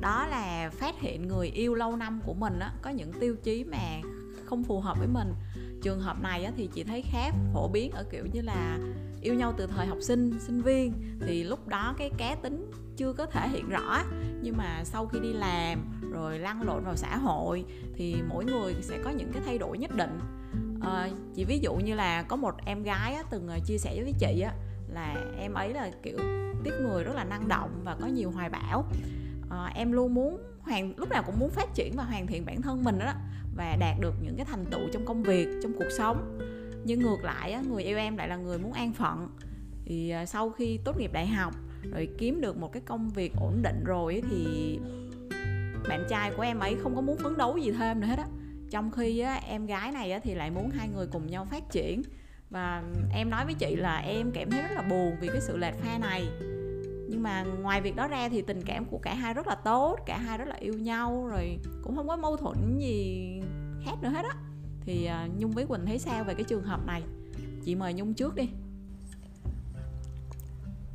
đó 0.00 0.26
là 0.26 0.70
phát 0.70 1.00
hiện 1.00 1.28
người 1.28 1.48
yêu 1.48 1.74
lâu 1.74 1.96
năm 1.96 2.20
của 2.24 2.34
mình 2.34 2.58
á 2.58 2.72
có 2.82 2.90
những 2.90 3.12
tiêu 3.20 3.36
chí 3.42 3.64
mà 3.64 4.00
không 4.44 4.64
phù 4.64 4.80
hợp 4.80 4.98
với 4.98 5.08
mình. 5.08 5.34
Trường 5.82 6.00
hợp 6.00 6.22
này 6.22 6.44
á, 6.44 6.52
thì 6.56 6.68
chị 6.74 6.84
thấy 6.84 7.02
khá 7.02 7.30
phổ 7.52 7.68
biến 7.68 7.90
ở 7.90 8.04
kiểu 8.10 8.26
như 8.32 8.40
là 8.40 8.78
yêu 9.20 9.34
nhau 9.34 9.54
từ 9.56 9.66
thời 9.66 9.86
học 9.86 9.98
sinh 10.00 10.38
sinh 10.40 10.62
viên. 10.62 10.92
Thì 11.26 11.44
lúc 11.44 11.68
đó 11.68 11.94
cái 11.98 12.10
cá 12.18 12.34
tính 12.34 12.70
chưa 12.96 13.12
có 13.12 13.26
thể 13.26 13.48
hiện 13.48 13.68
rõ 13.68 14.02
nhưng 14.42 14.56
mà 14.56 14.84
sau 14.84 15.06
khi 15.06 15.18
đi 15.18 15.32
làm 15.32 15.78
rồi 16.12 16.38
lăn 16.38 16.62
lộn 16.62 16.84
vào 16.84 16.96
xã 16.96 17.16
hội 17.16 17.64
thì 17.96 18.16
mỗi 18.28 18.44
người 18.44 18.74
sẽ 18.82 18.98
có 19.04 19.10
những 19.10 19.32
cái 19.32 19.42
thay 19.46 19.58
đổi 19.58 19.78
nhất 19.78 19.90
định. 19.96 20.18
À, 20.80 21.08
chị 21.34 21.44
ví 21.44 21.58
dụ 21.58 21.74
như 21.74 21.94
là 21.94 22.22
có 22.22 22.36
một 22.36 22.54
em 22.64 22.82
gái 22.82 23.14
á, 23.14 23.22
từng 23.30 23.48
ờ, 23.48 23.58
chia 23.66 23.78
sẻ 23.78 24.02
với 24.02 24.14
chị 24.18 24.40
á, 24.40 24.52
là 24.88 25.16
em 25.38 25.54
ấy 25.54 25.72
là 25.72 25.90
kiểu 26.02 26.18
tiếp 26.64 26.72
người 26.80 27.04
rất 27.04 27.12
là 27.14 27.24
năng 27.24 27.48
động 27.48 27.70
và 27.84 27.96
có 28.00 28.06
nhiều 28.06 28.30
hoài 28.30 28.50
bão 28.50 28.84
à, 29.50 29.72
em 29.74 29.92
luôn 29.92 30.14
muốn 30.14 30.38
hoàn 30.60 30.94
lúc 30.96 31.08
nào 31.08 31.22
cũng 31.26 31.38
muốn 31.38 31.50
phát 31.50 31.74
triển 31.74 31.92
và 31.96 32.04
hoàn 32.04 32.26
thiện 32.26 32.44
bản 32.46 32.62
thân 32.62 32.84
mình 32.84 32.98
đó 32.98 33.12
và 33.56 33.76
đạt 33.80 34.00
được 34.00 34.14
những 34.22 34.36
cái 34.36 34.46
thành 34.46 34.64
tựu 34.70 34.80
trong 34.92 35.04
công 35.04 35.22
việc 35.22 35.48
trong 35.62 35.72
cuộc 35.78 35.90
sống. 35.98 36.38
Nhưng 36.84 37.00
ngược 37.00 37.24
lại 37.24 37.52
á, 37.52 37.62
người 37.68 37.82
yêu 37.82 37.98
em 37.98 38.16
lại 38.16 38.28
là 38.28 38.36
người 38.36 38.58
muốn 38.58 38.72
an 38.72 38.92
phận. 38.92 39.28
Thì 39.84 40.10
à, 40.10 40.26
sau 40.26 40.50
khi 40.50 40.78
tốt 40.84 40.98
nghiệp 40.98 41.12
đại 41.12 41.26
học 41.26 41.54
rồi 41.92 42.08
kiếm 42.18 42.40
được 42.40 42.56
một 42.56 42.72
cái 42.72 42.82
công 42.86 43.10
việc 43.10 43.32
ổn 43.40 43.62
định 43.62 43.84
rồi 43.84 44.22
thì 44.30 44.78
bạn 45.88 46.04
trai 46.08 46.30
của 46.36 46.42
em 46.42 46.58
ấy 46.58 46.76
không 46.82 46.94
có 46.94 47.00
muốn 47.00 47.18
phấn 47.18 47.38
đấu 47.38 47.58
gì 47.58 47.72
thêm 47.72 48.00
nữa 48.00 48.06
hết 48.06 48.18
á. 48.18 48.26
Trong 48.70 48.90
khi 48.90 49.18
á, 49.18 49.34
em 49.34 49.66
gái 49.66 49.92
này 49.92 50.12
á, 50.12 50.18
thì 50.18 50.34
lại 50.34 50.50
muốn 50.50 50.70
hai 50.70 50.88
người 50.88 51.06
cùng 51.06 51.26
nhau 51.26 51.44
phát 51.44 51.70
triển. 51.70 52.02
Và 52.50 52.82
em 53.14 53.30
nói 53.30 53.44
với 53.44 53.54
chị 53.54 53.76
là 53.76 53.96
em 53.96 54.30
cảm 54.34 54.50
thấy 54.50 54.62
rất 54.62 54.70
là 54.74 54.82
buồn 54.82 55.16
vì 55.20 55.28
cái 55.28 55.40
sự 55.40 55.56
lệch 55.56 55.74
pha 55.74 55.98
này 55.98 56.28
nhưng 57.08 57.22
mà 57.22 57.44
ngoài 57.62 57.80
việc 57.80 57.96
đó 57.96 58.08
ra 58.08 58.28
thì 58.28 58.42
tình 58.42 58.62
cảm 58.62 58.84
của 58.84 58.98
cả 58.98 59.14
hai 59.14 59.34
rất 59.34 59.46
là 59.46 59.54
tốt, 59.54 59.96
cả 60.06 60.18
hai 60.18 60.38
rất 60.38 60.48
là 60.48 60.56
yêu 60.56 60.74
nhau, 60.74 61.26
rồi 61.26 61.58
cũng 61.82 61.96
không 61.96 62.08
có 62.08 62.16
mâu 62.16 62.36
thuẫn 62.36 62.78
gì 62.78 63.40
khác 63.84 63.94
nữa 64.02 64.08
hết 64.08 64.24
á. 64.24 64.36
Thì 64.80 65.04
à, 65.04 65.28
nhung 65.38 65.50
với 65.50 65.66
quỳnh 65.66 65.86
thấy 65.86 65.98
sao 65.98 66.24
về 66.24 66.34
cái 66.34 66.44
trường 66.44 66.64
hợp 66.64 66.86
này? 66.86 67.02
Chị 67.64 67.74
mời 67.74 67.94
nhung 67.94 68.14
trước 68.14 68.34
đi. 68.34 68.48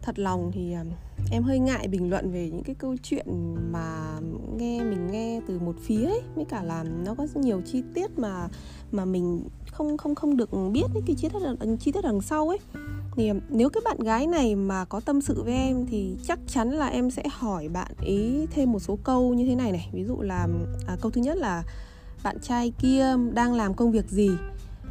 Thật 0.02 0.20
lòng 0.20 0.52
thì 0.54 0.74
à, 0.74 0.84
em 1.32 1.44
hơi 1.44 1.60
ngại 1.60 1.88
bình 1.88 2.10
luận 2.10 2.32
về 2.32 2.50
những 2.50 2.64
cái 2.64 2.76
câu 2.76 2.96
chuyện 3.04 3.56
mà 3.72 4.20
nghe, 4.58 4.84
mình 4.84 5.08
nghe 5.12 5.42
từ 5.48 5.60
một 5.60 5.76
phía 5.82 6.06
ấy, 6.06 6.22
với 6.36 6.46
cả 6.46 6.64
là 6.64 6.84
nó 6.84 7.16
có 7.16 7.28
nhiều 7.36 7.62
chi 7.66 7.84
tiết 7.94 8.20
mà 8.20 8.48
mà 8.92 9.06
mình 9.06 9.44
không 9.72 9.98
không 9.98 10.16
không 10.16 10.38
được 10.38 10.50
biết 10.72 10.86
cái 10.94 11.16
chi 11.18 11.30
tiết 11.30 11.40
chi 11.80 11.92
tiết 11.92 12.02
đằng 12.04 12.22
sau 12.22 12.50
ấy 12.50 12.60
thì 13.16 13.30
um, 13.30 13.40
nếu 13.50 13.70
cái 13.70 13.82
bạn 13.86 14.00
gái 14.00 14.28
này 14.28 14.56
mà 14.56 14.86
có 14.86 15.00
tâm 15.00 15.22
sự 15.22 15.44
với 15.44 15.54
em 15.54 15.86
thì 15.86 16.16
chắc 16.28 16.40
chắn 16.48 16.70
là 16.70 16.88
em 16.88 17.12
sẽ 17.12 17.24
hỏi 17.32 17.70
bạn 17.70 17.92
ý 18.02 18.46
thêm 18.52 18.72
một 18.72 18.80
số 18.80 18.98
câu 19.04 19.34
như 19.34 19.46
thế 19.46 19.56
này 19.56 19.72
này. 19.72 19.90
Ví 19.94 20.04
dụ 20.04 20.22
là 20.22 20.44
um, 20.44 20.66
à, 20.88 20.98
câu 21.02 21.12
thứ 21.12 21.22
nhất 21.22 21.38
là 21.38 21.64
bạn 22.24 22.40
trai 22.42 22.74
kia 22.80 23.16
đang 23.34 23.54
làm 23.54 23.74
công 23.74 23.92
việc 23.92 24.10
gì? 24.10 24.30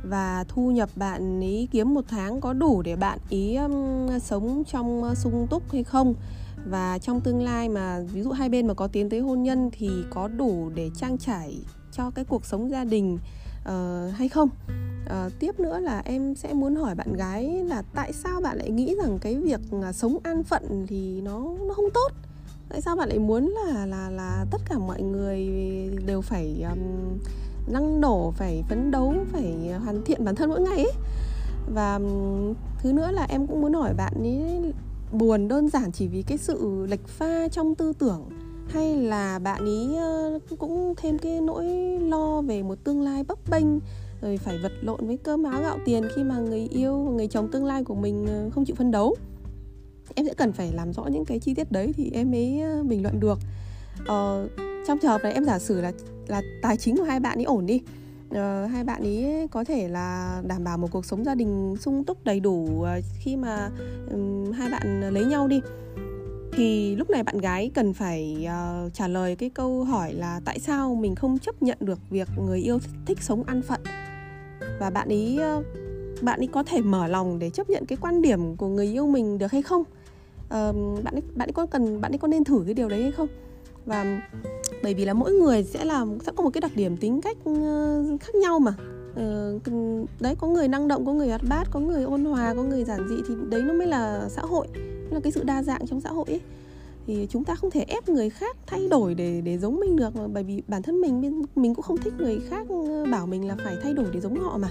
Và 0.04 0.44
thu 0.48 0.70
nhập 0.70 0.90
bạn 0.96 1.40
ý 1.40 1.68
kiếm 1.72 1.94
một 1.94 2.04
tháng 2.08 2.40
có 2.40 2.52
đủ 2.52 2.82
để 2.82 2.96
bạn 2.96 3.18
ý 3.28 3.56
um, 3.56 4.18
sống 4.18 4.62
trong 4.64 5.02
uh, 5.02 5.18
sung 5.18 5.46
túc 5.50 5.72
hay 5.72 5.84
không? 5.84 6.14
Và 6.66 6.98
trong 6.98 7.20
tương 7.20 7.42
lai 7.42 7.68
mà 7.68 8.00
ví 8.12 8.22
dụ 8.22 8.30
hai 8.30 8.48
bên 8.48 8.66
mà 8.66 8.74
có 8.74 8.86
tiến 8.86 9.10
tới 9.10 9.20
hôn 9.20 9.42
nhân 9.42 9.70
thì 9.72 9.90
có 10.10 10.28
đủ 10.28 10.70
để 10.74 10.90
trang 10.96 11.18
trải 11.18 11.60
cho 11.92 12.10
cái 12.10 12.24
cuộc 12.24 12.44
sống 12.44 12.70
gia 12.70 12.84
đình 12.84 13.18
uh, 13.68 14.14
hay 14.14 14.28
không? 14.28 14.48
Uh, 15.06 15.32
tiếp 15.38 15.60
nữa 15.60 15.78
là 15.78 16.02
em 16.04 16.34
sẽ 16.34 16.54
muốn 16.54 16.76
hỏi 16.76 16.94
bạn 16.94 17.12
gái 17.12 17.64
là 17.64 17.82
tại 17.94 18.12
sao 18.12 18.40
bạn 18.40 18.58
lại 18.58 18.70
nghĩ 18.70 18.94
rằng 19.02 19.18
cái 19.18 19.34
việc 19.34 19.60
à, 19.82 19.92
sống 19.92 20.18
an 20.22 20.42
phận 20.42 20.86
thì 20.88 21.20
nó 21.20 21.54
nó 21.66 21.74
không 21.74 21.90
tốt? 21.94 22.08
Tại 22.68 22.80
sao 22.80 22.96
bạn 22.96 23.08
lại 23.08 23.18
muốn 23.18 23.54
là 23.64 23.86
là 23.86 24.10
là 24.10 24.44
tất 24.50 24.60
cả 24.68 24.78
mọi 24.78 25.02
người 25.02 25.48
đều 26.06 26.20
phải 26.20 26.64
um, 26.70 27.18
năng 27.72 28.00
nổ 28.00 28.32
phải 28.36 28.62
phấn 28.68 28.90
đấu 28.90 29.14
phải 29.32 29.72
hoàn 29.84 30.04
thiện 30.04 30.24
bản 30.24 30.34
thân 30.34 30.48
mỗi 30.48 30.60
ngày 30.60 30.76
ấy? 30.76 30.92
Và 31.74 31.94
um, 31.94 32.54
thứ 32.78 32.92
nữa 32.92 33.10
là 33.10 33.26
em 33.28 33.46
cũng 33.46 33.60
muốn 33.60 33.72
hỏi 33.72 33.94
bạn 33.94 34.12
ấy 34.22 34.72
buồn 35.12 35.48
đơn 35.48 35.68
giản 35.68 35.92
chỉ 35.92 36.08
vì 36.08 36.22
cái 36.22 36.38
sự 36.38 36.86
lệch 36.90 37.08
pha 37.08 37.48
trong 37.48 37.74
tư 37.74 37.92
tưởng 37.98 38.28
hay 38.72 38.96
là 38.96 39.38
bạn 39.38 39.64
ý 39.64 39.96
ờ, 39.96 40.38
cũng 40.58 40.94
thêm 40.96 41.18
cái 41.18 41.40
nỗi 41.40 41.66
lo 42.00 42.42
về 42.42 42.62
một 42.62 42.84
tương 42.84 43.02
lai 43.02 43.24
bấp 43.28 43.38
bênh 43.50 43.64
rồi 44.22 44.36
phải 44.36 44.58
vật 44.58 44.72
lộn 44.80 45.06
với 45.06 45.16
cơm 45.16 45.42
áo 45.42 45.62
gạo 45.62 45.78
tiền 45.84 46.02
khi 46.16 46.24
mà 46.24 46.38
người 46.38 46.68
yêu 46.70 46.96
người 46.96 47.26
chồng 47.26 47.48
tương 47.52 47.64
lai 47.64 47.84
của 47.84 47.94
mình 47.94 48.26
ờ, 48.26 48.50
không 48.50 48.64
chịu 48.64 48.76
phân 48.76 48.90
đấu? 48.90 49.16
Em 50.14 50.26
sẽ 50.26 50.34
cần 50.34 50.52
phải 50.52 50.72
làm 50.72 50.92
rõ 50.92 51.04
những 51.04 51.24
cái 51.24 51.38
chi 51.38 51.54
tiết 51.54 51.72
đấy 51.72 51.92
thì 51.96 52.10
em 52.14 52.30
mới 52.30 52.60
ờ, 52.60 52.82
bình 52.82 53.02
luận 53.02 53.20
được. 53.20 53.38
Ờ, 54.06 54.48
trong 54.86 54.98
trường 54.98 55.10
hợp 55.10 55.22
này 55.22 55.32
em 55.32 55.44
giả 55.44 55.58
sử 55.58 55.80
là 55.80 55.92
là 56.26 56.42
tài 56.62 56.76
chính 56.76 56.96
của 56.96 57.02
hai 57.04 57.20
bạn 57.20 57.38
ấy 57.38 57.44
ổn 57.44 57.66
đi 57.66 57.82
ờ, 58.30 58.66
hai 58.66 58.84
bạn 58.84 59.02
ấy 59.02 59.48
có 59.50 59.64
thể 59.64 59.88
là 59.88 60.40
đảm 60.46 60.64
bảo 60.64 60.78
một 60.78 60.88
cuộc 60.90 61.04
sống 61.04 61.24
gia 61.24 61.34
đình 61.34 61.76
sung 61.80 62.04
túc 62.04 62.24
đầy 62.24 62.40
đủ 62.40 62.86
khi 63.18 63.36
mà 63.36 63.70
um, 64.10 64.52
hai 64.52 64.70
bạn 64.70 65.14
lấy 65.14 65.24
nhau 65.24 65.48
đi 65.48 65.60
thì 66.60 66.96
lúc 66.96 67.10
này 67.10 67.22
bạn 67.22 67.38
gái 67.38 67.70
cần 67.74 67.92
phải 67.92 68.46
uh, 68.46 68.94
trả 68.94 69.08
lời 69.08 69.36
cái 69.36 69.50
câu 69.50 69.84
hỏi 69.84 70.14
là 70.14 70.40
tại 70.44 70.58
sao 70.58 70.94
mình 70.94 71.14
không 71.14 71.38
chấp 71.38 71.62
nhận 71.62 71.78
được 71.80 71.98
việc 72.10 72.28
người 72.46 72.60
yêu 72.60 72.78
thích 73.06 73.18
sống 73.22 73.42
ăn 73.42 73.62
phận? 73.62 73.80
Và 74.80 74.90
bạn 74.90 75.08
ấy 75.08 75.34
uh, 75.34 75.40
ờ, 75.40 75.62
bạn 76.22 76.40
ấy 76.40 76.46
có 76.46 76.62
thể 76.62 76.80
mở 76.80 77.06
lòng 77.06 77.38
để 77.38 77.50
chấp 77.50 77.70
nhận 77.70 77.86
cái 77.86 77.98
quan 78.00 78.22
điểm 78.22 78.56
của 78.56 78.68
người 78.68 78.86
yêu 78.86 79.06
mình 79.06 79.38
được 79.38 79.52
hay 79.52 79.62
không? 79.62 79.80
Uh, 79.80 81.04
bạn 81.04 81.14
ấy 81.14 81.22
bạn 81.34 81.48
ấy 81.48 81.52
có 81.52 81.66
cần 81.66 82.00
bạn 82.00 82.12
ấy 82.12 82.18
có 82.18 82.28
nên 82.28 82.44
thử 82.44 82.62
cái 82.64 82.74
điều 82.74 82.88
đấy 82.88 83.02
hay 83.02 83.12
không? 83.12 83.28
Và 83.86 84.20
bởi 84.82 84.94
vì 84.94 85.04
là 85.04 85.14
mỗi 85.14 85.32
người 85.32 85.62
sẽ 85.62 85.84
là 85.84 86.06
sẽ 86.26 86.32
có 86.36 86.44
một 86.44 86.50
cái 86.50 86.60
đặc 86.60 86.72
điểm 86.74 86.96
tính 86.96 87.20
cách 87.20 87.36
uh, 87.50 88.20
khác 88.20 88.34
nhau 88.34 88.58
mà. 88.58 88.74
Uh, 89.10 89.62
đấy 90.20 90.34
có 90.38 90.46
người 90.46 90.68
năng 90.68 90.88
động 90.88 91.06
có 91.06 91.12
người 91.12 91.28
hoạt 91.28 91.42
bát 91.48 91.64
có 91.70 91.80
người 91.80 92.02
ôn 92.02 92.24
hòa 92.24 92.54
có 92.54 92.62
người 92.62 92.84
giản 92.84 93.08
dị 93.08 93.16
thì 93.28 93.34
đấy 93.50 93.62
nó 93.62 93.72
mới 93.72 93.86
là 93.86 94.28
xã 94.28 94.42
hội 94.42 94.66
là 95.12 95.20
cái 95.20 95.32
sự 95.32 95.44
đa 95.44 95.62
dạng 95.62 95.86
trong 95.86 96.00
xã 96.00 96.10
hội 96.10 96.24
ấy. 96.28 96.40
Thì 97.06 97.26
chúng 97.30 97.44
ta 97.44 97.54
không 97.54 97.70
thể 97.70 97.84
ép 97.88 98.08
người 98.08 98.30
khác 98.30 98.56
thay 98.66 98.88
đổi 98.88 99.14
để 99.14 99.40
để 99.40 99.58
giống 99.58 99.80
mình 99.80 99.96
được 99.96 100.12
bởi 100.32 100.44
vì 100.44 100.62
bản 100.68 100.82
thân 100.82 101.00
mình 101.00 101.44
mình 101.54 101.74
cũng 101.74 101.82
không 101.82 101.96
thích 101.96 102.14
người 102.18 102.40
khác 102.48 102.68
ừ, 102.68 103.06
bảo 103.12 103.26
mình 103.26 103.48
là 103.48 103.56
phải 103.64 103.76
thay 103.82 103.94
đổi 103.94 104.06
để 104.12 104.20
giống 104.20 104.40
họ 104.40 104.58
mà. 104.58 104.68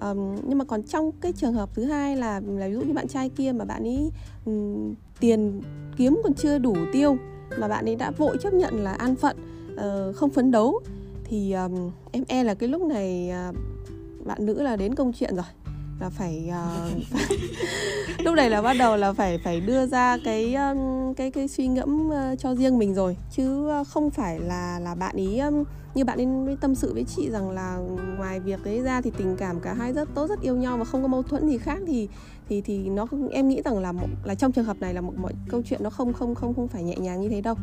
Um, 0.00 0.36
nhưng 0.48 0.58
mà 0.58 0.64
còn 0.64 0.82
trong 0.82 1.12
cái 1.20 1.32
trường 1.32 1.52
hợp 1.52 1.70
thứ 1.74 1.84
hai 1.84 2.16
là 2.16 2.40
là 2.46 2.68
ví 2.68 2.74
dụ 2.74 2.80
như 2.80 2.92
bạn 2.92 3.08
trai 3.08 3.28
kia 3.28 3.52
mà 3.52 3.64
bạn 3.64 3.82
ấy 3.82 4.10
um, 4.46 4.94
tiền 5.20 5.60
kiếm 5.96 6.20
còn 6.22 6.34
chưa 6.34 6.58
đủ 6.58 6.76
tiêu 6.92 7.16
mà 7.58 7.68
bạn 7.68 7.84
ấy 7.84 7.96
đã 7.96 8.10
vội 8.10 8.36
chấp 8.40 8.54
nhận 8.54 8.84
là 8.84 8.92
an 8.92 9.16
phận 9.16 9.36
uh, 9.74 10.16
không 10.16 10.30
phấn 10.30 10.50
đấu 10.50 10.80
thì 11.24 11.52
um, 11.52 11.90
em 12.12 12.24
e 12.28 12.44
là 12.44 12.54
cái 12.54 12.68
lúc 12.68 12.82
này 12.82 13.32
uh, 13.50 13.56
bạn 14.26 14.46
nữ 14.46 14.62
là 14.62 14.76
đến 14.76 14.94
công 14.94 15.12
chuyện 15.12 15.36
rồi 15.36 15.44
là 16.00 16.10
phải, 16.10 16.50
uh, 16.50 17.20
lúc 18.24 18.34
này 18.34 18.50
là 18.50 18.62
bắt 18.62 18.76
đầu 18.78 18.96
là 18.96 19.12
phải 19.12 19.38
phải 19.44 19.60
đưa 19.60 19.86
ra 19.86 20.18
cái 20.24 20.54
um, 20.54 21.14
cái 21.14 21.30
cái 21.30 21.48
suy 21.48 21.66
ngẫm 21.66 22.08
uh, 22.08 22.38
cho 22.38 22.54
riêng 22.54 22.78
mình 22.78 22.94
rồi. 22.94 23.16
Chứ 23.30 23.68
không 23.88 24.10
phải 24.10 24.40
là 24.40 24.78
là 24.78 24.94
bạn 24.94 25.16
ý 25.16 25.38
um, 25.38 25.64
như 25.94 26.04
bạn 26.04 26.18
nên 26.18 26.56
tâm 26.56 26.74
sự 26.74 26.94
với 26.94 27.04
chị 27.04 27.30
rằng 27.30 27.50
là 27.50 27.78
ngoài 28.18 28.40
việc 28.40 28.64
đấy 28.64 28.82
ra 28.82 29.00
thì 29.00 29.10
tình 29.16 29.36
cảm 29.38 29.60
cả 29.60 29.74
hai 29.74 29.92
rất 29.92 30.08
tốt 30.14 30.26
rất 30.26 30.40
yêu 30.40 30.56
nhau 30.56 30.76
và 30.76 30.84
không 30.84 31.02
có 31.02 31.08
mâu 31.08 31.22
thuẫn 31.22 31.48
gì 31.48 31.58
khác 31.58 31.78
thì 31.86 32.08
thì 32.48 32.60
thì 32.60 32.78
nó 32.78 33.06
em 33.30 33.48
nghĩ 33.48 33.62
rằng 33.64 33.78
là 33.78 33.92
một, 33.92 34.08
là 34.24 34.34
trong 34.34 34.52
trường 34.52 34.64
hợp 34.64 34.76
này 34.80 34.94
là 34.94 35.00
một 35.00 35.12
mọi 35.16 35.32
câu 35.48 35.62
chuyện 35.62 35.82
nó 35.82 35.90
không 35.90 36.12
không 36.12 36.34
không 36.34 36.54
không 36.54 36.68
phải 36.68 36.82
nhẹ 36.82 36.96
nhàng 36.96 37.20
như 37.20 37.28
thế 37.28 37.40
đâu. 37.40 37.54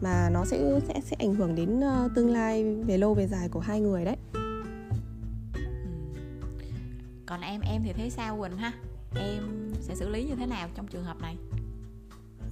Mà 0.00 0.30
nó 0.32 0.44
sẽ 0.44 0.80
sẽ 0.88 0.94
sẽ 1.04 1.16
ảnh 1.18 1.34
hưởng 1.34 1.54
đến 1.54 1.78
uh, 1.78 2.10
tương 2.14 2.30
lai 2.30 2.74
về 2.74 2.98
lâu 2.98 3.14
về 3.14 3.26
dài 3.26 3.48
của 3.48 3.60
hai 3.60 3.80
người 3.80 4.04
đấy 4.04 4.16
còn 7.26 7.40
em 7.40 7.60
em 7.60 7.82
thì 7.84 7.92
thấy 7.92 8.10
sao 8.10 8.38
quỳnh 8.38 8.56
ha? 8.56 8.72
Em 9.14 9.72
sẽ 9.80 9.94
xử 9.94 10.08
lý 10.08 10.24
như 10.24 10.34
thế 10.34 10.46
nào 10.46 10.68
trong 10.74 10.86
trường 10.86 11.04
hợp 11.04 11.16
này? 11.20 11.36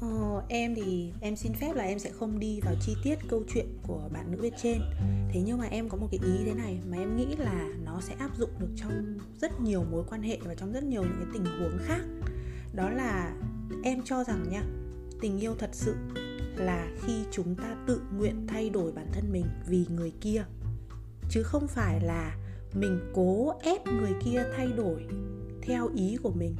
Ờ, 0.00 0.42
em 0.48 0.74
thì 0.74 1.12
em 1.20 1.36
xin 1.36 1.52
phép 1.52 1.72
là 1.74 1.84
em 1.84 1.98
sẽ 1.98 2.10
không 2.10 2.38
đi 2.38 2.60
vào 2.60 2.74
chi 2.80 2.96
tiết 3.04 3.18
câu 3.28 3.42
chuyện 3.48 3.66
của 3.86 4.08
bạn 4.12 4.32
nữ 4.32 4.38
bên 4.42 4.52
trên. 4.62 4.80
Thế 5.28 5.42
nhưng 5.44 5.58
mà 5.58 5.64
em 5.64 5.88
có 5.88 5.96
một 5.96 6.08
cái 6.10 6.20
ý 6.24 6.44
thế 6.44 6.54
này 6.54 6.78
mà 6.90 6.96
em 6.96 7.16
nghĩ 7.16 7.36
là 7.38 7.68
nó 7.84 8.00
sẽ 8.00 8.14
áp 8.18 8.36
dụng 8.36 8.50
được 8.58 8.70
trong 8.76 9.18
rất 9.40 9.60
nhiều 9.60 9.84
mối 9.90 10.04
quan 10.10 10.22
hệ 10.22 10.38
và 10.44 10.54
trong 10.54 10.72
rất 10.72 10.84
nhiều 10.84 11.02
những 11.02 11.16
cái 11.18 11.28
tình 11.32 11.44
huống 11.44 11.78
khác. 11.84 12.00
Đó 12.72 12.90
là 12.90 13.34
em 13.84 14.02
cho 14.04 14.24
rằng 14.24 14.48
nha, 14.50 14.62
tình 15.20 15.38
yêu 15.38 15.54
thật 15.58 15.70
sự 15.72 15.94
là 16.56 16.88
khi 17.02 17.24
chúng 17.30 17.54
ta 17.54 17.76
tự 17.86 18.00
nguyện 18.16 18.46
thay 18.46 18.70
đổi 18.70 18.92
bản 18.92 19.06
thân 19.12 19.32
mình 19.32 19.46
vì 19.66 19.86
người 19.88 20.12
kia. 20.20 20.44
Chứ 21.30 21.42
không 21.42 21.68
phải 21.68 22.00
là 22.00 22.36
mình 22.74 23.00
cố 23.14 23.58
ép 23.62 23.86
người 23.86 24.12
kia 24.24 24.44
thay 24.56 24.72
đổi 24.76 25.06
theo 25.62 25.90
ý 25.94 26.16
của 26.22 26.32
mình. 26.32 26.56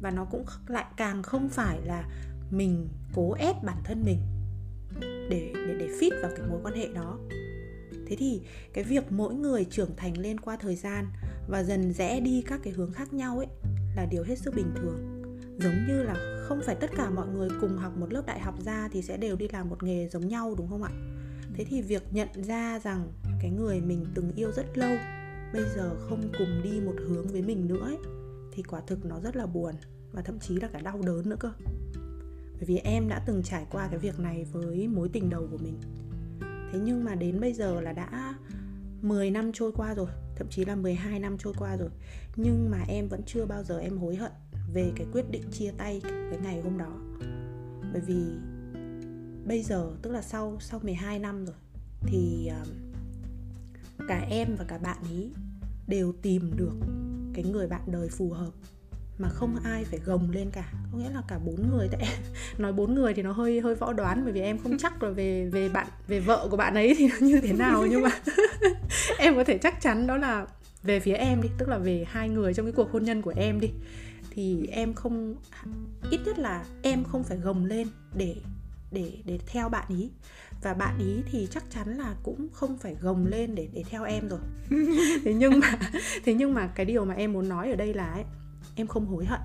Và 0.00 0.10
nó 0.10 0.24
cũng 0.24 0.44
lại 0.66 0.84
càng 0.96 1.22
không 1.22 1.48
phải 1.48 1.78
là 1.84 2.08
mình 2.50 2.88
cố 3.14 3.32
ép 3.32 3.56
bản 3.64 3.78
thân 3.84 4.02
mình 4.04 4.18
để 5.02 5.52
để 5.54 5.76
để 5.78 5.88
fit 6.00 6.22
vào 6.22 6.30
cái 6.36 6.46
mối 6.50 6.60
quan 6.62 6.74
hệ 6.74 6.88
đó. 6.88 7.18
Thế 8.06 8.16
thì 8.16 8.42
cái 8.72 8.84
việc 8.84 9.12
mỗi 9.12 9.34
người 9.34 9.64
trưởng 9.64 9.96
thành 9.96 10.18
lên 10.18 10.40
qua 10.40 10.56
thời 10.56 10.76
gian 10.76 11.06
và 11.48 11.62
dần 11.62 11.92
rẽ 11.92 12.20
đi 12.20 12.42
các 12.46 12.60
cái 12.62 12.72
hướng 12.72 12.92
khác 12.92 13.12
nhau 13.12 13.38
ấy 13.38 13.46
là 13.96 14.06
điều 14.10 14.22
hết 14.22 14.38
sức 14.38 14.54
bình 14.56 14.70
thường. 14.76 15.22
Giống 15.58 15.86
như 15.88 16.02
là 16.02 16.44
không 16.48 16.60
phải 16.66 16.74
tất 16.74 16.90
cả 16.96 17.10
mọi 17.10 17.26
người 17.26 17.48
cùng 17.60 17.76
học 17.76 17.96
một 17.96 18.12
lớp 18.12 18.22
đại 18.26 18.40
học 18.40 18.54
ra 18.64 18.88
thì 18.92 19.02
sẽ 19.02 19.16
đều 19.16 19.36
đi 19.36 19.48
làm 19.48 19.68
một 19.68 19.82
nghề 19.82 20.08
giống 20.08 20.28
nhau, 20.28 20.54
đúng 20.58 20.68
không 20.68 20.82
ạ? 20.82 20.90
Thế 21.54 21.64
thì 21.64 21.82
việc 21.82 22.02
nhận 22.10 22.28
ra 22.34 22.78
rằng 22.78 23.12
cái 23.40 23.50
người 23.50 23.80
mình 23.80 24.06
từng 24.14 24.32
yêu 24.36 24.52
rất 24.52 24.78
lâu 24.78 24.96
bây 25.52 25.62
giờ 25.76 25.96
không 26.08 26.32
cùng 26.38 26.60
đi 26.62 26.80
một 26.80 26.94
hướng 27.08 27.26
với 27.26 27.42
mình 27.42 27.68
nữa 27.68 27.84
ấy, 27.84 27.98
thì 28.52 28.62
quả 28.62 28.80
thực 28.86 29.04
nó 29.04 29.20
rất 29.20 29.36
là 29.36 29.46
buồn 29.46 29.74
và 30.12 30.22
thậm 30.22 30.38
chí 30.38 30.56
là 30.56 30.68
cả 30.68 30.80
đau 30.80 31.00
đớn 31.06 31.28
nữa 31.28 31.36
cơ. 31.40 31.52
Bởi 32.54 32.64
vì 32.66 32.76
em 32.76 33.08
đã 33.08 33.22
từng 33.26 33.42
trải 33.42 33.66
qua 33.70 33.88
cái 33.88 33.98
việc 33.98 34.20
này 34.20 34.46
với 34.52 34.88
mối 34.88 35.08
tình 35.12 35.30
đầu 35.30 35.48
của 35.50 35.58
mình. 35.58 35.78
Thế 36.72 36.78
nhưng 36.84 37.04
mà 37.04 37.14
đến 37.14 37.40
bây 37.40 37.52
giờ 37.52 37.80
là 37.80 37.92
đã 37.92 38.34
10 39.02 39.30
năm 39.30 39.50
trôi 39.54 39.72
qua 39.72 39.94
rồi 39.94 40.08
thậm 40.36 40.48
chí 40.50 40.64
là 40.64 40.76
12 40.76 41.18
năm 41.18 41.38
trôi 41.38 41.54
qua 41.58 41.76
rồi 41.76 41.88
nhưng 42.36 42.70
mà 42.70 42.84
em 42.88 43.08
vẫn 43.08 43.20
chưa 43.26 43.46
bao 43.46 43.62
giờ 43.62 43.78
em 43.78 43.98
hối 43.98 44.16
hận 44.16 44.32
về 44.72 44.92
cái 44.96 45.06
quyết 45.12 45.30
định 45.30 45.42
chia 45.52 45.70
tay 45.76 46.00
cái 46.04 46.38
ngày 46.42 46.60
hôm 46.60 46.78
đó. 46.78 46.92
Bởi 47.92 48.02
vì 48.06 48.24
bây 49.46 49.62
giờ 49.62 49.90
tức 50.02 50.10
là 50.10 50.22
sau 50.22 50.56
sau 50.60 50.80
12 50.82 51.18
năm 51.18 51.44
rồi 51.44 51.56
thì 52.00 52.50
uh, 52.62 52.68
cả 54.08 54.26
em 54.30 54.56
và 54.58 54.64
cả 54.64 54.78
bạn 54.78 54.96
ý 55.12 55.30
đều 55.86 56.12
tìm 56.22 56.50
được 56.56 56.74
cái 57.34 57.44
người 57.44 57.66
bạn 57.66 57.80
đời 57.86 58.08
phù 58.08 58.30
hợp 58.30 58.50
mà 59.18 59.28
không 59.28 59.56
ai 59.64 59.84
phải 59.84 59.98
gồng 60.04 60.30
lên 60.30 60.50
cả. 60.50 60.72
Có 60.92 60.98
nghĩa 60.98 61.10
là 61.10 61.22
cả 61.28 61.38
bốn 61.38 61.70
người 61.70 61.88
tại 61.92 62.08
nói 62.58 62.72
bốn 62.72 62.94
người 62.94 63.14
thì 63.14 63.22
nó 63.22 63.32
hơi 63.32 63.60
hơi 63.60 63.74
võ 63.74 63.92
đoán 63.92 64.20
bởi 64.24 64.32
vì 64.32 64.40
em 64.40 64.58
không 64.58 64.78
chắc 64.78 65.02
là 65.02 65.10
về 65.10 65.48
về 65.52 65.68
bạn, 65.68 65.86
về 66.08 66.20
vợ 66.20 66.48
của 66.50 66.56
bạn 66.56 66.74
ấy 66.74 66.94
thì 66.98 67.08
nó 67.08 67.26
như 67.26 67.40
thế 67.40 67.52
nào, 67.52 67.86
nhưng 67.90 68.02
mà 68.02 68.10
em 69.18 69.34
có 69.34 69.44
thể 69.44 69.58
chắc 69.58 69.80
chắn 69.80 70.06
đó 70.06 70.16
là 70.16 70.46
về 70.82 71.00
phía 71.00 71.14
em 71.14 71.42
đi, 71.42 71.48
tức 71.58 71.68
là 71.68 71.78
về 71.78 72.04
hai 72.08 72.28
người 72.28 72.54
trong 72.54 72.66
cái 72.66 72.72
cuộc 72.72 72.92
hôn 72.92 73.04
nhân 73.04 73.22
của 73.22 73.32
em 73.36 73.60
đi, 73.60 73.70
thì 74.30 74.66
em 74.66 74.94
không, 74.94 75.34
ít 76.10 76.20
nhất 76.26 76.38
là 76.38 76.64
em 76.82 77.04
không 77.04 77.24
phải 77.24 77.38
gồng 77.38 77.64
lên 77.64 77.88
để 78.16 78.36
để 78.96 79.12
để 79.24 79.38
theo 79.46 79.68
bạn 79.68 79.84
ý. 79.88 80.10
Và 80.62 80.74
bạn 80.74 80.98
ý 80.98 81.22
thì 81.30 81.48
chắc 81.50 81.64
chắn 81.70 81.96
là 81.96 82.14
cũng 82.22 82.48
không 82.52 82.78
phải 82.78 82.94
gồng 82.94 83.26
lên 83.26 83.54
để 83.54 83.68
để 83.72 83.84
theo 83.90 84.04
em 84.04 84.28
rồi. 84.28 84.40
Thế 85.24 85.34
nhưng 85.34 85.60
mà 85.60 85.78
thế 86.24 86.34
nhưng 86.34 86.54
mà 86.54 86.66
cái 86.66 86.86
điều 86.86 87.04
mà 87.04 87.14
em 87.14 87.32
muốn 87.32 87.48
nói 87.48 87.70
ở 87.70 87.76
đây 87.76 87.94
là 87.94 88.12
ấy, 88.12 88.24
em 88.76 88.86
không 88.86 89.06
hối 89.06 89.24
hận. 89.24 89.40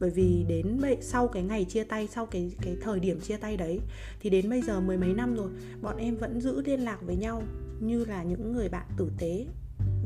Bởi 0.00 0.10
vì 0.10 0.44
đến 0.48 0.78
bây, 0.80 0.96
sau 1.00 1.28
cái 1.28 1.42
ngày 1.42 1.64
chia 1.64 1.84
tay 1.84 2.08
sau 2.12 2.26
cái 2.26 2.52
cái 2.62 2.76
thời 2.82 3.00
điểm 3.00 3.20
chia 3.20 3.36
tay 3.36 3.56
đấy 3.56 3.80
thì 4.20 4.30
đến 4.30 4.50
bây 4.50 4.62
giờ 4.62 4.80
mười 4.80 4.96
mấy 4.96 5.12
năm 5.14 5.34
rồi 5.36 5.50
bọn 5.82 5.96
em 5.96 6.16
vẫn 6.16 6.40
giữ 6.40 6.62
liên 6.62 6.80
lạc 6.80 6.98
với 7.02 7.16
nhau 7.16 7.42
như 7.80 8.04
là 8.04 8.22
những 8.22 8.52
người 8.52 8.68
bạn 8.68 8.86
tử 8.96 9.10
tế. 9.18 9.46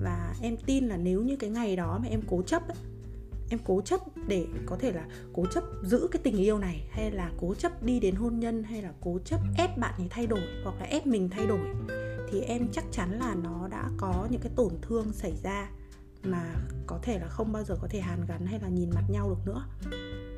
Và 0.02 0.34
em 0.42 0.56
tin 0.66 0.86
là 0.86 0.96
nếu 0.96 1.22
như 1.22 1.36
cái 1.36 1.50
ngày 1.50 1.76
đó 1.76 1.98
mà 2.02 2.08
em 2.08 2.20
cố 2.28 2.42
chấp 2.42 2.68
ấy, 2.68 2.76
em 3.50 3.60
cố 3.64 3.80
chấp 3.80 4.00
để 4.28 4.46
có 4.66 4.76
thể 4.76 4.92
là 4.92 5.06
cố 5.32 5.46
chấp 5.46 5.64
giữ 5.82 6.08
cái 6.12 6.22
tình 6.24 6.36
yêu 6.36 6.58
này, 6.58 6.88
hay 6.90 7.10
là 7.10 7.30
cố 7.40 7.54
chấp 7.54 7.82
đi 7.82 8.00
đến 8.00 8.14
hôn 8.14 8.40
nhân, 8.40 8.64
hay 8.64 8.82
là 8.82 8.92
cố 9.00 9.18
chấp 9.24 9.40
ép 9.58 9.78
bạn 9.78 9.94
ấy 9.98 10.06
thay 10.10 10.26
đổi, 10.26 10.42
hoặc 10.64 10.74
là 10.80 10.86
ép 10.86 11.06
mình 11.06 11.28
thay 11.30 11.46
đổi, 11.46 11.74
thì 12.30 12.40
em 12.40 12.68
chắc 12.72 12.84
chắn 12.92 13.18
là 13.18 13.34
nó 13.34 13.68
đã 13.68 13.90
có 13.96 14.28
những 14.30 14.40
cái 14.40 14.52
tổn 14.56 14.72
thương 14.82 15.12
xảy 15.12 15.32
ra 15.42 15.70
mà 16.22 16.54
có 16.86 16.98
thể 17.02 17.18
là 17.18 17.26
không 17.28 17.52
bao 17.52 17.64
giờ 17.64 17.76
có 17.82 17.88
thể 17.90 18.00
hàn 18.00 18.26
gắn 18.28 18.46
hay 18.46 18.60
là 18.60 18.68
nhìn 18.68 18.90
mặt 18.94 19.04
nhau 19.10 19.28
được 19.28 19.52
nữa. 19.52 19.66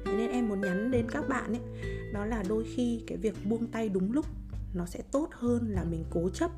Thế 0.04 0.12
nên 0.16 0.30
em 0.30 0.48
muốn 0.48 0.60
nhắn 0.60 0.90
đến 0.90 1.10
các 1.10 1.28
bạn 1.28 1.52
ấy, 1.52 1.90
đó 2.12 2.24
là 2.24 2.42
đôi 2.48 2.64
khi 2.74 3.02
cái 3.06 3.18
việc 3.18 3.34
buông 3.44 3.66
tay 3.66 3.88
đúng 3.88 4.12
lúc 4.12 4.26
nó 4.74 4.86
sẽ 4.86 5.02
tốt 5.12 5.28
hơn 5.32 5.68
là 5.68 5.84
mình 5.84 6.04
cố 6.10 6.28
chấp 6.28 6.50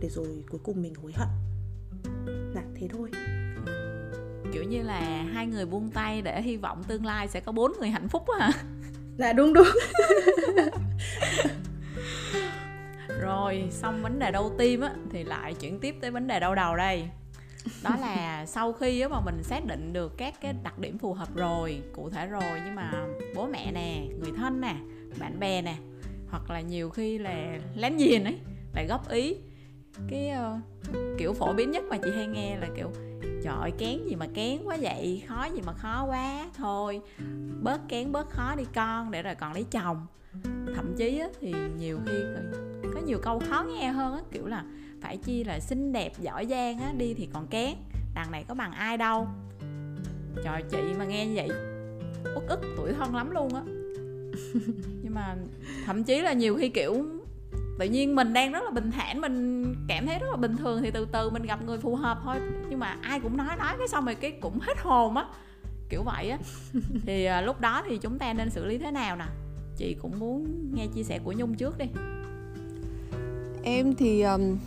để 0.00 0.08
rồi 0.08 0.44
cuối 0.50 0.60
cùng 0.64 0.82
mình 0.82 0.94
hối 0.94 1.12
hận. 1.14 1.28
Dạ 2.54 2.62
thế 2.74 2.88
thôi 2.88 3.10
kiểu 4.52 4.64
như 4.64 4.82
là 4.82 5.24
hai 5.32 5.46
người 5.46 5.66
buông 5.66 5.90
tay 5.90 6.22
để 6.22 6.42
hy 6.42 6.56
vọng 6.56 6.84
tương 6.88 7.06
lai 7.06 7.28
sẽ 7.28 7.40
có 7.40 7.52
bốn 7.52 7.72
người 7.78 7.88
hạnh 7.88 8.08
phúc 8.08 8.24
hả? 8.38 8.50
Dạ 9.18 9.32
đúng 9.32 9.52
đúng. 9.52 9.68
Rồi 13.20 13.68
xong 13.70 14.02
vấn 14.02 14.18
đề 14.18 14.30
đau 14.30 14.50
tim 14.58 14.80
á 14.80 14.92
thì 15.10 15.24
lại 15.24 15.54
chuyển 15.54 15.80
tiếp 15.80 15.94
tới 16.00 16.10
vấn 16.10 16.26
đề 16.26 16.40
đau 16.40 16.54
đầu 16.54 16.76
đây. 16.76 17.08
Đó 17.82 17.96
là 18.00 18.46
sau 18.46 18.72
khi 18.72 19.04
mà 19.08 19.20
mình 19.20 19.42
xác 19.42 19.64
định 19.66 19.92
được 19.92 20.18
các 20.18 20.34
cái 20.40 20.54
đặc 20.62 20.78
điểm 20.78 20.98
phù 20.98 21.14
hợp 21.14 21.28
rồi 21.34 21.82
cụ 21.92 22.10
thể 22.10 22.26
rồi 22.26 22.60
nhưng 22.64 22.74
mà 22.74 22.92
bố 23.34 23.46
mẹ 23.46 23.72
nè 23.72 24.06
người 24.20 24.32
thân 24.36 24.60
nè 24.60 24.74
bạn 25.18 25.40
bè 25.40 25.62
nè 25.62 25.74
hoặc 26.30 26.50
là 26.50 26.60
nhiều 26.60 26.90
khi 26.90 27.18
là 27.18 27.58
lén 27.76 27.96
nhìn 27.96 28.24
ấy 28.24 28.38
lại 28.74 28.86
góp 28.88 29.10
ý. 29.10 29.36
Cái 30.10 30.32
uh, 30.32 30.60
kiểu 31.18 31.32
phổ 31.32 31.52
biến 31.52 31.70
nhất 31.70 31.84
mà 31.84 31.96
chị 31.96 32.10
hay 32.16 32.26
nghe 32.26 32.56
là 32.56 32.68
kiểu 32.76 32.90
trời 33.42 33.70
kén 33.78 34.04
gì 34.04 34.16
mà 34.16 34.26
kén 34.34 34.58
quá 34.64 34.76
vậy? 34.80 35.22
Khó 35.28 35.44
gì 35.54 35.60
mà 35.66 35.72
khó 35.72 36.04
quá. 36.04 36.46
Thôi 36.56 37.00
bớt 37.62 37.80
kén 37.88 38.12
bớt 38.12 38.30
khó 38.30 38.54
đi 38.56 38.64
con 38.74 39.10
để 39.10 39.22
rồi 39.22 39.34
còn 39.34 39.52
lấy 39.52 39.64
chồng. 39.70 40.06
Thậm 40.76 40.94
chí 40.96 41.18
á, 41.18 41.28
thì 41.40 41.54
nhiều 41.78 41.98
khi 42.06 42.16
có 42.94 43.00
nhiều 43.06 43.18
câu 43.22 43.42
khó 43.50 43.64
nghe 43.68 43.88
hơn 43.88 44.14
á 44.14 44.20
kiểu 44.32 44.46
là 44.46 44.64
phải 45.00 45.16
chi 45.16 45.44
là 45.44 45.60
xinh 45.60 45.92
đẹp 45.92 46.12
giỏi 46.18 46.46
giang 46.46 46.78
á 46.78 46.92
đi 46.98 47.14
thì 47.14 47.28
còn 47.32 47.46
kén. 47.46 47.74
Đằng 48.14 48.30
này 48.30 48.44
có 48.48 48.54
bằng 48.54 48.72
ai 48.72 48.96
đâu. 48.96 49.26
Trời 50.44 50.62
chị 50.70 50.78
mà 50.98 51.04
nghe 51.04 51.26
như 51.26 51.34
vậy 51.36 51.48
uất 52.34 52.48
ức 52.48 52.60
tuổi 52.76 52.92
thân 52.92 53.16
lắm 53.16 53.30
luôn 53.30 53.54
á. 53.54 53.62
Nhưng 55.02 55.14
mà 55.14 55.36
thậm 55.86 56.04
chí 56.04 56.20
là 56.20 56.32
nhiều 56.32 56.56
khi 56.56 56.68
kiểu 56.68 57.06
tự 57.78 57.86
nhiên 57.86 58.16
mình 58.16 58.32
đang 58.32 58.52
rất 58.52 58.64
là 58.64 58.70
bình 58.70 58.90
thản 58.90 59.20
mình 59.20 59.64
cảm 59.88 60.06
thấy 60.06 60.18
rất 60.18 60.26
là 60.30 60.36
bình 60.36 60.56
thường 60.56 60.82
thì 60.82 60.90
từ 60.90 61.06
từ 61.12 61.30
mình 61.30 61.42
gặp 61.42 61.62
người 61.64 61.78
phù 61.78 61.94
hợp 61.94 62.18
thôi. 62.24 62.36
Nhưng 62.70 62.78
mà 62.78 62.96
ai 63.02 63.20
cũng 63.20 63.36
nói 63.36 63.56
nói 63.58 63.74
cái 63.78 63.88
xong 63.88 64.04
rồi 64.04 64.14
cái 64.14 64.30
cũng 64.30 64.58
hết 64.60 64.78
hồn 64.78 65.16
á. 65.16 65.24
Kiểu 65.88 66.02
vậy 66.02 66.30
á. 66.30 66.38
Thì 67.06 67.24
à, 67.24 67.40
lúc 67.40 67.60
đó 67.60 67.82
thì 67.88 67.98
chúng 67.98 68.18
ta 68.18 68.32
nên 68.32 68.50
xử 68.50 68.64
lý 68.64 68.78
thế 68.78 68.90
nào 68.90 69.16
nè? 69.16 69.24
Chị 69.76 69.96
cũng 70.02 70.18
muốn 70.18 70.46
nghe 70.74 70.86
chia 70.94 71.02
sẻ 71.02 71.18
của 71.24 71.32
nhung 71.32 71.54
trước 71.54 71.78
đi. 71.78 71.86
Em 73.62 73.94
thì 73.94 74.22
um, 74.22 74.58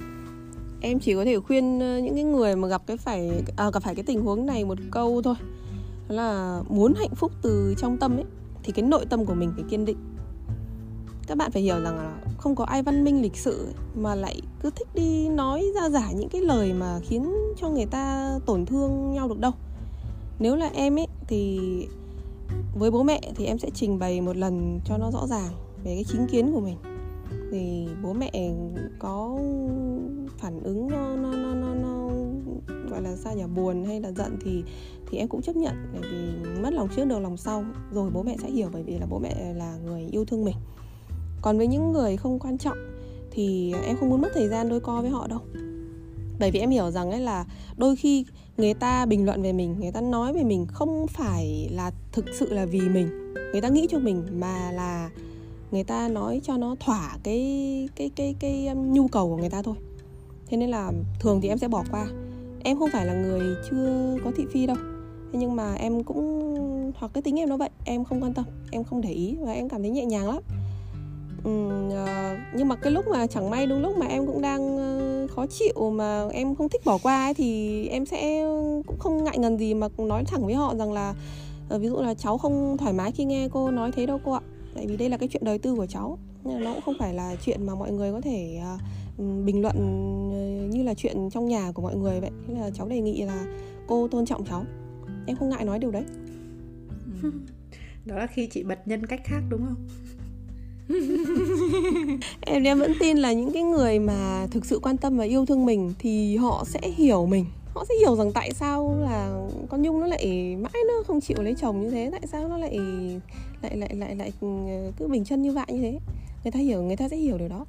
em 0.82 0.99
chỉ 0.99 1.14
có 1.14 1.26
thể 1.26 1.39
khuyên 1.39 1.78
những 1.78 2.16
cái 2.16 2.24
người 2.24 2.55
mà 2.55 2.68
gặp 2.68 2.82
cái 2.88 2.97
phải 2.97 3.43
à, 3.57 3.70
gặp 3.74 3.84
phải 3.84 3.95
cái 3.95 4.03
tình 4.07 4.22
huống 4.22 4.45
này 4.45 4.66
một 4.66 4.78
câu 4.91 5.22
thôi. 5.22 5.36
Đó 6.09 6.16
là 6.16 6.62
muốn 6.70 6.93
hạnh 6.99 7.16
phúc 7.16 7.32
từ 7.41 7.76
trong 7.78 7.97
tâm 7.97 8.18
ấy 8.18 8.26
thì 8.64 8.72
cái 8.72 8.86
nội 8.86 9.05
tâm 9.09 9.26
của 9.26 9.34
mình 9.34 9.51
phải 9.55 9.64
kiên 9.70 9.86
định 9.86 9.97
các 11.28 11.38
bạn 11.38 11.51
phải 11.51 11.61
hiểu 11.61 11.82
rằng 11.82 11.97
là 11.97 12.22
không 12.38 12.55
có 12.55 12.63
ai 12.65 12.84
văn 12.84 13.03
minh 13.03 13.22
lịch 13.22 13.36
sự 13.36 13.74
mà 13.95 14.15
lại 14.15 14.41
cứ 14.61 14.69
thích 14.69 14.88
đi 14.95 15.30
nói 15.30 15.65
ra 15.76 15.89
giả 15.89 16.11
những 16.11 16.30
cái 16.30 16.41
lời 16.41 16.74
mà 16.74 16.99
khiến 17.03 17.34
cho 17.57 17.69
người 17.69 17.86
ta 17.86 18.36
tổn 18.45 18.65
thương 18.65 19.13
nhau 19.13 19.28
được 19.28 19.39
đâu. 19.39 19.51
Nếu 20.39 20.55
là 20.55 20.69
em 20.74 20.99
ấy 20.99 21.07
thì 21.28 21.59
với 22.76 22.91
bố 22.91 23.03
mẹ 23.03 23.22
thì 23.36 23.45
em 23.45 23.59
sẽ 23.59 23.69
trình 23.74 23.99
bày 23.99 24.22
một 24.22 24.38
lần 24.38 24.80
cho 24.86 24.97
nó 24.97 25.11
rõ 25.11 25.28
ràng 25.28 25.51
về 25.84 25.95
cái 25.95 26.05
chính 26.07 26.28
kiến 26.32 26.51
của 26.53 26.59
mình. 26.59 26.78
Thì 27.51 27.88
bố 28.03 28.13
mẹ 28.13 28.32
có 28.99 29.39
phản 30.38 30.63
ứng 30.63 30.88
nó 30.88 31.15
nó 31.15 31.32
nó 31.32 31.53
nó, 31.53 31.74
nó 31.74 32.09
gọi 32.89 33.01
là 33.01 33.15
sao 33.15 33.36
nhỉ? 33.36 33.43
Buồn 33.55 33.86
hay 33.86 34.01
là 34.01 34.11
giận 34.11 34.38
thì 34.45 34.63
thì 35.09 35.17
em 35.17 35.28
cũng 35.28 35.41
chấp 35.41 35.55
nhận. 35.55 35.74
Bởi 35.93 36.01
vì 36.11 36.51
mất 36.61 36.74
lòng 36.74 36.88
trước 36.95 37.05
được 37.05 37.19
lòng 37.19 37.38
sau. 37.38 37.63
Rồi 37.91 38.09
bố 38.13 38.24
mẹ 38.24 38.36
sẽ 38.41 38.49
hiểu 38.49 38.69
bởi 38.74 38.84
vì 38.84 38.99
là 38.99 39.05
bố 39.09 39.19
mẹ 39.19 39.53
là 39.53 39.78
người 39.86 40.07
yêu 40.11 40.26
thương 40.26 40.45
mình 40.45 40.55
còn 41.42 41.58
với 41.58 41.68
những 41.68 41.92
người 41.92 42.18
không 42.18 42.39
quan 42.39 42.58
trọng 42.58 42.78
thì 43.32 43.74
em 43.86 43.98
không 43.98 44.10
muốn 44.10 44.22
mất 44.22 44.30
thời 44.34 44.48
gian 44.48 44.70
đôi 44.70 44.80
co 44.80 45.02
với 45.02 45.10
họ 45.10 45.28
đâu. 45.28 45.39
Bởi 46.39 46.52
vì 46.52 46.60
em 46.60 46.70
hiểu 46.70 46.92
rằng 46.92 47.12
ấy 47.12 47.20
là 47.20 47.46
đôi 47.78 47.96
khi 47.96 48.26
người 48.58 48.74
ta 48.74 49.06
bình 49.06 49.26
luận 49.26 49.42
về 49.42 49.54
mình, 49.54 49.76
người 49.80 49.92
ta 49.92 50.02
nói 50.02 50.34
về 50.34 50.44
mình 50.44 50.66
không 50.70 51.08
phải 51.08 51.70
là 51.72 51.92
thực 52.12 52.26
sự 52.39 52.54
là 52.54 52.66
vì 52.66 52.80
mình. 52.80 53.34
Người 53.52 53.62
ta 53.62 53.70
nghĩ 53.70 53.88
cho 53.89 54.00
mình 54.00 54.24
mà 54.39 54.72
là 54.72 55.10
người 55.72 55.84
ta 55.84 56.08
nói 56.08 56.42
cho 56.44 56.58
nó 56.58 56.76
thỏa 56.80 57.18
cái 57.24 57.89
cái 57.96 58.12
cái 58.16 58.36
cái 58.39 58.68
um, 58.68 58.94
nhu 58.94 59.08
cầu 59.08 59.30
của 59.30 59.38
người 59.38 59.50
ta 59.50 59.62
thôi. 59.62 59.76
Thế 60.48 60.58
nên 60.58 60.70
là 60.70 60.92
thường 61.20 61.42
thì 61.42 61.50
em 61.50 61.58
sẽ 61.58 61.68
bỏ 61.68 61.84
qua. 61.92 62.08
Em 62.64 62.80
không 62.80 62.89
phải 62.94 63.06
là 63.06 63.14
người 63.14 63.56
chưa 63.70 64.18
có 64.24 64.32
thị 64.36 64.46
phi 64.52 64.68
đâu. 64.68 64.78
Thế 65.34 65.39
nhưng 65.39 65.56
mà 65.56 65.74
em 65.74 66.04
cũng, 66.04 66.92
hoặc 66.96 67.12
cái 67.14 67.22
tính 67.22 67.39
em 67.39 67.50
nó 67.50 67.58
vậy, 67.58 67.70
em 67.86 68.04
không 68.04 68.24
quan 68.24 68.34
tâm, 68.34 68.46
em 68.72 68.84
không 68.84 69.02
để 69.02 69.12
ý 69.12 69.38
và 69.42 69.52
em 69.52 69.70
cảm 69.70 69.82
thấy 69.82 69.92
nhẹ 69.92 70.06
nhàng 70.06 70.28
lắm 70.28 70.44
uh, 71.48 72.38
nhưng 72.56 72.68
mà 72.68 72.76
cái 72.76 72.92
lúc 72.92 73.08
mà 73.08 73.28
chẳng 73.28 73.50
may 73.50 73.68
đúng 73.68 73.82
lúc 73.82 73.98
mà 73.98 74.06
em 74.06 74.28
cũng 74.28 74.42
đang 74.42 74.76
uh, 74.76 75.32
khó 75.32 75.46
chịu 75.48 75.92
mà 75.92 76.28
em 76.32 76.56
không 76.56 76.70
thích 76.70 76.82
bỏ 76.86 76.98
qua 77.04 77.26
ấy, 77.28 77.34
thì 77.34 77.88
em 77.88 78.06
sẽ 78.06 78.46
cũng 78.88 79.00
không 79.00 79.24
ngại 79.24 79.38
ngần 79.38 79.58
gì 79.58 79.74
mà 79.74 79.88
nói 79.98 80.24
thẳng 80.26 80.46
với 80.46 80.56
họ 80.56 80.76
rằng 80.76 80.94
là 80.94 81.14
uh, 81.76 81.82
ví 81.82 81.88
dụ 81.88 82.02
là 82.02 82.14
cháu 82.14 82.38
không 82.38 82.78
thoải 82.78 82.94
mái 82.94 83.12
khi 83.12 83.26
nghe 83.26 83.50
cô 83.52 83.72
nói 83.72 83.92
thế 83.92 84.06
đâu 84.06 84.20
cô 84.26 84.32
ạ. 84.32 84.42
Tại 84.76 84.88
vì 84.88 84.98
đây 84.98 85.10
là 85.10 85.18
cái 85.18 85.30
chuyện 85.32 85.46
đời 85.46 85.58
tư 85.58 85.76
của 85.76 85.86
cháu 85.86 86.18
nên 86.44 86.64
nó 86.64 86.74
cũng 86.74 86.82
không 86.82 86.96
phải 87.00 87.14
là 87.14 87.36
chuyện 87.42 87.66
mà 87.66 87.76
mọi 87.76 87.92
người 87.92 88.12
có 88.12 88.22
thể 88.22 88.60
uh, 88.76 89.46
bình 89.46 89.62
luận 89.62 89.78
như 90.70 90.84
là 90.84 90.94
chuyện 90.94 91.30
trong 91.30 91.46
nhà 91.46 91.72
của 91.72 91.82
mọi 91.82 91.96
người 91.96 92.22
vậy. 92.22 92.32
Nên 92.48 92.58
là 92.58 92.70
cháu 92.74 92.88
đề 92.88 93.02
nghị 93.02 93.22
là 93.22 93.46
cô 93.88 94.08
tôn 94.08 94.26
trọng 94.26 94.46
cháu. 94.46 94.64
Em 95.26 95.38
không 95.38 95.50
ngại 95.50 95.66
nói 95.66 95.80
điều 95.80 95.92
đấy. 95.92 96.04
Ừ. 97.24 97.32
Đó 98.06 98.16
là 98.16 98.28
khi 98.28 98.48
chị 98.48 98.64
bật 98.64 98.80
nhân 98.88 99.06
cách 99.06 99.22
khác 99.24 99.42
đúng 99.50 99.62
không? 99.66 99.88
em 102.41 102.63
em 102.63 102.79
vẫn 102.79 102.93
tin 102.99 103.17
là 103.17 103.34
những 103.34 103.51
cái 103.51 103.63
người 103.63 103.99
mà 103.99 104.47
thực 104.51 104.65
sự 104.65 104.79
quan 104.79 104.97
tâm 104.97 105.17
và 105.17 105.23
yêu 105.23 105.45
thương 105.45 105.65
mình 105.65 105.93
thì 105.99 106.38
họ 106.38 106.63
sẽ 106.67 106.79
hiểu 106.95 107.25
mình. 107.25 107.45
Họ 107.73 107.86
sẽ 107.89 107.95
hiểu 107.99 108.15
rằng 108.15 108.32
tại 108.32 108.51
sao 108.53 108.95
là 108.99 109.47
con 109.69 109.82
nhung 109.82 109.99
nó 109.99 110.07
lại 110.07 110.55
mãi 110.55 110.82
nó 110.88 110.93
không 111.07 111.21
chịu 111.21 111.38
lấy 111.41 111.55
chồng 111.61 111.82
như 111.82 111.91
thế, 111.91 112.09
tại 112.11 112.21
sao 112.32 112.47
nó 112.47 112.57
lại 112.57 112.79
lại 113.61 113.77
lại 113.77 113.95
lại 113.95 114.15
lại 114.15 114.32
ừ, 114.41 114.47
cứ 114.97 115.07
bình 115.07 115.25
chân 115.25 115.41
như 115.41 115.51
vậy 115.51 115.65
như 115.69 115.82
thế. 115.82 115.99
Người 116.43 116.51
ta 116.51 116.59
hiểu, 116.59 116.84
người 116.84 116.95
ta 116.95 117.09
sẽ 117.09 117.17
hiểu 117.17 117.38
điều 117.38 117.47
đó. 117.47 117.65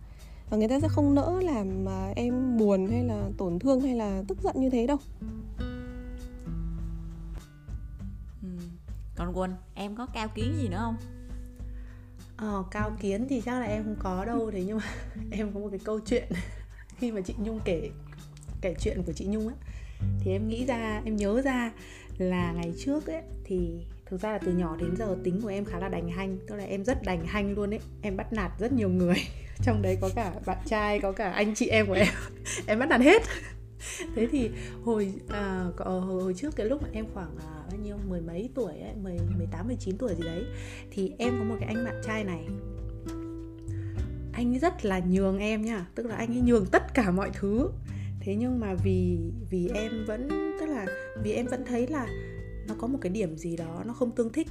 Và 0.51 0.57
người 0.59 0.69
ta 0.69 0.81
sẽ 0.81 0.89
không 0.89 1.15
nỡ 1.15 1.41
làm 1.43 1.85
mà 1.85 2.13
em 2.17 2.59
buồn 2.59 2.87
hay 2.91 3.05
là 3.05 3.29
tổn 3.39 3.59
thương 3.59 3.81
hay 3.81 3.95
là 3.95 4.23
tức 4.29 4.39
giận 4.43 4.61
như 4.61 4.71
thế 4.71 4.87
đâu. 4.87 4.97
Ừ. 8.43 8.49
còn 9.17 9.33
quân 9.35 9.55
em 9.75 9.97
có 9.97 10.07
cao 10.07 10.29
kiến 10.35 10.55
gì 10.63 10.69
nữa 10.69 10.79
không? 10.81 10.97
Ờ, 12.43 12.65
cao 12.71 12.93
kiến 13.01 13.27
thì 13.29 13.41
chắc 13.41 13.61
là 13.61 13.67
em 13.67 13.85
không 13.85 13.97
có 13.99 14.25
đâu 14.25 14.51
thế 14.51 14.65
nhưng 14.67 14.77
mà 14.79 14.85
em 15.31 15.53
có 15.55 15.61
một 15.61 15.69
cái 15.71 15.81
câu 15.85 16.01
chuyện. 16.07 16.29
Khi 16.99 17.13
mà 17.13 17.21
chị 17.21 17.35
nhung 17.39 17.61
kể 17.65 17.91
kể 18.61 18.75
chuyện 18.81 19.03
của 19.07 19.13
chị 19.13 19.27
nhung 19.27 19.49
á 19.49 19.55
thì 20.21 20.33
em 20.33 20.49
nghĩ 20.49 20.65
ra 20.67 21.03
em 21.05 21.17
nhớ 21.17 21.43
ra 21.43 21.73
là 22.19 22.53
ngày 22.53 22.73
trước 22.79 23.07
ấy 23.07 23.23
thì 23.45 23.85
thực 24.07 24.21
ra 24.21 24.33
là 24.33 24.39
từ 24.39 24.53
nhỏ 24.53 24.77
đến 24.77 24.97
giờ 24.97 25.17
tính 25.25 25.41
của 25.43 25.49
em 25.49 25.65
khá 25.65 25.79
là 25.79 25.89
đành 25.89 26.09
hanh. 26.09 26.39
Tức 26.49 26.55
là 26.55 26.65
em 26.65 26.85
rất 26.85 27.03
đành 27.03 27.27
hanh 27.27 27.55
luôn 27.55 27.71
ấy. 27.71 27.81
Em 28.03 28.17
bắt 28.17 28.33
nạt 28.33 28.53
rất 28.59 28.73
nhiều 28.73 28.89
người. 28.89 29.17
Trong 29.63 29.83
đấy 29.83 29.99
có 30.01 30.11
cả 30.15 30.33
bạn 30.47 30.59
trai 30.67 31.01
có 31.01 31.13
cả 31.13 31.31
anh 31.31 31.55
chị 31.55 31.67
em 31.67 31.87
của 31.87 31.93
em. 31.93 32.09
Em 32.67 32.79
bắt 32.79 32.89
nạt 32.89 33.01
hết 33.01 33.23
thế 34.15 34.29
thì 34.31 34.51
hồi 34.85 35.15
à, 35.29 35.67
hồi, 35.79 36.35
trước 36.35 36.57
cái 36.57 36.67
lúc 36.67 36.83
mà 36.83 36.89
em 36.93 37.07
khoảng 37.15 37.37
à, 37.39 37.65
bao 37.71 37.81
nhiêu 37.83 37.97
mười 38.09 38.21
mấy 38.21 38.51
tuổi 38.55 38.73
ấy, 38.73 38.95
mười 39.03 39.19
mười 39.37 39.47
tám 39.53 39.67
mười 39.67 39.77
chín 39.77 39.99
tuổi 39.99 40.15
gì 40.15 40.25
đấy 40.25 40.45
thì 40.91 41.13
em 41.19 41.35
có 41.39 41.45
một 41.45 41.57
cái 41.61 41.75
anh 41.75 41.85
bạn 41.85 42.01
trai 42.07 42.25
này. 42.25 42.47
Anh 44.33 44.59
rất 44.59 44.85
là 44.85 44.99
nhường 44.99 45.39
em 45.39 45.65
nha 45.65 45.87
tức 45.95 46.07
là 46.07 46.17
anh 46.17 46.29
ấy 46.29 46.41
nhường 46.41 46.67
tất 46.67 46.95
cả 46.95 47.11
mọi 47.11 47.31
thứ. 47.35 47.71
Thế 48.21 48.35
nhưng 48.35 48.61
mà 48.61 48.75
vì 48.85 49.19
vì 49.51 49.69
em 49.75 50.05
vẫn 50.07 50.29
tức 50.61 50.67
là 50.67 50.87
vì 51.23 51.33
em 51.33 51.47
vẫn 51.47 51.65
thấy 51.67 51.87
là 51.87 52.07
nó 52.69 52.75
có 52.79 52.87
một 52.87 52.99
cái 53.01 53.13
điểm 53.13 53.37
gì 53.37 53.57
đó 53.57 53.83
nó 53.87 53.93
không 53.93 54.11
tương 54.11 54.33
thích. 54.33 54.49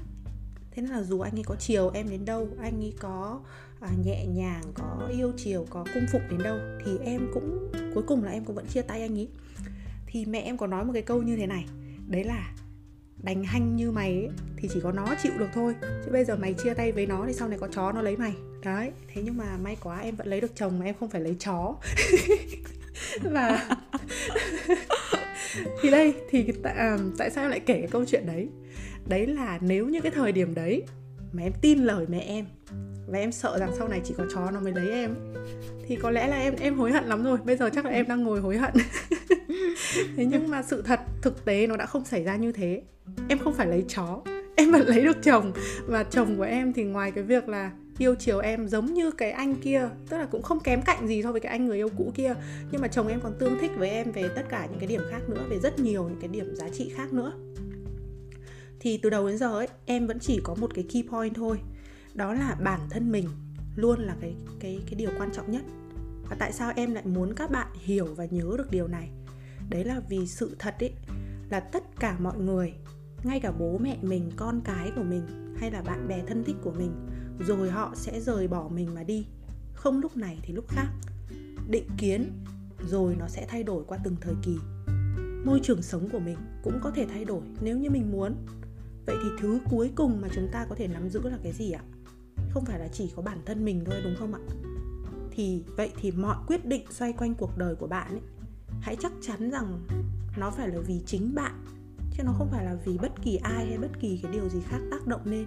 Thế 0.71 0.81
nên 0.81 0.91
là 0.91 1.03
dù 1.03 1.19
anh 1.19 1.35
ấy 1.35 1.43
có 1.43 1.55
chiều 1.55 1.91
em 1.93 2.09
đến 2.09 2.25
đâu 2.25 2.47
anh 2.61 2.81
ấy 2.81 2.93
có 2.99 3.41
à, 3.81 3.89
nhẹ 4.03 4.25
nhàng 4.25 4.63
có 4.73 5.09
yêu 5.17 5.31
chiều 5.37 5.65
có 5.69 5.85
cung 5.93 6.05
phục 6.11 6.21
đến 6.29 6.39
đâu 6.43 6.57
thì 6.85 6.91
em 7.05 7.27
cũng 7.33 7.71
cuối 7.93 8.03
cùng 8.07 8.23
là 8.23 8.31
em 8.31 8.45
cũng 8.45 8.55
vẫn 8.55 8.65
chia 8.67 8.81
tay 8.81 9.01
anh 9.01 9.19
ấy. 9.19 9.27
Thì 10.05 10.25
mẹ 10.25 10.39
em 10.39 10.57
có 10.57 10.67
nói 10.67 10.85
một 10.85 10.93
cái 10.93 11.01
câu 11.01 11.21
như 11.21 11.35
thế 11.35 11.47
này 11.47 11.65
đấy 12.07 12.23
là 12.23 12.53
đánh 13.23 13.43
hanh 13.43 13.75
như 13.75 13.91
mày 13.91 14.11
ấy, 14.11 14.29
thì 14.57 14.69
chỉ 14.73 14.79
có 14.83 14.91
nó 14.91 15.15
chịu 15.23 15.31
được 15.39 15.49
thôi 15.53 15.75
chứ 16.05 16.11
bây 16.11 16.25
giờ 16.25 16.35
mày 16.35 16.53
chia 16.53 16.73
tay 16.73 16.91
với 16.91 17.05
nó 17.05 17.25
thì 17.27 17.33
sau 17.33 17.47
này 17.47 17.57
có 17.57 17.67
chó 17.67 17.91
nó 17.91 18.01
lấy 18.01 18.17
mày. 18.17 18.33
Đấy 18.63 18.91
thế 19.07 19.21
nhưng 19.25 19.37
mà 19.37 19.57
may 19.57 19.77
quá 19.83 19.99
em 19.99 20.15
vẫn 20.15 20.27
lấy 20.27 20.41
được 20.41 20.55
chồng 20.55 20.79
mà 20.79 20.85
em 20.85 20.95
không 20.99 21.09
phải 21.09 21.21
lấy 21.21 21.35
chó. 21.39 21.75
Và 23.23 23.69
thì 25.81 25.89
đây 25.91 26.13
thì 26.29 26.51
tại, 26.63 26.73
à, 26.73 26.97
tại 27.17 27.29
sao 27.29 27.49
lại 27.49 27.59
kể 27.59 27.73
cái 27.79 27.87
câu 27.91 28.05
chuyện 28.05 28.25
đấy? 28.25 28.47
Đấy 29.07 29.27
là 29.27 29.59
nếu 29.61 29.87
như 29.87 30.01
cái 30.01 30.11
thời 30.11 30.31
điểm 30.31 30.53
đấy 30.53 30.83
mà 31.31 31.43
em 31.43 31.53
tin 31.61 31.79
lời 31.79 32.05
mẹ 32.09 32.19
em 32.19 32.45
và 33.11 33.19
em 33.19 33.31
sợ 33.31 33.59
rằng 33.59 33.71
sau 33.77 33.87
này 33.87 34.01
chỉ 34.03 34.13
có 34.17 34.25
chó 34.33 34.51
nó 34.51 34.59
mới 34.59 34.73
lấy 34.73 34.89
em. 34.91 35.15
Thì 35.87 35.95
có 35.95 36.11
lẽ 36.11 36.27
là 36.27 36.35
em 36.35 36.55
em 36.59 36.77
hối 36.77 36.91
hận 36.91 37.05
lắm 37.05 37.23
rồi. 37.23 37.37
Bây 37.45 37.57
giờ 37.57 37.69
chắc 37.73 37.85
là 37.85 37.91
em 37.91 38.07
đang 38.07 38.23
ngồi 38.23 38.39
hối 38.39 38.57
hận. 38.57 38.73
Thế 40.17 40.25
nhưng 40.25 40.49
mà 40.49 40.63
sự 40.63 40.81
thật 40.81 40.99
thực 41.21 41.45
tế 41.45 41.67
nó 41.67 41.77
đã 41.77 41.85
không 41.85 42.05
xảy 42.05 42.23
ra 42.23 42.35
như 42.35 42.51
thế. 42.51 42.81
Em 43.29 43.39
không 43.39 43.53
phải 43.53 43.67
lấy 43.67 43.85
chó, 43.87 44.21
em 44.55 44.71
vẫn 44.71 44.87
lấy 44.87 45.01
được 45.01 45.17
chồng. 45.23 45.51
Và 45.85 46.03
chồng 46.03 46.37
của 46.37 46.43
em 46.43 46.73
thì 46.73 46.83
ngoài 46.83 47.11
cái 47.11 47.23
việc 47.23 47.49
là 47.49 47.71
yêu 47.97 48.15
chiều 48.15 48.39
em 48.39 48.67
giống 48.67 48.93
như 48.93 49.11
cái 49.11 49.31
anh 49.31 49.55
kia, 49.55 49.89
tức 50.09 50.17
là 50.17 50.25
cũng 50.25 50.41
không 50.41 50.59
kém 50.59 50.81
cạnh 50.81 51.07
gì 51.07 51.23
so 51.23 51.31
với 51.31 51.41
cái 51.41 51.51
anh 51.51 51.65
người 51.65 51.77
yêu 51.77 51.89
cũ 51.97 52.11
kia, 52.15 52.35
nhưng 52.71 52.81
mà 52.81 52.87
chồng 52.87 53.07
em 53.07 53.19
còn 53.23 53.33
tương 53.39 53.59
thích 53.59 53.71
với 53.77 53.89
em 53.89 54.11
về 54.11 54.29
tất 54.35 54.43
cả 54.49 54.67
những 54.69 54.79
cái 54.79 54.87
điểm 54.87 55.01
khác 55.11 55.29
nữa, 55.29 55.43
về 55.49 55.59
rất 55.59 55.79
nhiều 55.79 56.03
những 56.03 56.19
cái 56.19 56.27
điểm 56.27 56.55
giá 56.55 56.69
trị 56.69 56.91
khác 56.95 57.13
nữa. 57.13 57.33
Thì 58.79 58.97
từ 58.97 59.09
đầu 59.09 59.27
đến 59.27 59.37
giờ 59.37 59.53
ấy, 59.53 59.67
em 59.85 60.07
vẫn 60.07 60.19
chỉ 60.19 60.39
có 60.43 60.55
một 60.55 60.71
cái 60.75 60.85
key 60.93 61.03
point 61.11 61.35
thôi 61.35 61.59
đó 62.13 62.33
là 62.33 62.55
bản 62.55 62.79
thân 62.89 63.11
mình 63.11 63.29
luôn 63.75 63.99
là 63.99 64.15
cái 64.21 64.35
cái 64.59 64.79
cái 64.85 64.95
điều 64.95 65.09
quan 65.17 65.29
trọng 65.33 65.51
nhất. 65.51 65.63
Và 66.29 66.35
tại 66.39 66.51
sao 66.51 66.71
em 66.75 66.93
lại 66.93 67.05
muốn 67.05 67.33
các 67.35 67.51
bạn 67.51 67.67
hiểu 67.73 68.07
và 68.15 68.25
nhớ 68.25 68.55
được 68.57 68.71
điều 68.71 68.87
này? 68.87 69.09
Đấy 69.69 69.83
là 69.83 70.01
vì 70.09 70.27
sự 70.27 70.55
thật 70.59 70.75
ấy 70.79 70.93
là 71.49 71.59
tất 71.59 71.83
cả 71.99 72.17
mọi 72.19 72.37
người, 72.37 72.73
ngay 73.23 73.39
cả 73.39 73.51
bố 73.51 73.77
mẹ 73.77 73.97
mình, 74.01 74.31
con 74.35 74.61
cái 74.63 74.91
của 74.95 75.03
mình 75.03 75.55
hay 75.57 75.71
là 75.71 75.81
bạn 75.81 76.07
bè 76.07 76.23
thân 76.27 76.43
thích 76.43 76.55
của 76.61 76.71
mình, 76.71 76.91
rồi 77.47 77.69
họ 77.69 77.93
sẽ 77.95 78.19
rời 78.21 78.47
bỏ 78.47 78.69
mình 78.73 78.95
mà 78.95 79.03
đi. 79.03 79.25
Không 79.73 80.01
lúc 80.01 80.17
này 80.17 80.39
thì 80.41 80.53
lúc 80.53 80.65
khác. 80.67 80.87
Định 81.69 81.87
kiến 81.97 82.31
rồi 82.89 83.15
nó 83.19 83.27
sẽ 83.27 83.45
thay 83.49 83.63
đổi 83.63 83.83
qua 83.87 83.97
từng 84.03 84.15
thời 84.21 84.35
kỳ. 84.43 84.57
Môi 85.45 85.59
trường 85.63 85.81
sống 85.81 86.09
của 86.09 86.19
mình 86.19 86.37
cũng 86.63 86.79
có 86.81 86.91
thể 86.91 87.05
thay 87.05 87.25
đổi 87.25 87.41
nếu 87.61 87.77
như 87.77 87.89
mình 87.89 88.11
muốn. 88.11 88.35
Vậy 89.05 89.15
thì 89.23 89.29
thứ 89.39 89.59
cuối 89.69 89.91
cùng 89.95 90.21
mà 90.21 90.27
chúng 90.35 90.47
ta 90.51 90.65
có 90.69 90.75
thể 90.75 90.87
nắm 90.87 91.09
giữ 91.09 91.21
là 91.23 91.37
cái 91.43 91.51
gì 91.51 91.71
ạ? 91.71 91.81
Không 92.53 92.65
phải 92.65 92.79
là 92.79 92.87
chỉ 92.87 93.13
có 93.15 93.21
bản 93.21 93.41
thân 93.45 93.65
mình 93.65 93.83
thôi 93.85 94.01
đúng 94.03 94.15
không 94.19 94.33
ạ? 94.33 94.39
Thì 95.31 95.63
vậy 95.77 95.91
thì 96.01 96.11
mọi 96.11 96.37
quyết 96.47 96.65
định 96.65 96.85
xoay 96.89 97.13
quanh 97.13 97.35
cuộc 97.35 97.57
đời 97.57 97.75
của 97.75 97.87
bạn 97.87 98.11
ấy 98.11 98.21
hãy 98.81 98.95
chắc 98.99 99.11
chắn 99.21 99.49
rằng 99.49 99.87
nó 100.37 100.51
phải 100.51 100.67
là 100.67 100.79
vì 100.87 101.01
chính 101.05 101.35
bạn 101.35 101.65
chứ 102.17 102.23
nó 102.23 102.31
không 102.37 102.49
phải 102.51 102.65
là 102.65 102.75
vì 102.85 102.97
bất 102.97 103.11
kỳ 103.21 103.35
ai 103.35 103.65
hay 103.65 103.77
bất 103.77 103.99
kỳ 103.99 104.19
cái 104.23 104.31
điều 104.31 104.49
gì 104.49 104.59
khác 104.67 104.79
tác 104.91 105.07
động 105.07 105.21
lên. 105.25 105.45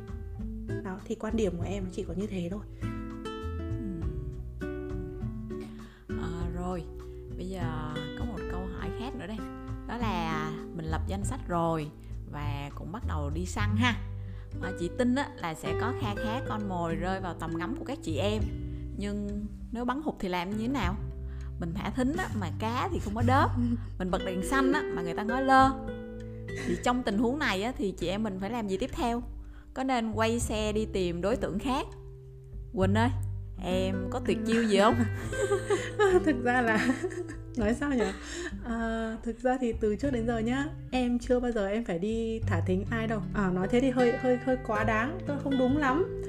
Đó 0.85 0.99
thì 1.05 1.15
quan 1.15 1.37
điểm 1.37 1.57
của 1.57 1.65
em 1.65 1.87
chỉ 1.93 2.05
có 2.09 2.15
như 2.15 2.27
thế 2.27 2.49
thôi. 2.51 2.61
À, 6.09 6.51
rồi 6.55 6.85
bây 7.37 7.49
giờ 7.49 7.95
có 8.19 8.25
một 8.25 8.39
câu 8.51 8.67
hỏi 8.79 8.91
khác 8.99 9.15
nữa 9.15 9.27
đây. 9.27 9.39
Đó 9.89 9.97
là 9.97 10.51
mình 10.77 10.87
lập 10.87 11.03
danh 11.09 11.25
sách 11.25 11.41
rồi 11.49 11.91
và 12.33 12.71
cũng 12.75 12.93
bắt 12.93 13.03
đầu 13.09 13.31
đi 13.31 13.47
săn 13.47 13.77
ha 13.77 14.14
à, 14.63 14.73
chị 14.79 14.91
tin 14.99 15.15
á, 15.15 15.29
là 15.37 15.55
sẽ 15.55 15.75
có 15.81 15.93
kha 16.01 16.15
khá 16.15 16.41
con 16.49 16.69
mồi 16.69 16.95
rơi 16.95 17.21
vào 17.21 17.35
tầm 17.35 17.59
ngắm 17.59 17.77
của 17.77 17.85
các 17.85 17.99
chị 18.03 18.17
em. 18.17 18.43
Nhưng 18.97 19.47
nếu 19.73 19.85
bắn 19.85 20.03
hụt 20.03 20.15
thì 20.19 20.29
làm 20.29 20.51
như 20.51 20.57
thế 20.59 20.69
nào? 20.69 20.95
Mình 21.61 21.73
thả 21.75 21.91
thính 21.91 22.17
á, 22.17 22.29
mà 22.41 22.51
cá 22.59 22.89
thì 22.93 22.99
không 22.99 23.15
có 23.15 23.23
đớp. 23.27 23.51
Mình 23.99 24.11
bật 24.11 24.25
đèn 24.27 24.43
xanh 24.43 24.73
á, 24.73 24.83
mà 24.95 25.03
người 25.03 25.15
ta 25.15 25.23
ngó 25.23 25.41
lơ. 25.41 25.71
Thì 26.67 26.77
trong 26.85 27.03
tình 27.03 27.19
huống 27.19 27.39
này 27.39 27.63
á, 27.63 27.73
thì 27.77 27.93
chị 27.93 28.09
em 28.09 28.23
mình 28.23 28.41
phải 28.41 28.51
làm 28.51 28.69
gì 28.69 28.77
tiếp 28.77 28.91
theo? 28.93 29.23
Có 29.75 29.85
nên 29.85 30.13
quay 30.13 30.41
xe 30.41 30.73
đi 30.73 30.87
tìm 30.87 31.21
đối 31.21 31.37
tượng 31.37 31.59
khác? 31.59 31.87
Quỳnh 32.75 32.95
ơi 32.95 33.11
em 33.65 34.09
có 34.11 34.21
tuyệt 34.27 34.39
chiêu 34.47 34.63
gì 34.63 34.79
không? 34.79 35.05
Thực 36.25 36.45
ra 36.45 36.61
là 36.61 36.89
nói 37.57 37.75
sao 37.75 37.91
nhỉ? 37.91 38.05
À, 38.65 39.17
thực 39.23 39.41
ra 39.41 39.59
thì 39.61 39.73
từ 39.81 39.97
trước 39.97 40.11
đến 40.11 40.27
giờ 40.27 40.39
nhá 40.39 40.67
em 40.91 41.19
chưa 41.19 41.41
bao 41.41 41.53
giờ 41.53 41.69
em 41.69 41.85
phải 41.85 41.99
đi 41.99 42.41
thả 42.47 42.61
thính 42.61 42.85
ai 42.91 43.07
đâu. 43.07 43.23
À 43.35 43.51
nói 43.51 43.69
thế 43.71 43.81
thì 43.81 43.91
hơi 43.91 44.13
hơi 44.13 44.39
hơi 44.45 44.57
quá 44.67 44.85
đáng 44.85 45.19
tôi 45.27 45.37
không 45.45 45.59
đúng 45.59 45.77
lắm. 45.77 46.23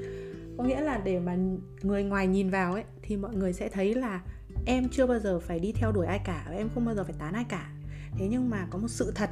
Có 0.58 0.64
nghĩa 0.64 0.80
là 0.80 1.00
để 1.04 1.20
mà 1.20 1.36
người 1.82 2.02
ngoài 2.02 2.26
nhìn 2.26 2.50
vào 2.50 2.72
ấy 2.72 2.84
thì 3.02 3.16
mọi 3.16 3.34
người 3.34 3.52
sẽ 3.52 3.68
thấy 3.68 3.94
là 3.94 4.20
em 4.66 4.88
chưa 4.88 5.06
bao 5.06 5.18
giờ 5.18 5.38
phải 5.40 5.60
đi 5.60 5.72
theo 5.72 5.92
đuổi 5.92 6.06
ai 6.06 6.20
cả 6.24 6.44
và 6.48 6.56
em 6.56 6.68
không 6.74 6.84
bao 6.84 6.94
giờ 6.94 7.04
phải 7.04 7.14
tán 7.18 7.34
ai 7.34 7.44
cả. 7.48 7.70
Thế 8.18 8.28
nhưng 8.30 8.50
mà 8.50 8.66
có 8.70 8.78
một 8.78 8.88
sự 8.88 9.12
thật 9.14 9.30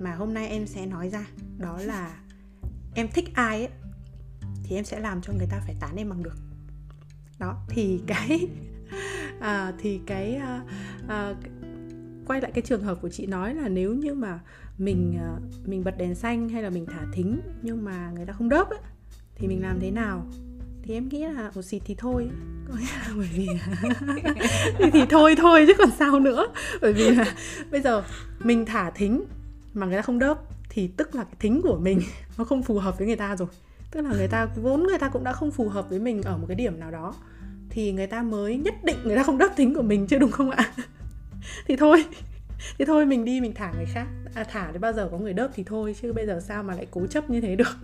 mà 0.00 0.14
hôm 0.14 0.34
nay 0.34 0.48
em 0.48 0.66
sẽ 0.66 0.86
nói 0.86 1.08
ra 1.08 1.26
đó 1.58 1.78
là 1.82 2.16
em 2.94 3.08
thích 3.08 3.28
ai 3.34 3.58
ấy 3.58 3.72
thì 4.64 4.76
em 4.76 4.84
sẽ 4.84 5.00
làm 5.00 5.20
cho 5.22 5.32
người 5.32 5.46
ta 5.50 5.60
phải 5.66 5.74
tán 5.80 5.96
em 5.96 6.08
bằng 6.08 6.22
được. 6.22 6.36
Đó 7.38 7.64
thì 7.68 8.00
cái 8.06 8.48
à, 9.40 9.72
thì 9.78 10.00
cái 10.06 10.34
à, 10.34 10.62
à, 11.08 11.34
quay 12.26 12.40
lại 12.40 12.50
cái 12.54 12.62
trường 12.62 12.82
hợp 12.82 12.98
của 13.02 13.08
chị 13.08 13.26
nói 13.26 13.54
là 13.54 13.68
nếu 13.68 13.94
như 13.94 14.14
mà 14.14 14.40
mình 14.78 15.18
à, 15.18 15.36
mình 15.64 15.84
bật 15.84 15.98
đèn 15.98 16.14
xanh 16.14 16.48
hay 16.48 16.62
là 16.62 16.70
mình 16.70 16.86
thả 16.86 17.06
thính 17.12 17.40
nhưng 17.62 17.84
mà 17.84 18.10
người 18.16 18.26
ta 18.26 18.32
không 18.32 18.48
đớp 18.48 18.70
ấy, 18.70 18.78
thì 19.34 19.48
mình 19.48 19.62
làm 19.62 19.80
thế 19.80 19.90
nào? 19.90 20.26
Thì 20.82 20.94
em 20.94 21.08
nghĩ 21.08 21.24
là 21.24 21.50
ồ 21.54 21.62
xịt 21.62 21.82
thì 21.84 21.94
thôi. 21.98 22.28
Có 22.68 22.74
nghĩa 22.74 22.86
là 23.08 23.14
bởi 23.16 23.28
vì 23.34 23.48
thì, 24.78 24.90
thì 24.92 25.00
thôi 25.10 25.34
thôi 25.38 25.64
chứ 25.66 25.72
còn 25.78 25.90
sao 25.98 26.20
nữa. 26.20 26.46
Bởi 26.80 26.92
vì 26.92 27.10
là 27.10 27.34
bây 27.70 27.80
giờ 27.80 28.02
mình 28.38 28.64
thả 28.66 28.90
thính 28.90 29.24
mà 29.74 29.86
người 29.86 29.96
ta 29.96 30.02
không 30.02 30.18
đớp 30.18 30.38
thì 30.68 30.88
tức 30.96 31.14
là 31.14 31.24
cái 31.24 31.34
thính 31.38 31.60
của 31.62 31.78
mình 31.78 32.00
nó 32.38 32.44
không 32.44 32.62
phù 32.62 32.78
hợp 32.78 32.98
với 32.98 33.06
người 33.06 33.16
ta 33.16 33.36
rồi. 33.36 33.48
Tức 33.90 34.00
là 34.00 34.10
người 34.10 34.28
ta 34.28 34.46
vốn 34.62 34.82
người 34.82 34.98
ta 34.98 35.08
cũng 35.08 35.24
đã 35.24 35.32
không 35.32 35.50
phù 35.50 35.68
hợp 35.68 35.90
với 35.90 35.98
mình 35.98 36.22
ở 36.22 36.36
một 36.36 36.46
cái 36.48 36.54
điểm 36.54 36.80
nào 36.80 36.90
đó 36.90 37.14
thì 37.70 37.92
người 37.92 38.06
ta 38.06 38.22
mới 38.22 38.56
nhất 38.56 38.74
định 38.84 38.96
người 39.04 39.16
ta 39.16 39.22
không 39.22 39.38
đớp 39.38 39.52
thính 39.56 39.74
của 39.74 39.82
mình 39.82 40.06
chứ 40.06 40.18
đúng 40.18 40.30
không 40.30 40.50
ạ 40.50 40.72
thì 41.66 41.76
thôi. 41.76 42.04
Thì 42.78 42.84
thôi 42.84 43.06
mình 43.06 43.24
đi 43.24 43.40
mình 43.40 43.54
thả 43.54 43.72
người 43.76 43.86
khác. 43.86 44.06
À, 44.34 44.44
thả 44.44 44.70
đến 44.72 44.80
bao 44.80 44.92
giờ 44.92 45.08
có 45.12 45.18
người 45.18 45.32
đớp 45.32 45.50
thì 45.54 45.62
thôi 45.64 45.96
chứ 46.02 46.12
bây 46.12 46.26
giờ 46.26 46.40
sao 46.40 46.62
mà 46.62 46.74
lại 46.74 46.86
cố 46.90 47.06
chấp 47.06 47.30
như 47.30 47.40
thế 47.40 47.56
được? 47.56 47.76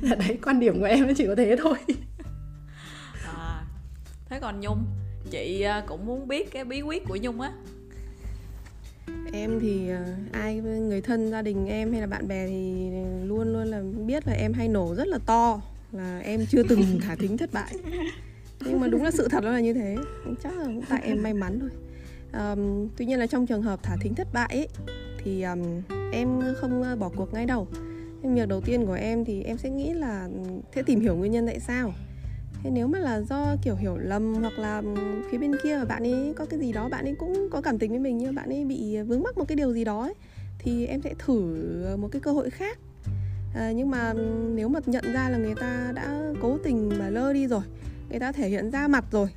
Là 0.00 0.14
đấy 0.28 0.38
quan 0.42 0.60
điểm 0.60 0.80
của 0.80 0.86
em 0.86 1.06
nó 1.06 1.12
chỉ 1.16 1.26
có 1.26 1.34
thế 1.34 1.56
thôi. 1.62 1.74
À, 3.24 3.64
thế 4.28 4.40
còn 4.40 4.60
nhung 4.60 4.84
chị 5.30 5.62
à, 5.62 5.84
cũng 5.86 6.06
muốn 6.06 6.28
biết 6.28 6.52
cái 6.52 6.64
bí 6.64 6.82
quyết 6.82 7.04
của 7.08 7.18
nhung 7.22 7.40
á. 7.40 7.52
Em 9.32 9.60
thì 9.60 9.88
ờ, 9.88 10.04
ai 10.32 10.56
người 10.56 11.00
thân 11.00 11.30
gia 11.30 11.42
đình 11.42 11.66
em 11.66 11.92
hay 11.92 12.00
là 12.00 12.06
bạn 12.06 12.28
bè 12.28 12.46
thì 12.46 12.90
luôn 13.24 13.52
luôn 13.52 13.66
là 13.66 13.82
biết 14.06 14.26
là 14.26 14.32
em 14.32 14.52
hay 14.52 14.68
nổ 14.68 14.94
rất 14.94 15.08
là 15.08 15.18
to 15.26 15.60
là 15.92 16.18
em 16.18 16.46
chưa 16.46 16.62
từng 16.62 17.00
thả 17.00 17.14
thính 17.14 17.36
thất 17.36 17.52
bại. 17.52 17.74
Nhưng 18.60 18.80
mà 18.80 18.88
đúng 18.88 19.04
là 19.04 19.10
sự 19.10 19.28
thật 19.28 19.44
nó 19.44 19.50
là 19.52 19.60
như 19.60 19.74
thế. 19.74 19.96
Chắc 20.42 20.58
là 20.58 20.64
cũng 20.64 20.82
tại 20.88 21.00
em 21.04 21.22
may 21.22 21.34
mắn 21.34 21.60
thôi 21.60 21.70
um, 22.32 22.88
tuy 22.96 23.06
nhiên 23.06 23.18
là 23.18 23.26
trong 23.26 23.46
trường 23.46 23.62
hợp 23.62 23.80
thả 23.82 23.96
thính 24.00 24.14
thất 24.14 24.28
bại 24.32 24.48
ấy, 24.50 24.68
thì 25.24 25.42
um, 25.42 25.62
em 26.12 26.28
không 26.56 26.98
bỏ 26.98 27.10
cuộc 27.16 27.34
ngay 27.34 27.46
đầu 27.46 27.68
nhưng 28.22 28.34
việc 28.34 28.48
đầu 28.48 28.60
tiên 28.60 28.86
của 28.86 28.92
em 28.92 29.24
thì 29.24 29.42
em 29.42 29.58
sẽ 29.58 29.70
nghĩ 29.70 29.92
là 29.92 30.28
sẽ 30.74 30.82
tìm 30.82 31.00
hiểu 31.00 31.16
nguyên 31.16 31.32
nhân 31.32 31.46
tại 31.46 31.60
sao. 31.60 31.92
Thế 32.62 32.70
nếu 32.70 32.86
mà 32.86 32.98
là 32.98 33.20
do 33.20 33.56
kiểu 33.62 33.76
hiểu 33.76 33.96
lầm 33.96 34.34
hoặc 34.34 34.58
là 34.58 34.82
phía 35.30 35.38
bên 35.38 35.52
kia 35.62 35.76
mà 35.76 35.84
bạn 35.84 36.02
ấy 36.02 36.32
có 36.36 36.44
cái 36.44 36.60
gì 36.60 36.72
đó 36.72 36.88
bạn 36.88 37.04
ấy 37.04 37.14
cũng 37.18 37.48
có 37.50 37.60
cảm 37.60 37.78
tình 37.78 37.90
với 37.90 37.98
mình 37.98 38.18
nhưng 38.18 38.34
bạn 38.34 38.48
ấy 38.48 38.64
bị 38.64 39.02
vướng 39.02 39.22
mắc 39.22 39.38
một 39.38 39.44
cái 39.48 39.56
điều 39.56 39.72
gì 39.72 39.84
đó 39.84 40.02
ấy, 40.02 40.14
thì 40.58 40.86
em 40.86 41.02
sẽ 41.02 41.14
thử 41.18 41.56
một 41.98 42.08
cái 42.12 42.20
cơ 42.20 42.32
hội 42.32 42.50
khác. 42.50 42.78
À, 43.54 43.72
nhưng 43.72 43.90
mà 43.90 44.12
nếu 44.54 44.68
mà 44.68 44.80
nhận 44.86 45.12
ra 45.12 45.28
là 45.28 45.38
người 45.38 45.54
ta 45.54 45.92
đã 45.94 46.32
cố 46.42 46.58
tình 46.64 46.92
mà 46.98 47.08
lơ 47.08 47.32
đi 47.32 47.46
rồi 47.46 47.62
người 48.10 48.20
ta 48.20 48.32
thể 48.32 48.48
hiện 48.48 48.70
ra 48.70 48.88
mặt 48.88 49.04
rồi 49.10 49.28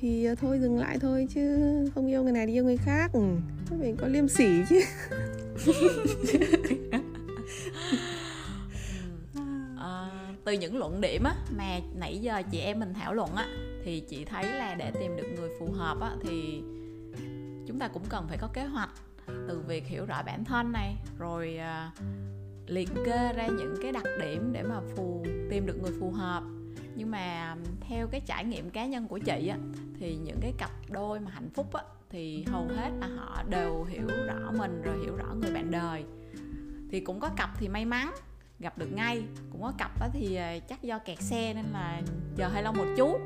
thì 0.00 0.24
ờ, 0.24 0.34
thôi 0.34 0.58
dừng 0.62 0.78
lại 0.78 0.98
thôi 0.98 1.28
chứ 1.34 1.58
không 1.94 2.06
yêu 2.06 2.22
người 2.22 2.32
này 2.32 2.46
đi 2.46 2.52
yêu 2.52 2.64
người 2.64 2.76
khác. 2.76 3.10
Ừ, 3.12 3.20
mình 3.78 3.96
có 3.96 4.08
liêm 4.08 4.28
sỉ 4.28 4.48
chứ. 4.68 4.80
Ờ, 9.76 10.10
từ 10.44 10.52
những 10.52 10.78
luận 10.78 11.00
điểm 11.00 11.24
á 11.24 11.34
mà 11.56 11.80
nãy 11.94 12.18
giờ 12.18 12.42
chị 12.50 12.58
em 12.58 12.80
mình 12.80 12.94
thảo 12.94 13.14
luận 13.14 13.34
á 13.34 13.46
thì 13.84 14.00
chị 14.00 14.24
thấy 14.24 14.44
là 14.44 14.74
để 14.74 14.90
tìm 14.90 15.16
được 15.16 15.26
người 15.36 15.48
phù 15.58 15.72
hợp 15.72 16.00
á 16.00 16.10
thì 16.22 16.62
chúng 17.66 17.78
ta 17.78 17.88
cũng 17.88 18.02
cần 18.08 18.26
phải 18.28 18.38
có 18.40 18.48
kế 18.54 18.64
hoạch 18.64 18.90
từ 19.26 19.62
việc 19.66 19.86
hiểu 19.86 20.06
rõ 20.06 20.22
bản 20.22 20.44
thân 20.44 20.72
này 20.72 20.96
rồi 21.18 21.56
à, 21.56 21.92
liệt 22.66 22.88
kê 23.06 23.32
ra 23.32 23.46
những 23.46 23.74
cái 23.82 23.92
đặc 23.92 24.04
điểm 24.20 24.52
để 24.52 24.62
mà 24.62 24.80
phù 24.96 25.24
tìm 25.50 25.66
được 25.66 25.82
người 25.82 25.92
phù 26.00 26.10
hợp. 26.10 26.42
Nhưng 26.94 27.10
mà 27.10 27.56
theo 27.80 28.06
cái 28.06 28.20
trải 28.26 28.44
nghiệm 28.44 28.70
cá 28.70 28.86
nhân 28.86 29.08
của 29.08 29.18
chị 29.18 29.48
á 29.48 29.58
thì 30.00 30.16
những 30.16 30.38
cái 30.40 30.52
cặp 30.58 30.70
đôi 30.88 31.20
mà 31.20 31.30
hạnh 31.30 31.50
phúc 31.54 31.74
á, 31.74 31.82
thì 32.10 32.44
hầu 32.44 32.68
hết 32.68 32.90
là 33.00 33.06
họ 33.06 33.42
đều 33.48 33.84
hiểu 33.84 34.06
rõ 34.26 34.52
mình 34.58 34.82
rồi 34.82 34.98
hiểu 35.02 35.16
rõ 35.16 35.34
người 35.40 35.50
bạn 35.54 35.70
đời. 35.70 36.04
Thì 36.90 37.00
cũng 37.00 37.20
có 37.20 37.28
cặp 37.36 37.50
thì 37.58 37.68
may 37.68 37.84
mắn, 37.84 38.14
gặp 38.58 38.78
được 38.78 38.92
ngay. 38.92 39.22
Cũng 39.52 39.62
có 39.62 39.72
cặp 39.78 40.00
á 40.00 40.08
thì 40.12 40.34
à, 40.34 40.58
chắc 40.58 40.82
do 40.82 40.98
kẹt 40.98 41.18
xe 41.20 41.54
nên 41.54 41.64
là 41.72 42.02
chờ 42.36 42.48
hơi 42.48 42.62
lâu 42.62 42.72
một 42.72 42.86
chút. 42.96 43.20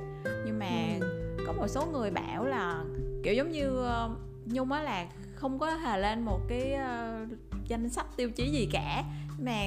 Nhưng 0.47 0.59
mà 0.59 0.99
có 1.47 1.53
một 1.53 1.69
số 1.69 1.87
người 1.87 2.11
bảo 2.11 2.45
là, 2.45 2.85
kiểu 3.25 3.35
giống 3.35 3.51
như 3.51 3.77
ờ, 3.77 4.11
nhung 4.45 4.73
á 4.73 4.83
là 4.83 5.07
không 5.35 5.59
có 5.59 5.75
hề 5.75 5.99
lên 5.99 6.21
một 6.21 6.41
cái 6.49 6.73
ờ, 6.73 7.27
danh 7.69 7.89
sách 7.89 8.07
tiêu 8.17 8.31
chí 8.31 8.51
gì 8.51 8.69
cả. 8.73 9.05
Mà 9.39 9.61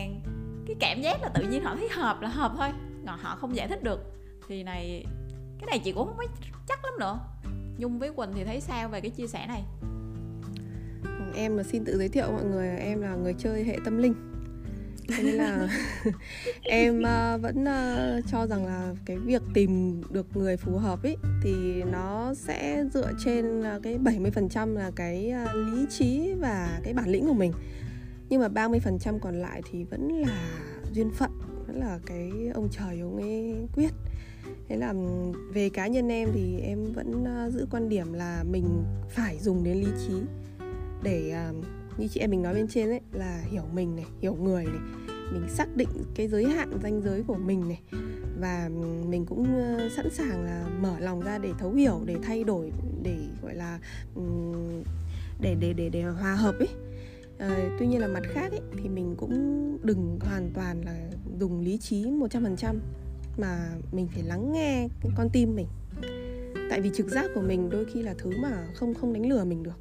cái 0.67 0.75
cảm 0.79 1.01
giác 1.01 1.21
là 1.21 1.29
tự 1.29 1.43
nhiên 1.43 1.63
họ 1.63 1.75
thấy 1.75 1.89
hợp 1.89 2.21
là 2.21 2.29
hợp 2.29 2.51
thôi 2.57 2.69
họ 3.05 3.35
không 3.35 3.55
giải 3.55 3.67
thích 3.67 3.83
được. 3.83 3.99
Thì 4.47 4.63
này 4.63 5.05
cái 5.59 5.67
này 5.67 5.79
chị 5.79 5.91
cũng 5.91 6.07
không 6.07 6.25
chắc 6.67 6.85
lắm 6.85 6.93
nữa. 6.99 7.19
Nhung 7.77 7.99
với 7.99 8.11
quỳnh 8.11 8.33
thì 8.33 8.43
thấy 8.43 8.61
sao 8.61 8.89
về 8.89 9.01
cái 9.01 9.11
chia 9.11 9.27
sẻ 9.27 9.45
này? 9.47 9.63
Em 11.35 11.57
mà 11.57 11.63
xin 11.63 11.85
tự 11.85 11.97
giới 11.97 12.09
thiệu 12.09 12.31
mọi 12.31 12.43
người 12.43 12.67
em 12.67 13.01
là 13.01 13.15
người 13.15 13.35
chơi 13.37 13.63
hệ 13.63 13.77
tâm 13.85 13.97
linh. 13.97 14.13
Nên 15.09 15.25
là 15.25 15.69
em 16.61 16.99
uh, 16.99 17.41
vẫn 17.41 17.63
uh, 17.63 18.25
cho 18.31 18.47
rằng 18.47 18.65
là 18.65 18.93
cái 19.05 19.17
việc 19.17 19.41
tìm 19.53 20.01
được 20.11 20.37
người 20.37 20.57
phù 20.57 20.77
hợp 20.77 21.03
ấy 21.03 21.17
thì 21.43 21.83
nó 21.83 22.33
sẽ 22.33 22.83
dựa 22.93 23.11
trên 23.25 23.59
uh, 23.59 23.83
cái 23.83 23.97
70% 23.97 24.73
là 24.73 24.91
cái 24.95 25.33
uh, 25.43 25.55
lý 25.55 25.85
trí 25.89 26.33
và 26.39 26.79
cái 26.83 26.93
bản 26.93 27.09
lĩnh 27.09 27.27
của 27.27 27.33
mình. 27.33 27.51
Nhưng 28.29 28.41
mà 28.41 28.47
30% 28.47 29.19
còn 29.19 29.41
lại 29.41 29.61
thì 29.71 29.83
vẫn 29.83 30.09
là 30.09 30.49
duyên 30.93 31.11
phận 31.11 31.31
vẫn 31.67 31.79
là 31.79 31.99
cái 32.05 32.31
ông 32.53 32.69
trời 32.71 32.99
ông 32.99 33.17
ấy 33.17 33.55
quyết 33.73 33.91
thế 34.69 34.77
là 34.77 34.93
về 35.53 35.69
cá 35.69 35.87
nhân 35.87 36.07
em 36.07 36.29
thì 36.33 36.59
em 36.59 36.93
vẫn 36.93 37.25
giữ 37.49 37.67
quan 37.71 37.89
điểm 37.89 38.13
là 38.13 38.43
mình 38.43 38.83
phải 39.09 39.37
dùng 39.39 39.63
đến 39.63 39.77
lý 39.77 39.87
trí 40.07 40.13
để 41.03 41.29
à, 41.29 41.51
như 41.97 42.07
chị 42.07 42.19
em 42.19 42.31
mình 42.31 42.41
nói 42.41 42.53
bên 42.53 42.67
trên 42.67 42.89
ấy 42.89 43.01
là 43.11 43.41
hiểu 43.51 43.63
mình 43.73 43.95
này 43.95 44.05
hiểu 44.21 44.35
người 44.35 44.65
này 44.65 44.81
mình 45.33 45.49
xác 45.49 45.75
định 45.75 45.89
cái 46.15 46.27
giới 46.27 46.45
hạn 46.45 46.79
ranh 46.83 47.01
giới 47.01 47.23
của 47.23 47.35
mình 47.35 47.69
này 47.69 47.81
và 48.39 48.69
mình 49.09 49.25
cũng 49.25 49.47
sẵn 49.95 50.09
sàng 50.09 50.43
là 50.43 50.67
mở 50.81 50.99
lòng 50.99 51.21
ra 51.21 51.37
để 51.37 51.51
thấu 51.59 51.73
hiểu 51.73 52.01
để 52.05 52.15
thay 52.23 52.43
đổi 52.43 52.71
để 53.03 53.17
gọi 53.41 53.55
là 53.55 53.79
để 55.41 55.55
để 55.59 55.73
để 55.73 55.89
để 55.89 56.01
hòa 56.01 56.35
hợp 56.35 56.55
ấy. 56.59 56.67
À, 57.37 57.69
tuy 57.79 57.87
nhiên 57.87 58.01
là 58.01 58.07
mặt 58.07 58.23
khác 58.33 58.51
ấy, 58.51 58.61
thì 58.77 58.89
mình 58.89 59.15
cũng 59.17 59.33
đừng 59.83 60.19
hoàn 60.21 60.51
toàn 60.53 60.81
là 60.85 61.09
dùng 61.39 61.59
lý 61.59 61.77
trí 61.77 62.05
100% 62.05 62.75
mà 63.39 63.75
mình 63.91 64.07
phải 64.13 64.23
lắng 64.23 64.51
nghe 64.51 64.87
cái 65.01 65.11
con 65.15 65.29
tim 65.29 65.55
mình. 65.55 65.67
Tại 66.69 66.81
vì 66.81 66.91
trực 66.95 67.07
giác 67.07 67.29
của 67.35 67.41
mình 67.41 67.69
đôi 67.69 67.85
khi 67.85 68.01
là 68.01 68.15
thứ 68.17 68.31
mà 68.41 68.67
không 68.75 68.93
không 68.93 69.13
đánh 69.13 69.29
lừa 69.29 69.45
mình 69.45 69.63
được. 69.63 69.79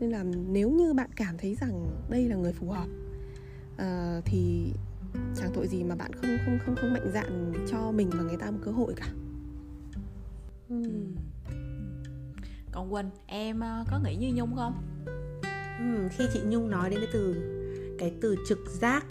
Nên 0.00 0.10
là 0.10 0.24
nếu 0.48 0.70
như 0.70 0.94
bạn 0.94 1.10
cảm 1.16 1.38
thấy 1.38 1.54
rằng 1.54 1.86
đây 2.10 2.28
là 2.28 2.36
người 2.36 2.52
phù 2.52 2.70
hợp 2.70 2.86
uh, 3.72 4.24
thì 4.24 4.72
chẳng 5.36 5.50
tội 5.54 5.68
gì 5.68 5.84
mà 5.84 5.94
bạn 5.94 6.12
không 6.12 6.36
không 6.44 6.58
không 6.66 6.76
không 6.76 6.92
mạnh 6.92 7.10
dạn 7.12 7.52
cho 7.70 7.90
mình 7.90 8.10
và 8.10 8.22
người 8.22 8.36
ta 8.36 8.50
một 8.50 8.58
cơ 8.64 8.70
hội 8.70 8.94
cả. 8.96 9.06
Ừ. 10.68 10.82
còn 12.72 12.90
quỳnh 12.90 13.10
em 13.26 13.56
uh, 13.56 13.86
có 13.90 14.00
nghĩ 14.04 14.16
như 14.16 14.32
nhung 14.34 14.56
không? 14.56 14.82
Ừ, 15.78 16.08
khi 16.10 16.24
chị 16.32 16.40
nhung 16.46 16.70
nói 16.70 16.90
đến 16.90 17.00
cái 17.00 17.08
từ 17.12 17.34
cái 17.98 18.12
từ 18.20 18.36
trực 18.48 18.58
giác 18.80 19.06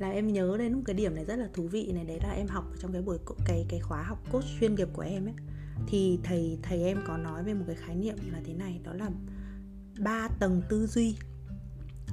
là 0.00 0.10
em 0.10 0.32
nhớ 0.32 0.56
đến 0.58 0.72
một 0.72 0.82
cái 0.84 0.94
điểm 0.94 1.14
này 1.14 1.24
rất 1.24 1.36
là 1.36 1.48
thú 1.54 1.68
vị 1.68 1.92
này, 1.92 2.04
đấy 2.04 2.18
là 2.22 2.30
em 2.30 2.46
học 2.46 2.64
trong 2.78 2.92
cái 2.92 3.02
buổi 3.02 3.18
cái 3.46 3.66
cái 3.68 3.80
khóa 3.80 4.02
học 4.02 4.18
coach 4.32 4.44
chuyên 4.60 4.74
nghiệp 4.74 4.88
của 4.92 5.02
em 5.02 5.26
ấy. 5.26 5.34
Thì 5.86 6.18
thầy 6.22 6.58
thầy 6.62 6.82
em 6.82 6.98
có 7.06 7.16
nói 7.16 7.44
về 7.44 7.54
một 7.54 7.64
cái 7.66 7.76
khái 7.76 7.96
niệm 7.96 8.16
là 8.32 8.40
thế 8.44 8.54
này, 8.54 8.80
đó 8.84 8.92
là 8.92 9.10
ba 9.98 10.28
tầng 10.28 10.62
tư 10.68 10.86
duy. 10.86 11.16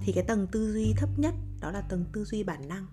Thì 0.02 0.14
cái 0.14 0.24
tầng 0.24 0.48
tư 0.52 0.74
duy 0.74 0.94
thấp 0.98 1.10
nhất 1.18 1.34
đó 1.62 1.72
là 1.72 1.82
tầng 1.82 2.06
tư 2.14 2.26
duy 2.26 2.44
bản 2.44 2.68
năng, 2.68 2.86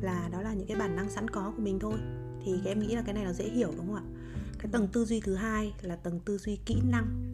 là 0.00 0.28
đó 0.32 0.42
là 0.42 0.54
những 0.54 0.66
cái 0.66 0.76
bản 0.76 0.96
năng 0.96 1.10
sẵn 1.10 1.30
có 1.30 1.52
của 1.56 1.62
mình 1.62 1.78
thôi. 1.78 1.98
Thì 2.44 2.52
cái 2.64 2.72
em 2.72 2.78
nghĩ 2.78 2.94
là 2.94 3.02
cái 3.02 3.14
này 3.14 3.24
nó 3.24 3.32
dễ 3.32 3.48
hiểu, 3.48 3.72
đúng 3.76 3.86
không 3.86 3.94
ạ? 3.94 4.04
Cái 4.58 4.72
tầng 4.72 4.88
tư 4.92 5.04
duy 5.04 5.20
thứ 5.20 5.34
hai 5.34 5.72
là 5.82 5.96
tầng 5.96 6.20
tư 6.20 6.38
duy 6.38 6.58
kỹ 6.66 6.76
năng 6.90 7.32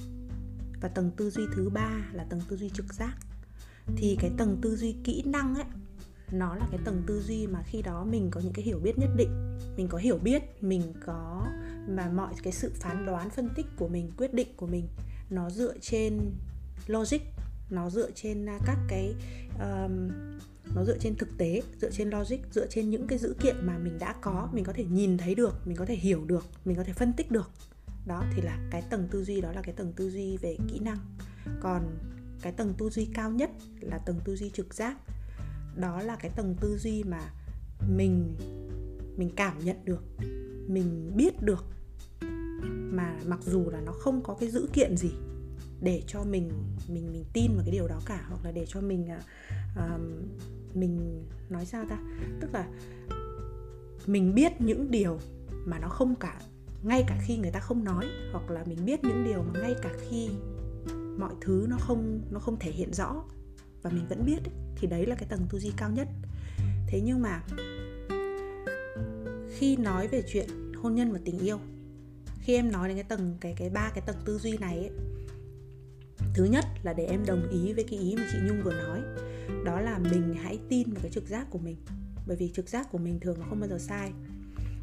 và 0.81 0.89
tầng 0.89 1.11
tư 1.17 1.31
duy 1.31 1.43
thứ 1.57 1.71
ba 1.71 2.11
là 2.13 2.25
tầng 2.25 2.41
tư 2.49 2.57
duy 2.57 2.71
trực 2.71 2.95
giác. 2.95 3.17
Thì 3.97 4.17
cái 4.21 4.31
tầng 4.39 4.59
tư 4.63 4.77
duy 4.77 4.97
kỹ 5.05 5.23
năng 5.27 5.55
ấy 5.55 5.65
nó 6.33 6.55
là 6.55 6.69
cái 6.71 6.81
tầng 6.85 7.03
tư 7.07 7.23
duy 7.23 7.47
mà 7.47 7.63
khi 7.67 7.83
đó 7.83 8.05
mình 8.05 8.29
có 8.31 8.41
những 8.41 8.53
cái 8.53 8.65
hiểu 8.65 8.79
biết 8.79 8.99
nhất 8.99 9.11
định. 9.17 9.59
Mình 9.77 9.89
có 9.89 9.99
hiểu 9.99 10.19
biết 10.19 10.43
mình 10.61 10.93
có 11.07 11.47
mà 11.89 12.11
mọi 12.11 12.35
cái 12.43 12.53
sự 12.53 12.73
phán 12.75 13.07
đoán 13.07 13.31
phân 13.31 13.49
tích 13.57 13.67
của 13.77 13.89
mình 13.89 14.11
quyết 14.17 14.35
định 14.35 14.49
của 14.57 14.67
mình 14.67 14.89
nó 15.31 15.51
dựa 15.51 15.75
trên 15.81 16.19
logic 16.87 17.21
nó 17.71 17.91
dựa 17.91 18.11
trên 18.15 18.49
à, 18.49 18.59
các 18.67 18.79
cái 18.89 19.15
um, 19.59 20.11
nó 20.75 20.85
dựa 20.85 20.99
trên 20.99 21.15
thực 21.15 21.39
tế 21.39 21.63
dựa 21.81 21.91
trên 21.91 22.11
logic 22.11 22.37
dựa 22.53 22.67
trên 22.67 22.91
những 22.91 23.07
cái 23.07 23.19
dữ 23.19 23.35
kiện 23.41 23.67
mà 23.67 23.79
mình 23.79 23.99
đã 23.99 24.15
có 24.21 24.49
mình 24.53 24.65
có 24.65 24.73
thể 24.73 24.85
nhìn 24.85 25.19
thấy 25.19 25.35
được 25.35 25.67
mình 25.67 25.77
có 25.77 25.85
thể 25.85 25.95
hiểu 25.95 26.25
được 26.25 26.47
mình 26.65 26.77
có 26.77 26.85
thể 26.85 26.93
phân 26.93 27.13
tích 27.13 27.31
được. 27.31 27.51
Đó 28.07 28.25
thì 28.35 28.43
là 28.43 28.59
cái 28.71 28.83
tầng 28.91 29.09
tư 29.11 29.25
duy 29.25 29.41
đó 29.41 29.53
là 29.53 29.63
cái 29.63 29.75
tầng 29.75 29.93
tư 29.97 30.11
duy 30.11 30.37
về 30.37 30.57
kỹ 30.69 30.79
năng. 30.79 30.99
Còn 31.61 31.83
cái 32.43 32.53
tầng 32.53 32.75
tư 32.79 32.91
duy 32.91 33.09
cao 33.15 33.31
nhất 33.31 33.51
là 33.81 33.99
tầng 33.99 34.21
tư 34.25 34.37
duy 34.37 34.51
trực 34.51 34.75
giác 34.75 34.97
đó 35.77 36.03
là 36.03 36.17
cái 36.17 36.31
tầng 36.37 36.55
tư 36.61 36.79
duy 36.79 37.05
mà 37.05 37.21
mình 37.89 38.37
mình 39.17 39.31
cảm 39.37 39.59
nhận 39.59 39.85
được 39.85 40.05
mình 40.69 41.13
biết 41.17 41.43
được. 41.43 41.65
Mà 42.71 43.17
mặc 43.27 43.41
dù 43.43 43.71
là 43.71 43.81
nó 43.81 43.93
không 43.93 44.23
có 44.23 44.35
cái 44.41 44.51
dữ 44.51 44.69
kiện 44.73 44.97
gì 44.97 45.11
để 45.81 46.03
cho 46.07 46.25
mình 46.25 46.51
mình 46.89 47.13
mình 47.13 47.25
tin 47.33 47.55
vào 47.55 47.63
cái 47.65 47.73
điều 47.73 47.89
đó 47.89 48.01
cả 48.07 48.27
hoặc 48.29 48.45
là 48.45 48.53
để 48.53 48.65
cho 48.69 48.81
mình 48.81 49.09
uh, 49.79 50.01
mình 50.77 51.25
nói 51.51 51.67
sao 51.67 51.85
ta? 51.89 51.99
Tức 52.41 52.55
là 52.55 52.69
mình 54.07 54.35
biết 54.35 54.61
những 54.61 54.91
điều 54.91 55.19
mà 55.65 55.79
nó 55.79 55.89
không 55.89 56.15
cả 56.15 56.41
ngay 56.83 57.05
cả 57.07 57.19
khi 57.23 57.37
người 57.37 57.51
ta 57.51 57.61
không 57.61 57.85
nói 57.85 58.07
hoặc 58.33 58.51
là 58.51 58.65
mình 58.67 58.85
biết 58.85 59.05
những 59.05 59.25
điều 59.25 59.43
mà 59.43 59.61
ngay 59.61 59.75
cả 59.83 59.91
khi 60.09 60.29
mọi 61.19 61.35
thứ 61.41 61.67
nó 61.69 61.77
không 61.81 62.21
nó 62.31 62.41
không 62.41 62.59
thể 62.59 62.71
hiện 62.71 62.93
rõ 62.93 63.25
và 63.83 63.91
mình 63.91 64.07
vẫn 64.09 64.27
biết 64.27 64.39
ấy, 64.45 64.55
thì 64.77 64.89
đấy 64.89 65.07
là 65.07 65.15
cái 65.15 65.29
tầng 65.29 65.47
tư 65.51 65.59
duy 65.59 65.73
cao 65.77 65.91
nhất. 65.91 66.09
Thế 66.87 67.01
nhưng 67.05 67.23
mà 67.23 67.43
khi 69.57 69.77
nói 69.77 70.09
về 70.09 70.23
chuyện 70.29 70.49
hôn 70.83 70.95
nhân 70.95 71.13
và 71.13 71.19
tình 71.25 71.39
yêu 71.39 71.59
khi 72.41 72.55
em 72.55 72.73
nói 72.73 72.89
đến 72.89 72.97
cái 72.97 73.05
tầng 73.05 73.37
cái 73.41 73.55
cái 73.57 73.71
ba 73.71 73.91
cái 73.95 74.03
tầng 74.07 74.17
tư 74.25 74.39
duy 74.39 74.57
này 74.57 74.79
ấy, 74.79 74.91
thứ 76.35 76.45
nhất 76.45 76.65
là 76.83 76.93
để 76.93 77.07
em 77.07 77.27
đồng 77.27 77.49
ý 77.51 77.73
với 77.73 77.85
cái 77.91 77.99
ý 77.99 78.17
mà 78.17 78.29
chị 78.33 78.39
nhung 78.49 78.63
vừa 78.65 78.73
nói 78.73 79.01
đó 79.65 79.81
là 79.81 79.99
mình 79.99 80.35
hãy 80.43 80.59
tin 80.69 80.91
vào 80.93 81.01
cái 81.03 81.11
trực 81.11 81.29
giác 81.29 81.47
của 81.51 81.59
mình. 81.59 81.77
Bởi 82.27 82.37
vì 82.37 82.51
trực 82.55 82.69
giác 82.69 82.93
của 82.93 82.99
mình 82.99 83.21
thường 83.21 83.41
nó 83.41 83.47
không 83.49 83.61
bao 83.61 83.69
giờ 83.69 83.79
sai. 83.79 84.13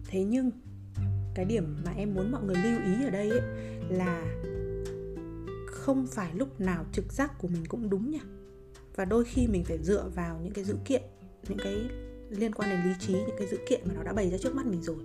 Thế 0.08 0.24
nhưng 0.24 0.52
cái 1.36 1.46
điểm 1.46 1.78
mà 1.86 1.92
em 1.92 2.14
muốn 2.14 2.32
mọi 2.32 2.44
người 2.44 2.56
lưu 2.56 2.80
ý 2.86 3.06
ở 3.06 3.10
đây 3.10 3.30
ấy, 3.30 3.42
là 3.90 4.24
không 5.68 6.08
phải 6.08 6.34
lúc 6.34 6.62
nào 6.62 6.86
trực 6.92 7.14
giác 7.14 7.32
của 7.40 7.48
mình 7.48 7.66
cũng 7.68 7.90
đúng 7.90 8.12
nha 8.12 8.20
và 8.96 9.06
đôi 9.06 9.26
khi 9.26 9.48
mình 9.48 9.64
phải 9.64 9.78
dựa 9.84 10.10
vào 10.16 10.40
những 10.44 10.54
cái 10.54 10.64
dữ 10.64 10.76
kiện 10.86 11.02
những 11.50 11.58
cái 11.64 11.76
liên 12.30 12.54
quan 12.54 12.70
đến 12.70 12.80
lý 12.84 12.94
trí 13.00 13.14
những 13.14 13.38
cái 13.38 13.48
dữ 13.48 13.58
kiện 13.70 13.82
mà 13.86 13.94
nó 13.94 14.04
đã 14.04 14.14
bày 14.14 14.30
ra 14.30 14.38
trước 14.38 14.56
mắt 14.56 14.66
mình 14.66 14.82
rồi. 14.82 14.98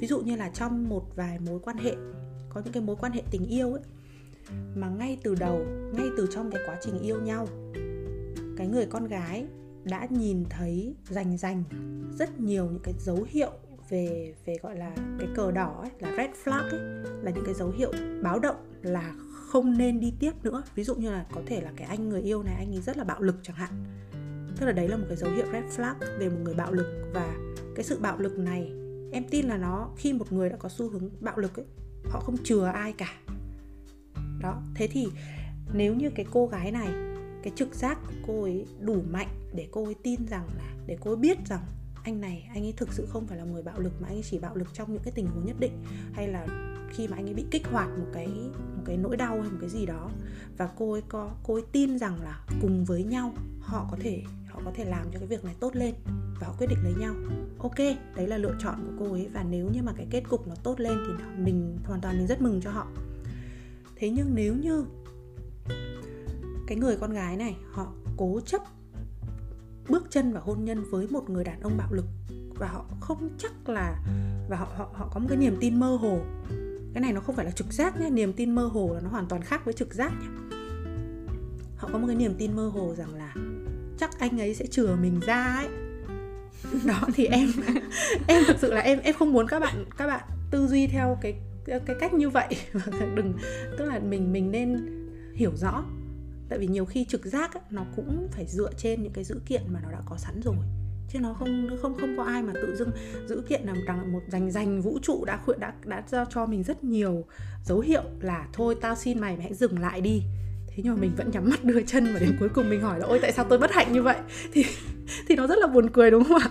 Ví 0.00 0.06
dụ 0.06 0.20
như 0.20 0.36
là 0.36 0.50
trong 0.54 0.88
một 0.88 1.16
vài 1.16 1.38
mối 1.38 1.60
quan 1.60 1.76
hệ 1.76 1.96
có 2.48 2.60
những 2.64 2.72
cái 2.72 2.82
mối 2.82 2.96
quan 3.00 3.12
hệ 3.12 3.22
tình 3.30 3.46
yêu 3.46 3.72
ấy 3.72 3.82
mà 4.76 4.88
ngay 4.88 5.18
từ 5.22 5.34
đầu 5.34 5.58
ngay 5.92 6.06
từ 6.16 6.26
trong 6.30 6.50
cái 6.50 6.62
quá 6.66 6.76
trình 6.80 6.98
yêu 6.98 7.20
nhau 7.20 7.46
cái 8.56 8.66
người 8.66 8.86
con 8.86 9.06
gái 9.08 9.46
đã 9.84 10.06
nhìn 10.10 10.44
thấy 10.50 10.94
rành 11.08 11.38
rành 11.38 11.64
rất 12.18 12.40
nhiều 12.40 12.64
những 12.64 12.82
cái 12.82 12.94
dấu 12.98 13.26
hiệu 13.28 13.50
về 13.90 14.34
về 14.44 14.56
gọi 14.62 14.76
là 14.76 14.94
cái 15.18 15.28
cờ 15.34 15.50
đỏ 15.50 15.80
ấy, 15.82 15.90
là 15.98 16.16
red 16.16 16.30
flag 16.44 16.70
ấy, 16.70 16.80
là 17.22 17.30
những 17.30 17.44
cái 17.44 17.54
dấu 17.54 17.70
hiệu 17.70 17.92
báo 18.22 18.38
động 18.38 18.56
là 18.82 19.14
không 19.50 19.78
nên 19.78 20.00
đi 20.00 20.12
tiếp 20.18 20.32
nữa. 20.42 20.62
Ví 20.74 20.84
dụ 20.84 20.94
như 20.94 21.10
là 21.10 21.26
có 21.32 21.42
thể 21.46 21.60
là 21.60 21.72
cái 21.76 21.88
anh 21.88 22.08
người 22.08 22.22
yêu 22.22 22.42
này, 22.42 22.54
anh 22.54 22.74
ấy 22.74 22.80
rất 22.80 22.96
là 22.96 23.04
bạo 23.04 23.22
lực 23.22 23.36
chẳng 23.42 23.56
hạn. 23.56 23.84
Tức 24.56 24.66
là 24.66 24.72
đấy 24.72 24.88
là 24.88 24.96
một 24.96 25.04
cái 25.08 25.16
dấu 25.16 25.30
hiệu 25.30 25.46
red 25.52 25.64
flag 25.76 25.94
về 26.18 26.28
một 26.28 26.38
người 26.42 26.54
bạo 26.54 26.72
lực. 26.72 27.10
Và 27.14 27.34
cái 27.74 27.84
sự 27.84 27.98
bạo 28.00 28.18
lực 28.18 28.38
này, 28.38 28.72
em 29.12 29.24
tin 29.30 29.46
là 29.46 29.56
nó, 29.56 29.90
khi 29.96 30.12
một 30.12 30.32
người 30.32 30.48
đã 30.48 30.56
có 30.56 30.68
xu 30.68 30.88
hướng 30.88 31.10
bạo 31.20 31.38
lực 31.38 31.56
ấy, 31.56 31.66
họ 32.04 32.20
không 32.20 32.36
chừa 32.44 32.64
ai 32.64 32.92
cả. 32.92 33.14
Đó, 34.40 34.62
thế 34.74 34.88
thì 34.88 35.06
nếu 35.72 35.94
như 35.94 36.10
cái 36.10 36.26
cô 36.32 36.46
gái 36.46 36.72
này, 36.72 36.88
cái 37.42 37.52
trực 37.56 37.74
giác 37.74 37.98
của 38.06 38.14
cô 38.26 38.42
ấy 38.42 38.66
đủ 38.80 39.02
mạnh 39.10 39.28
để 39.54 39.68
cô 39.70 39.84
ấy 39.84 39.94
tin 40.02 40.26
rằng 40.26 40.48
là, 40.58 40.74
để 40.86 40.96
cô 41.00 41.10
ấy 41.10 41.16
biết 41.16 41.38
rằng 41.46 41.60
anh 42.04 42.20
này, 42.20 42.48
anh 42.54 42.62
ấy 42.62 42.74
thực 42.76 42.92
sự 42.92 43.06
không 43.10 43.26
phải 43.26 43.38
là 43.38 43.44
người 43.44 43.62
bạo 43.62 43.80
lực 43.80 43.92
mà 44.00 44.08
anh 44.08 44.16
ấy 44.16 44.22
chỉ 44.22 44.38
bạo 44.38 44.56
lực 44.56 44.68
trong 44.74 44.92
những 44.92 45.02
cái 45.02 45.12
tình 45.16 45.26
huống 45.26 45.46
nhất 45.46 45.56
định, 45.60 45.72
hay 46.12 46.28
là 46.28 46.46
khi 46.90 47.08
mà 47.08 47.16
anh 47.16 47.26
ấy 47.26 47.34
bị 47.34 47.44
kích 47.50 47.66
hoạt 47.66 47.88
một 47.98 48.06
cái 48.12 48.28
một 48.76 48.82
cái 48.84 48.96
nỗi 48.96 49.16
đau 49.16 49.40
hay 49.40 49.50
một 49.50 49.58
cái 49.60 49.70
gì 49.70 49.86
đó. 49.86 50.10
Và 50.56 50.68
cô 50.78 50.92
ấy 50.92 51.02
có, 51.08 51.30
cô 51.42 51.54
ấy 51.54 51.62
tin 51.72 51.98
rằng 51.98 52.22
là 52.22 52.40
cùng 52.60 52.84
với 52.84 53.04
nhau, 53.04 53.34
họ 53.60 53.88
có 53.90 53.96
thể, 54.00 54.22
họ 54.48 54.60
có 54.64 54.70
thể 54.74 54.84
làm 54.84 55.06
cho 55.12 55.18
cái 55.18 55.28
việc 55.28 55.44
này 55.44 55.54
tốt 55.60 55.76
lên 55.76 55.94
và 56.40 56.46
họ 56.46 56.54
quyết 56.58 56.66
định 56.66 56.78
lấy 56.82 56.94
nhau. 56.94 57.14
Ok, 57.58 57.78
đấy 58.16 58.26
là 58.26 58.38
lựa 58.38 58.54
chọn 58.58 58.74
của 58.86 59.04
cô 59.04 59.12
ấy 59.12 59.28
và 59.32 59.42
nếu 59.42 59.70
như 59.72 59.82
mà 59.82 59.92
cái 59.96 60.06
kết 60.10 60.22
cục 60.28 60.48
nó 60.48 60.54
tốt 60.62 60.80
lên 60.80 60.98
thì 61.06 61.24
mình, 61.36 61.78
hoàn 61.84 62.00
toàn 62.00 62.18
mình 62.18 62.26
rất 62.26 62.42
mừng 62.42 62.60
cho 62.60 62.70
họ. 62.70 62.86
Thế 63.96 64.10
nhưng 64.10 64.34
nếu 64.34 64.54
như 64.54 64.84
cái 66.66 66.78
người 66.78 66.96
con 66.96 67.12
gái 67.12 67.36
này, 67.36 67.56
họ 67.70 67.92
cố 68.16 68.40
chấp 68.40 68.62
bước 69.88 70.06
chân 70.10 70.32
vào 70.32 70.42
hôn 70.42 70.64
nhân 70.64 70.84
với 70.90 71.06
một 71.10 71.30
người 71.30 71.44
đàn 71.44 71.60
ông 71.60 71.76
bạo 71.76 71.92
lực 71.92 72.06
và 72.58 72.68
họ 72.68 72.84
không 73.00 73.28
chắc 73.38 73.68
là, 73.68 74.02
và 74.48 74.56
họ 74.56 74.66
họ 74.76 74.90
họ 74.92 75.10
có 75.14 75.20
một 75.20 75.26
cái 75.28 75.38
niềm 75.38 75.56
tin 75.60 75.80
mơ 75.80 75.96
hồ 75.96 76.20
cái 76.94 77.00
này 77.00 77.12
nó 77.12 77.20
không 77.20 77.36
phải 77.36 77.44
là 77.44 77.50
trực 77.50 77.72
giác 77.72 78.00
nhé 78.00 78.10
niềm 78.10 78.32
tin 78.32 78.54
mơ 78.54 78.66
hồ 78.66 78.94
là 78.94 79.00
nó 79.00 79.08
hoàn 79.08 79.26
toàn 79.26 79.42
khác 79.42 79.64
với 79.64 79.74
trực 79.74 79.94
giác 79.94 80.12
nhé 80.20 80.26
họ 81.76 81.88
có 81.92 81.98
một 81.98 82.06
cái 82.06 82.16
niềm 82.16 82.34
tin 82.38 82.56
mơ 82.56 82.68
hồ 82.68 82.94
rằng 82.94 83.14
là 83.14 83.34
chắc 83.98 84.18
anh 84.18 84.40
ấy 84.40 84.54
sẽ 84.54 84.66
chừa 84.66 84.96
mình 84.96 85.20
ra 85.20 85.44
ấy. 85.44 85.68
Đó 86.86 87.00
thì 87.14 87.26
em 87.26 87.48
em 88.26 88.44
thực 88.46 88.56
sự 88.58 88.72
là 88.72 88.80
em 88.80 88.98
em 88.98 89.14
không 89.14 89.32
muốn 89.32 89.48
các 89.48 89.58
bạn 89.58 89.84
các 89.96 90.06
bạn 90.06 90.24
tư 90.50 90.66
duy 90.66 90.86
theo 90.86 91.18
cái 91.20 91.34
cái 91.64 91.96
cách 92.00 92.14
như 92.14 92.30
vậy. 92.30 92.48
Đừng 93.14 93.34
tức 93.78 93.84
là 93.84 93.98
mình 93.98 94.32
mình 94.32 94.50
nên 94.50 94.86
hiểu 95.34 95.52
rõ. 95.56 95.84
Tại 96.48 96.58
vì 96.58 96.66
nhiều 96.66 96.84
khi 96.84 97.04
trực 97.04 97.26
giác 97.26 97.54
ấy, 97.54 97.62
nó 97.70 97.84
cũng 97.96 98.28
phải 98.32 98.46
dựa 98.46 98.70
trên 98.78 99.02
những 99.02 99.12
cái 99.12 99.24
dữ 99.24 99.40
kiện 99.46 99.62
mà 99.68 99.80
nó 99.82 99.90
đã 99.90 99.98
có 100.06 100.16
sẵn 100.16 100.40
rồi 100.44 100.56
chứ 101.12 101.18
nó 101.18 101.34
không 101.38 101.68
không 101.82 101.96
không 102.00 102.16
có 102.16 102.22
ai 102.22 102.42
mà 102.42 102.52
tự 102.54 102.76
dưng 102.76 102.90
dữ 103.26 103.42
kiện 103.48 103.62
là 103.64 103.74
rằng 103.86 104.12
một 104.12 104.20
dành 104.28 104.50
dành 104.50 104.80
vũ 104.80 104.98
trụ 105.02 105.24
đã 105.24 105.38
khuyện 105.44 105.60
đã 105.60 105.72
đã 105.84 106.02
giao 106.08 106.24
cho 106.34 106.46
mình 106.46 106.62
rất 106.62 106.84
nhiều 106.84 107.24
dấu 107.64 107.80
hiệu 107.80 108.02
là 108.20 108.46
thôi 108.52 108.76
tao 108.80 108.96
xin 108.96 109.20
mày 109.20 109.30
mày 109.36 109.42
hãy 109.42 109.54
dừng 109.54 109.78
lại 109.78 110.00
đi. 110.00 110.22
Thế 110.68 110.82
nhưng 110.84 110.94
mà 110.94 111.00
mình 111.00 111.12
vẫn 111.16 111.30
nhắm 111.30 111.50
mắt 111.50 111.64
đưa 111.64 111.82
chân 111.82 112.14
và 112.14 112.20
đến 112.20 112.36
cuối 112.40 112.48
cùng 112.48 112.70
mình 112.70 112.80
hỏi 112.80 113.00
là 113.00 113.06
ôi 113.06 113.18
tại 113.22 113.32
sao 113.32 113.44
tôi 113.48 113.58
bất 113.58 113.72
hạnh 113.72 113.92
như 113.92 114.02
vậy? 114.02 114.16
Thì 114.52 114.64
thì 115.28 115.36
nó 115.36 115.46
rất 115.46 115.58
là 115.58 115.66
buồn 115.66 115.90
cười 115.90 116.10
đúng 116.10 116.24
không 116.24 116.38
ạ? 116.38 116.50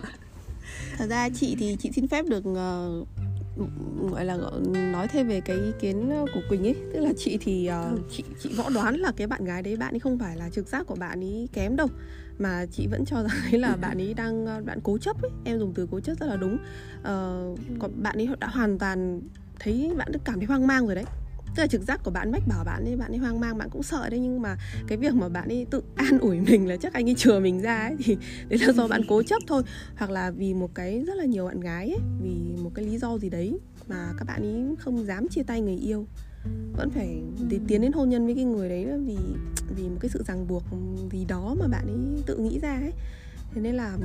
Thật 0.98 1.06
ra 1.10 1.30
chị 1.30 1.56
thì 1.60 1.78
chị 1.80 1.92
xin 1.96 2.08
phép 2.08 2.26
được 2.26 2.44
uh, 2.50 3.08
gọi 4.12 4.26
là 4.26 4.38
nói 4.94 5.08
thêm 5.08 5.28
về 5.28 5.42
cái 5.42 5.58
ý 5.58 5.72
kiến 5.80 6.10
của 6.34 6.42
Quỳnh 6.50 6.68
ấy. 6.68 6.76
Tức 6.94 7.00
là 7.00 7.14
chị 7.18 7.38
thì 7.42 7.70
uh, 7.94 8.00
chị 8.12 8.24
chị 8.40 8.50
võ 8.58 8.70
đoán 8.70 8.96
là 8.96 9.12
cái 9.18 9.28
bạn 9.28 9.46
gái 9.46 9.64
đấy 9.64 9.76
bạn 9.76 9.94
ấy 9.94 10.00
không 10.00 10.20
phải 10.20 10.38
là 10.38 10.50
trực 10.50 10.68
giác 10.68 10.88
của 10.88 10.96
bạn 10.96 11.24
ấy 11.24 11.50
kém 11.54 11.76
đâu. 11.76 11.88
Mà 12.40 12.66
chị 12.72 12.88
vẫn 12.88 13.06
cho 13.06 13.24
rằng 13.24 13.62
là 13.62 13.76
bạn 13.76 13.98
ấy 14.02 14.14
đang 14.14 14.66
bạn 14.66 14.80
cố 14.84 14.98
chấp 14.98 15.22
ấy. 15.22 15.32
Em 15.46 15.60
dùng 15.60 15.74
từ 15.74 15.88
cố 15.92 16.00
chấp 16.00 16.20
rất 16.20 16.26
là 16.26 16.36
đúng. 16.36 16.58
Uh, 17.00 17.60
còn 17.80 17.92
bạn 18.04 18.18
ấy 18.18 18.30
đã 18.40 18.48
hoàn 18.48 18.80
toàn 18.80 19.22
thấy 19.60 19.92
bạn 19.98 20.12
cảm 20.24 20.40
thấy 20.40 20.46
hoang 20.46 20.68
mang 20.68 20.86
rồi 20.86 20.96
đấy 20.96 21.06
tức 21.56 21.64
là 21.64 21.68
trực 21.68 21.82
giác 21.82 22.04
của 22.04 22.12
bạn 22.12 22.32
mách 22.32 22.44
bảo 22.48 22.64
bạn 22.64 22.86
ấy 22.86 22.96
bạn 22.96 23.12
ấy 23.12 23.18
hoang 23.18 23.40
mang 23.40 23.58
bạn 23.58 23.70
cũng 23.70 23.84
sợ 23.84 24.10
đấy 24.10 24.20
nhưng 24.20 24.42
mà 24.42 24.58
cái 24.88 24.98
việc 24.98 25.14
mà 25.14 25.30
bạn 25.30 25.48
ấy 25.48 25.66
tự 25.70 25.82
an 25.96 26.20
ủi 26.20 26.40
mình 26.40 26.68
là 26.68 26.78
chắc 26.78 26.94
anh 26.94 27.10
ấy 27.10 27.16
chừa 27.16 27.40
mình 27.40 27.62
ra 27.62 27.78
ấy 27.78 27.96
thì 28.00 28.18
đấy 28.50 28.60
là 28.60 28.74
do 28.74 28.88
bạn 28.88 29.02
cố 29.08 29.24
chấp 29.28 29.42
thôi. 29.48 29.64
Hoặc 29.96 30.12
là 30.12 30.32
vì 30.32 30.54
một 30.54 30.76
cái 30.76 31.04
rất 31.08 31.18
là 31.18 31.26
nhiều 31.26 31.46
bạn 31.46 31.60
gái 31.60 31.90
ấy 31.90 32.00
vì 32.22 32.64
một 32.64 32.72
cái 32.76 32.86
lý 32.86 32.98
do 32.98 33.18
gì 33.18 33.30
đấy 33.30 33.60
mà 33.88 34.14
các 34.18 34.26
bạn 34.26 34.42
ấy 34.42 34.76
không 34.80 35.06
dám 35.06 35.28
chia 35.28 35.44
tay 35.44 35.62
người 35.62 35.78
yêu. 35.78 36.06
Vẫn 36.78 36.90
phải 36.90 37.22
tiến 37.68 37.82
đến 37.82 37.92
hôn 37.92 38.10
nhân 38.10 38.26
với 38.26 38.36
cái 38.36 38.44
người 38.44 38.70
đấy 38.70 38.88
vì 39.06 39.18
vì 39.76 39.84
một 39.84 39.98
cái 40.00 40.10
sự 40.10 40.24
ràng 40.28 40.48
buộc 40.48 40.64
gì 41.12 41.26
đó 41.26 41.56
mà 41.60 41.68
bạn 41.68 41.88
ấy 41.88 42.24
tự 42.26 42.38
nghĩ 42.38 42.60
ra 42.60 42.76
ấy 42.76 42.94
thế 43.54 43.62
nên 43.62 43.76
là 43.76 43.98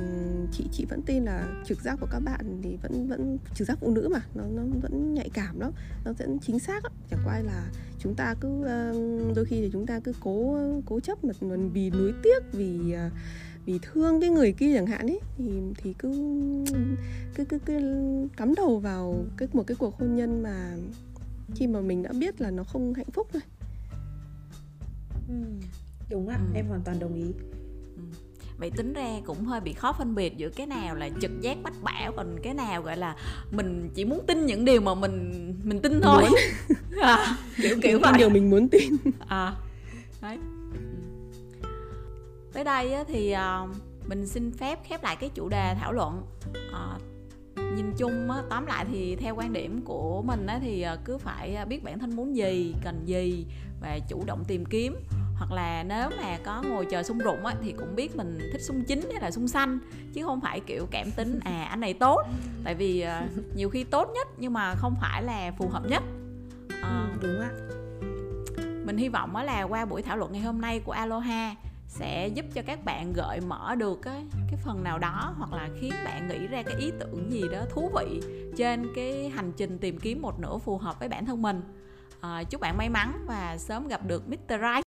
chị 0.51 0.65
chị 0.71 0.85
vẫn 0.89 1.01
tin 1.01 1.23
là 1.23 1.63
trực 1.65 1.81
giác 1.81 1.97
của 2.01 2.07
các 2.11 2.19
bạn 2.19 2.59
thì 2.63 2.77
vẫn 2.81 3.07
vẫn 3.07 3.37
trực 3.55 3.67
giác 3.67 3.77
phụ 3.81 3.91
nữ 3.91 4.09
mà 4.11 4.19
nó 4.35 4.43
nó 4.43 4.63
vẫn 4.81 5.13
nhạy 5.13 5.29
cảm 5.33 5.59
lắm 5.59 5.71
nó 6.05 6.13
vẫn 6.13 6.37
chính 6.39 6.59
xác 6.59 6.83
lắm. 6.83 6.93
chẳng 7.09 7.19
qua 7.25 7.39
là 7.39 7.71
chúng 7.99 8.15
ta 8.15 8.35
cứ 8.41 8.63
đôi 9.35 9.45
khi 9.45 9.61
thì 9.61 9.69
chúng 9.73 9.85
ta 9.85 9.99
cứ 9.99 10.13
cố 10.19 10.57
cố 10.85 10.99
chấp 10.99 11.23
mà 11.23 11.33
vì 11.73 11.89
nuối 11.89 12.13
tiếc 12.23 12.43
vì 12.53 12.91
à, 12.91 13.11
vì 13.65 13.79
thương 13.81 14.21
cái 14.21 14.29
người 14.29 14.51
kia 14.51 14.75
chẳng 14.75 14.85
hạn 14.85 15.07
ấy 15.07 15.19
thì 15.37 15.61
thì 15.77 15.93
cứ 15.99 16.11
cứ 17.35 17.45
cứ 17.45 17.59
cứ 17.65 17.79
cắm 18.37 18.55
đầu 18.55 18.79
vào 18.79 19.25
cái 19.37 19.49
một 19.53 19.63
cái 19.67 19.75
cuộc 19.79 19.99
hôn 19.99 20.15
nhân 20.15 20.43
mà 20.43 20.77
khi 21.55 21.67
mà 21.67 21.81
mình 21.81 22.03
đã 22.03 22.11
biết 22.19 22.41
là 22.41 22.51
nó 22.51 22.63
không 22.63 22.93
hạnh 22.93 23.11
phúc 23.13 23.27
rồi 23.33 23.43
ừ. 25.27 25.35
đúng 26.09 26.27
ạ 26.27 26.39
ừ. 26.39 26.57
em 26.57 26.67
hoàn 26.67 26.81
toàn 26.81 26.99
đồng 26.99 27.15
ý 27.15 27.25
vậy 28.57 28.71
tính 28.71 28.93
ra 28.93 29.07
cũng 29.25 29.45
hơi 29.45 29.59
bị 29.59 29.73
khó 29.73 29.93
phân 29.93 30.15
biệt 30.15 30.37
giữa 30.37 30.49
cái 30.49 30.67
nào 30.67 30.95
là 30.95 31.09
trực 31.21 31.41
giác 31.41 31.57
bách 31.63 31.83
bảo 31.83 32.11
còn 32.15 32.37
cái 32.43 32.53
nào 32.53 32.81
gọi 32.81 32.97
là 32.97 33.15
mình 33.51 33.89
chỉ 33.93 34.05
muốn 34.05 34.25
tin 34.27 34.45
những 34.45 34.65
điều 34.65 34.81
mà 34.81 34.95
mình 34.95 35.53
mình 35.63 35.79
tin 35.79 36.01
thôi. 36.01 36.23
À, 37.01 37.37
kiểu 37.61 37.77
kiểu 37.81 37.99
vậy. 37.99 38.13
điều 38.17 38.29
mình 38.29 38.49
muốn 38.49 38.69
tin. 38.69 38.95
À 39.27 39.55
đấy. 40.21 40.37
Tới 42.53 42.63
đây 42.63 42.95
thì 43.07 43.31
à, 43.31 43.61
mình 44.07 44.27
xin 44.27 44.51
phép 44.51 44.79
khép 44.83 45.03
lại 45.03 45.15
cái 45.15 45.29
chủ 45.33 45.49
đề 45.49 45.75
thảo 45.79 45.91
luận. 45.91 46.21
À, 46.73 46.97
nhìn 47.55 47.93
chung 47.97 48.29
tóm 48.49 48.65
lại 48.65 48.85
thì 48.91 49.15
theo 49.15 49.35
quan 49.35 49.53
điểm 49.53 49.81
của 49.85 50.21
mình 50.21 50.47
thì 50.61 50.81
à, 50.81 50.95
cứ 51.05 51.17
phải 51.17 51.65
biết 51.67 51.83
bản 51.83 51.99
thân 51.99 52.15
muốn 52.15 52.35
gì 52.35 52.73
cần 52.83 53.01
gì 53.05 53.45
và 53.81 53.99
chủ 54.09 54.23
động 54.25 54.43
tìm 54.47 54.65
kiếm 54.65 54.95
hoặc 55.37 55.51
là 55.51 55.83
nếu 55.83 56.09
mà 56.17 56.37
có 56.43 56.61
ngồi 56.61 56.85
chờ 56.85 57.03
sung 57.03 57.17
rụng 57.17 57.45
á, 57.45 57.55
thì 57.63 57.71
cũng 57.71 57.95
biết 57.95 58.15
mình 58.15 58.39
thích 58.51 58.61
sung 58.61 58.83
chín 58.87 59.01
hay 59.11 59.21
là 59.21 59.31
sung 59.31 59.47
xanh 59.47 59.79
chứ 60.13 60.23
không 60.23 60.41
phải 60.41 60.59
kiểu 60.59 60.87
cảm 60.91 61.11
tính 61.11 61.39
à 61.43 61.67
anh 61.69 61.79
này 61.79 61.93
tốt. 61.93 62.21
Tại 62.63 62.75
vì 62.75 63.05
uh, 63.05 63.55
nhiều 63.55 63.69
khi 63.69 63.83
tốt 63.83 64.09
nhất 64.15 64.27
nhưng 64.37 64.53
mà 64.53 64.75
không 64.75 64.95
phải 65.01 65.23
là 65.23 65.51
phù 65.57 65.69
hợp 65.69 65.83
nhất. 65.89 66.03
Uh, 66.79 67.21
đúng 67.21 67.39
ạ. 67.39 67.49
Mình 68.85 68.97
hy 68.97 69.09
vọng 69.09 69.35
là 69.35 69.63
qua 69.63 69.85
buổi 69.85 70.01
thảo 70.01 70.17
luận 70.17 70.31
ngày 70.31 70.41
hôm 70.41 70.61
nay 70.61 70.79
của 70.79 70.91
Aloha 70.91 71.55
sẽ 71.87 72.27
giúp 72.27 72.45
cho 72.53 72.61
các 72.65 72.85
bạn 72.85 73.13
gợi 73.13 73.39
mở 73.41 73.75
được 73.75 73.99
cái 74.01 74.25
cái 74.33 74.59
phần 74.63 74.83
nào 74.83 74.99
đó 74.99 75.33
hoặc 75.37 75.53
là 75.53 75.69
khiến 75.79 75.93
bạn 76.05 76.27
nghĩ 76.27 76.47
ra 76.47 76.63
cái 76.63 76.75
ý 76.79 76.91
tưởng 76.99 77.31
gì 77.31 77.41
đó 77.51 77.59
thú 77.69 77.91
vị 77.95 78.21
trên 78.57 78.87
cái 78.95 79.29
hành 79.29 79.51
trình 79.57 79.77
tìm 79.77 79.99
kiếm 79.99 80.21
một 80.21 80.39
nửa 80.39 80.57
phù 80.57 80.77
hợp 80.77 80.99
với 80.99 81.09
bản 81.09 81.25
thân 81.25 81.41
mình. 81.41 81.61
À, 82.21 82.43
chúc 82.43 82.61
bạn 82.61 82.77
may 82.77 82.89
mắn 82.89 83.25
và 83.27 83.57
sớm 83.57 83.87
gặp 83.87 84.05
được 84.05 84.27
Mr. 84.27 84.49
Right 84.49 84.84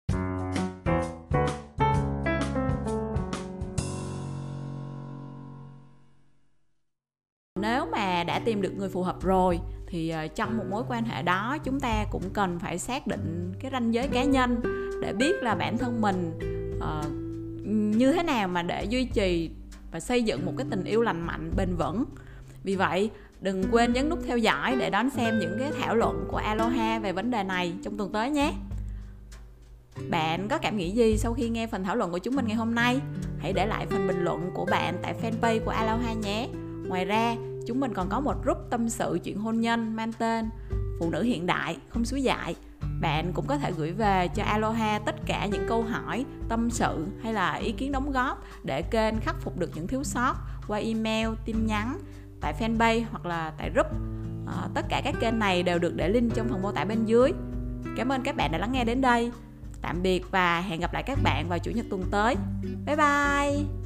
nếu 7.66 7.86
mà 7.86 8.24
đã 8.24 8.39
tìm 8.39 8.61
được 8.61 8.78
người 8.78 8.89
phù 8.89 9.03
hợp 9.03 9.22
rồi 9.22 9.59
thì 9.88 10.09
ờ, 10.09 10.28
trong 10.28 10.57
một 10.57 10.63
mối 10.70 10.84
quan 10.89 11.05
hệ 11.05 11.22
đó 11.22 11.57
chúng 11.63 11.80
ta 11.80 12.05
cũng 12.11 12.30
cần 12.34 12.59
phải 12.59 12.80
xác 12.80 13.07
định 13.07 13.53
cái 13.59 13.72
ranh 13.72 13.93
giới 13.93 14.07
cá 14.07 14.24
nhân 14.24 14.61
để 15.01 15.13
biết 15.13 15.36
là 15.41 15.55
bản 15.55 15.78
thân 15.78 16.01
mình 16.01 16.39
uh, 16.78 17.11
như 17.97 18.13
thế 18.13 18.24
nào 18.24 18.47
mà 18.47 18.61
để 18.61 18.84
duy 18.84 19.05
trì 19.05 19.51
và 19.91 19.99
xây 19.99 20.24
dựng 20.24 20.45
một 20.45 20.53
cái 20.57 20.68
tình 20.70 20.84
yêu 20.84 21.01
lành 21.01 21.22
mạnh 21.22 21.51
bền 21.57 21.76
vững. 21.76 22.05
Vì 22.63 22.76
vậy 22.76 23.09
đừng 23.41 23.63
quên 23.72 23.93
nhấn 23.93 24.09
nút 24.09 24.20
theo 24.28 24.38
dõi 24.38 24.76
để 24.80 24.89
đón 24.89 25.09
xem 25.09 25.39
những 25.39 25.57
cái 25.59 25.72
thảo 25.80 25.95
luận 25.95 26.26
của 26.32 26.38
Aloha 26.38 26.99
về 26.99 27.11
vấn 27.11 27.32
đề 27.32 27.43
này 27.43 27.74
trong 27.84 27.97
tuần 27.97 28.11
tới 28.11 28.30
nhé. 28.30 28.53
Bạn 30.09 30.47
có 30.47 30.57
cảm 30.57 30.78
nghĩ 30.78 30.91
gì 30.91 31.18
sau 31.18 31.34
khi 31.34 31.49
nghe 31.49 31.68
phần 31.68 31.84
thảo 31.84 31.95
luận 31.95 32.11
của 32.11 32.20
chúng 32.20 32.36
mình 32.36 32.47
ngày 32.47 32.57
hôm 32.57 32.76
nay? 32.76 32.99
Hãy 33.39 33.53
để 33.53 33.66
lại 33.66 33.86
phần 33.86 34.07
bình 34.07 34.24
luận 34.24 34.51
của 34.53 34.66
bạn 34.66 34.95
tại 35.01 35.16
fanpage 35.22 35.59
của 35.66 35.72
Aloha 35.72 36.13
nhé. 36.13 36.49
Ngoài 36.88 37.05
ra 37.05 37.36
chúng 37.68 37.80
mình 37.80 37.93
còn 37.93 38.09
có 38.09 38.20
một 38.20 38.43
group 38.43 38.57
tâm 38.70 38.89
sự 38.89 39.20
chuyện 39.24 39.39
hôn 39.39 39.59
nhân 39.59 39.95
mang 39.95 40.13
tên 40.13 40.49
phụ 40.99 41.09
nữ 41.09 41.22
hiện 41.22 41.45
đại 41.45 41.78
không 41.89 42.05
suối 42.05 42.24
dại 42.24 42.55
bạn 43.01 43.32
cũng 43.34 43.45
có 43.47 43.57
thể 43.57 43.72
gửi 43.78 43.91
về 43.91 44.28
cho 44.28 44.43
Aloha 44.43 44.99
tất 44.99 45.16
cả 45.26 45.45
những 45.45 45.66
câu 45.68 45.84
hỏi, 45.84 46.26
tâm 46.49 46.70
sự 46.70 47.05
hay 47.24 47.34
là 47.34 47.53
ý 47.53 47.72
kiến 47.72 47.91
đóng 47.91 48.11
góp 48.11 48.43
để 48.63 48.82
kênh 48.82 49.20
khắc 49.20 49.36
phục 49.41 49.57
được 49.57 49.72
những 49.76 49.88
thiếu 49.88 50.03
sót 50.03 50.36
qua 50.68 50.78
email, 50.78 51.30
tin 51.45 51.66
nhắn, 51.66 51.99
tại 52.41 52.53
fanpage 52.59 53.03
hoặc 53.11 53.26
là 53.26 53.53
tại 53.57 53.72
group. 53.74 53.88
À, 54.47 54.68
tất 54.74 54.86
cả 54.89 55.01
các 55.03 55.16
kênh 55.20 55.39
này 55.39 55.63
đều 55.63 55.80
được 55.80 55.95
để 55.95 56.09
link 56.09 56.34
trong 56.36 56.47
phần 56.49 56.61
mô 56.61 56.72
tả 56.72 56.86
bên 56.86 57.05
dưới. 57.05 57.32
Cảm 57.97 58.11
ơn 58.11 58.22
các 58.24 58.36
bạn 58.36 58.51
đã 58.51 58.57
lắng 58.57 58.72
nghe 58.72 58.84
đến 58.84 59.01
đây. 59.01 59.32
Tạm 59.82 60.01
biệt 60.01 60.32
và 60.32 60.61
hẹn 60.61 60.80
gặp 60.80 60.93
lại 60.93 61.03
các 61.03 61.20
bạn 61.24 61.49
vào 61.49 61.59
chủ 61.59 61.72
nhật 61.72 61.86
tuần 61.89 62.03
tới. 62.11 62.36
Bye 62.86 62.95
bye! 62.95 63.85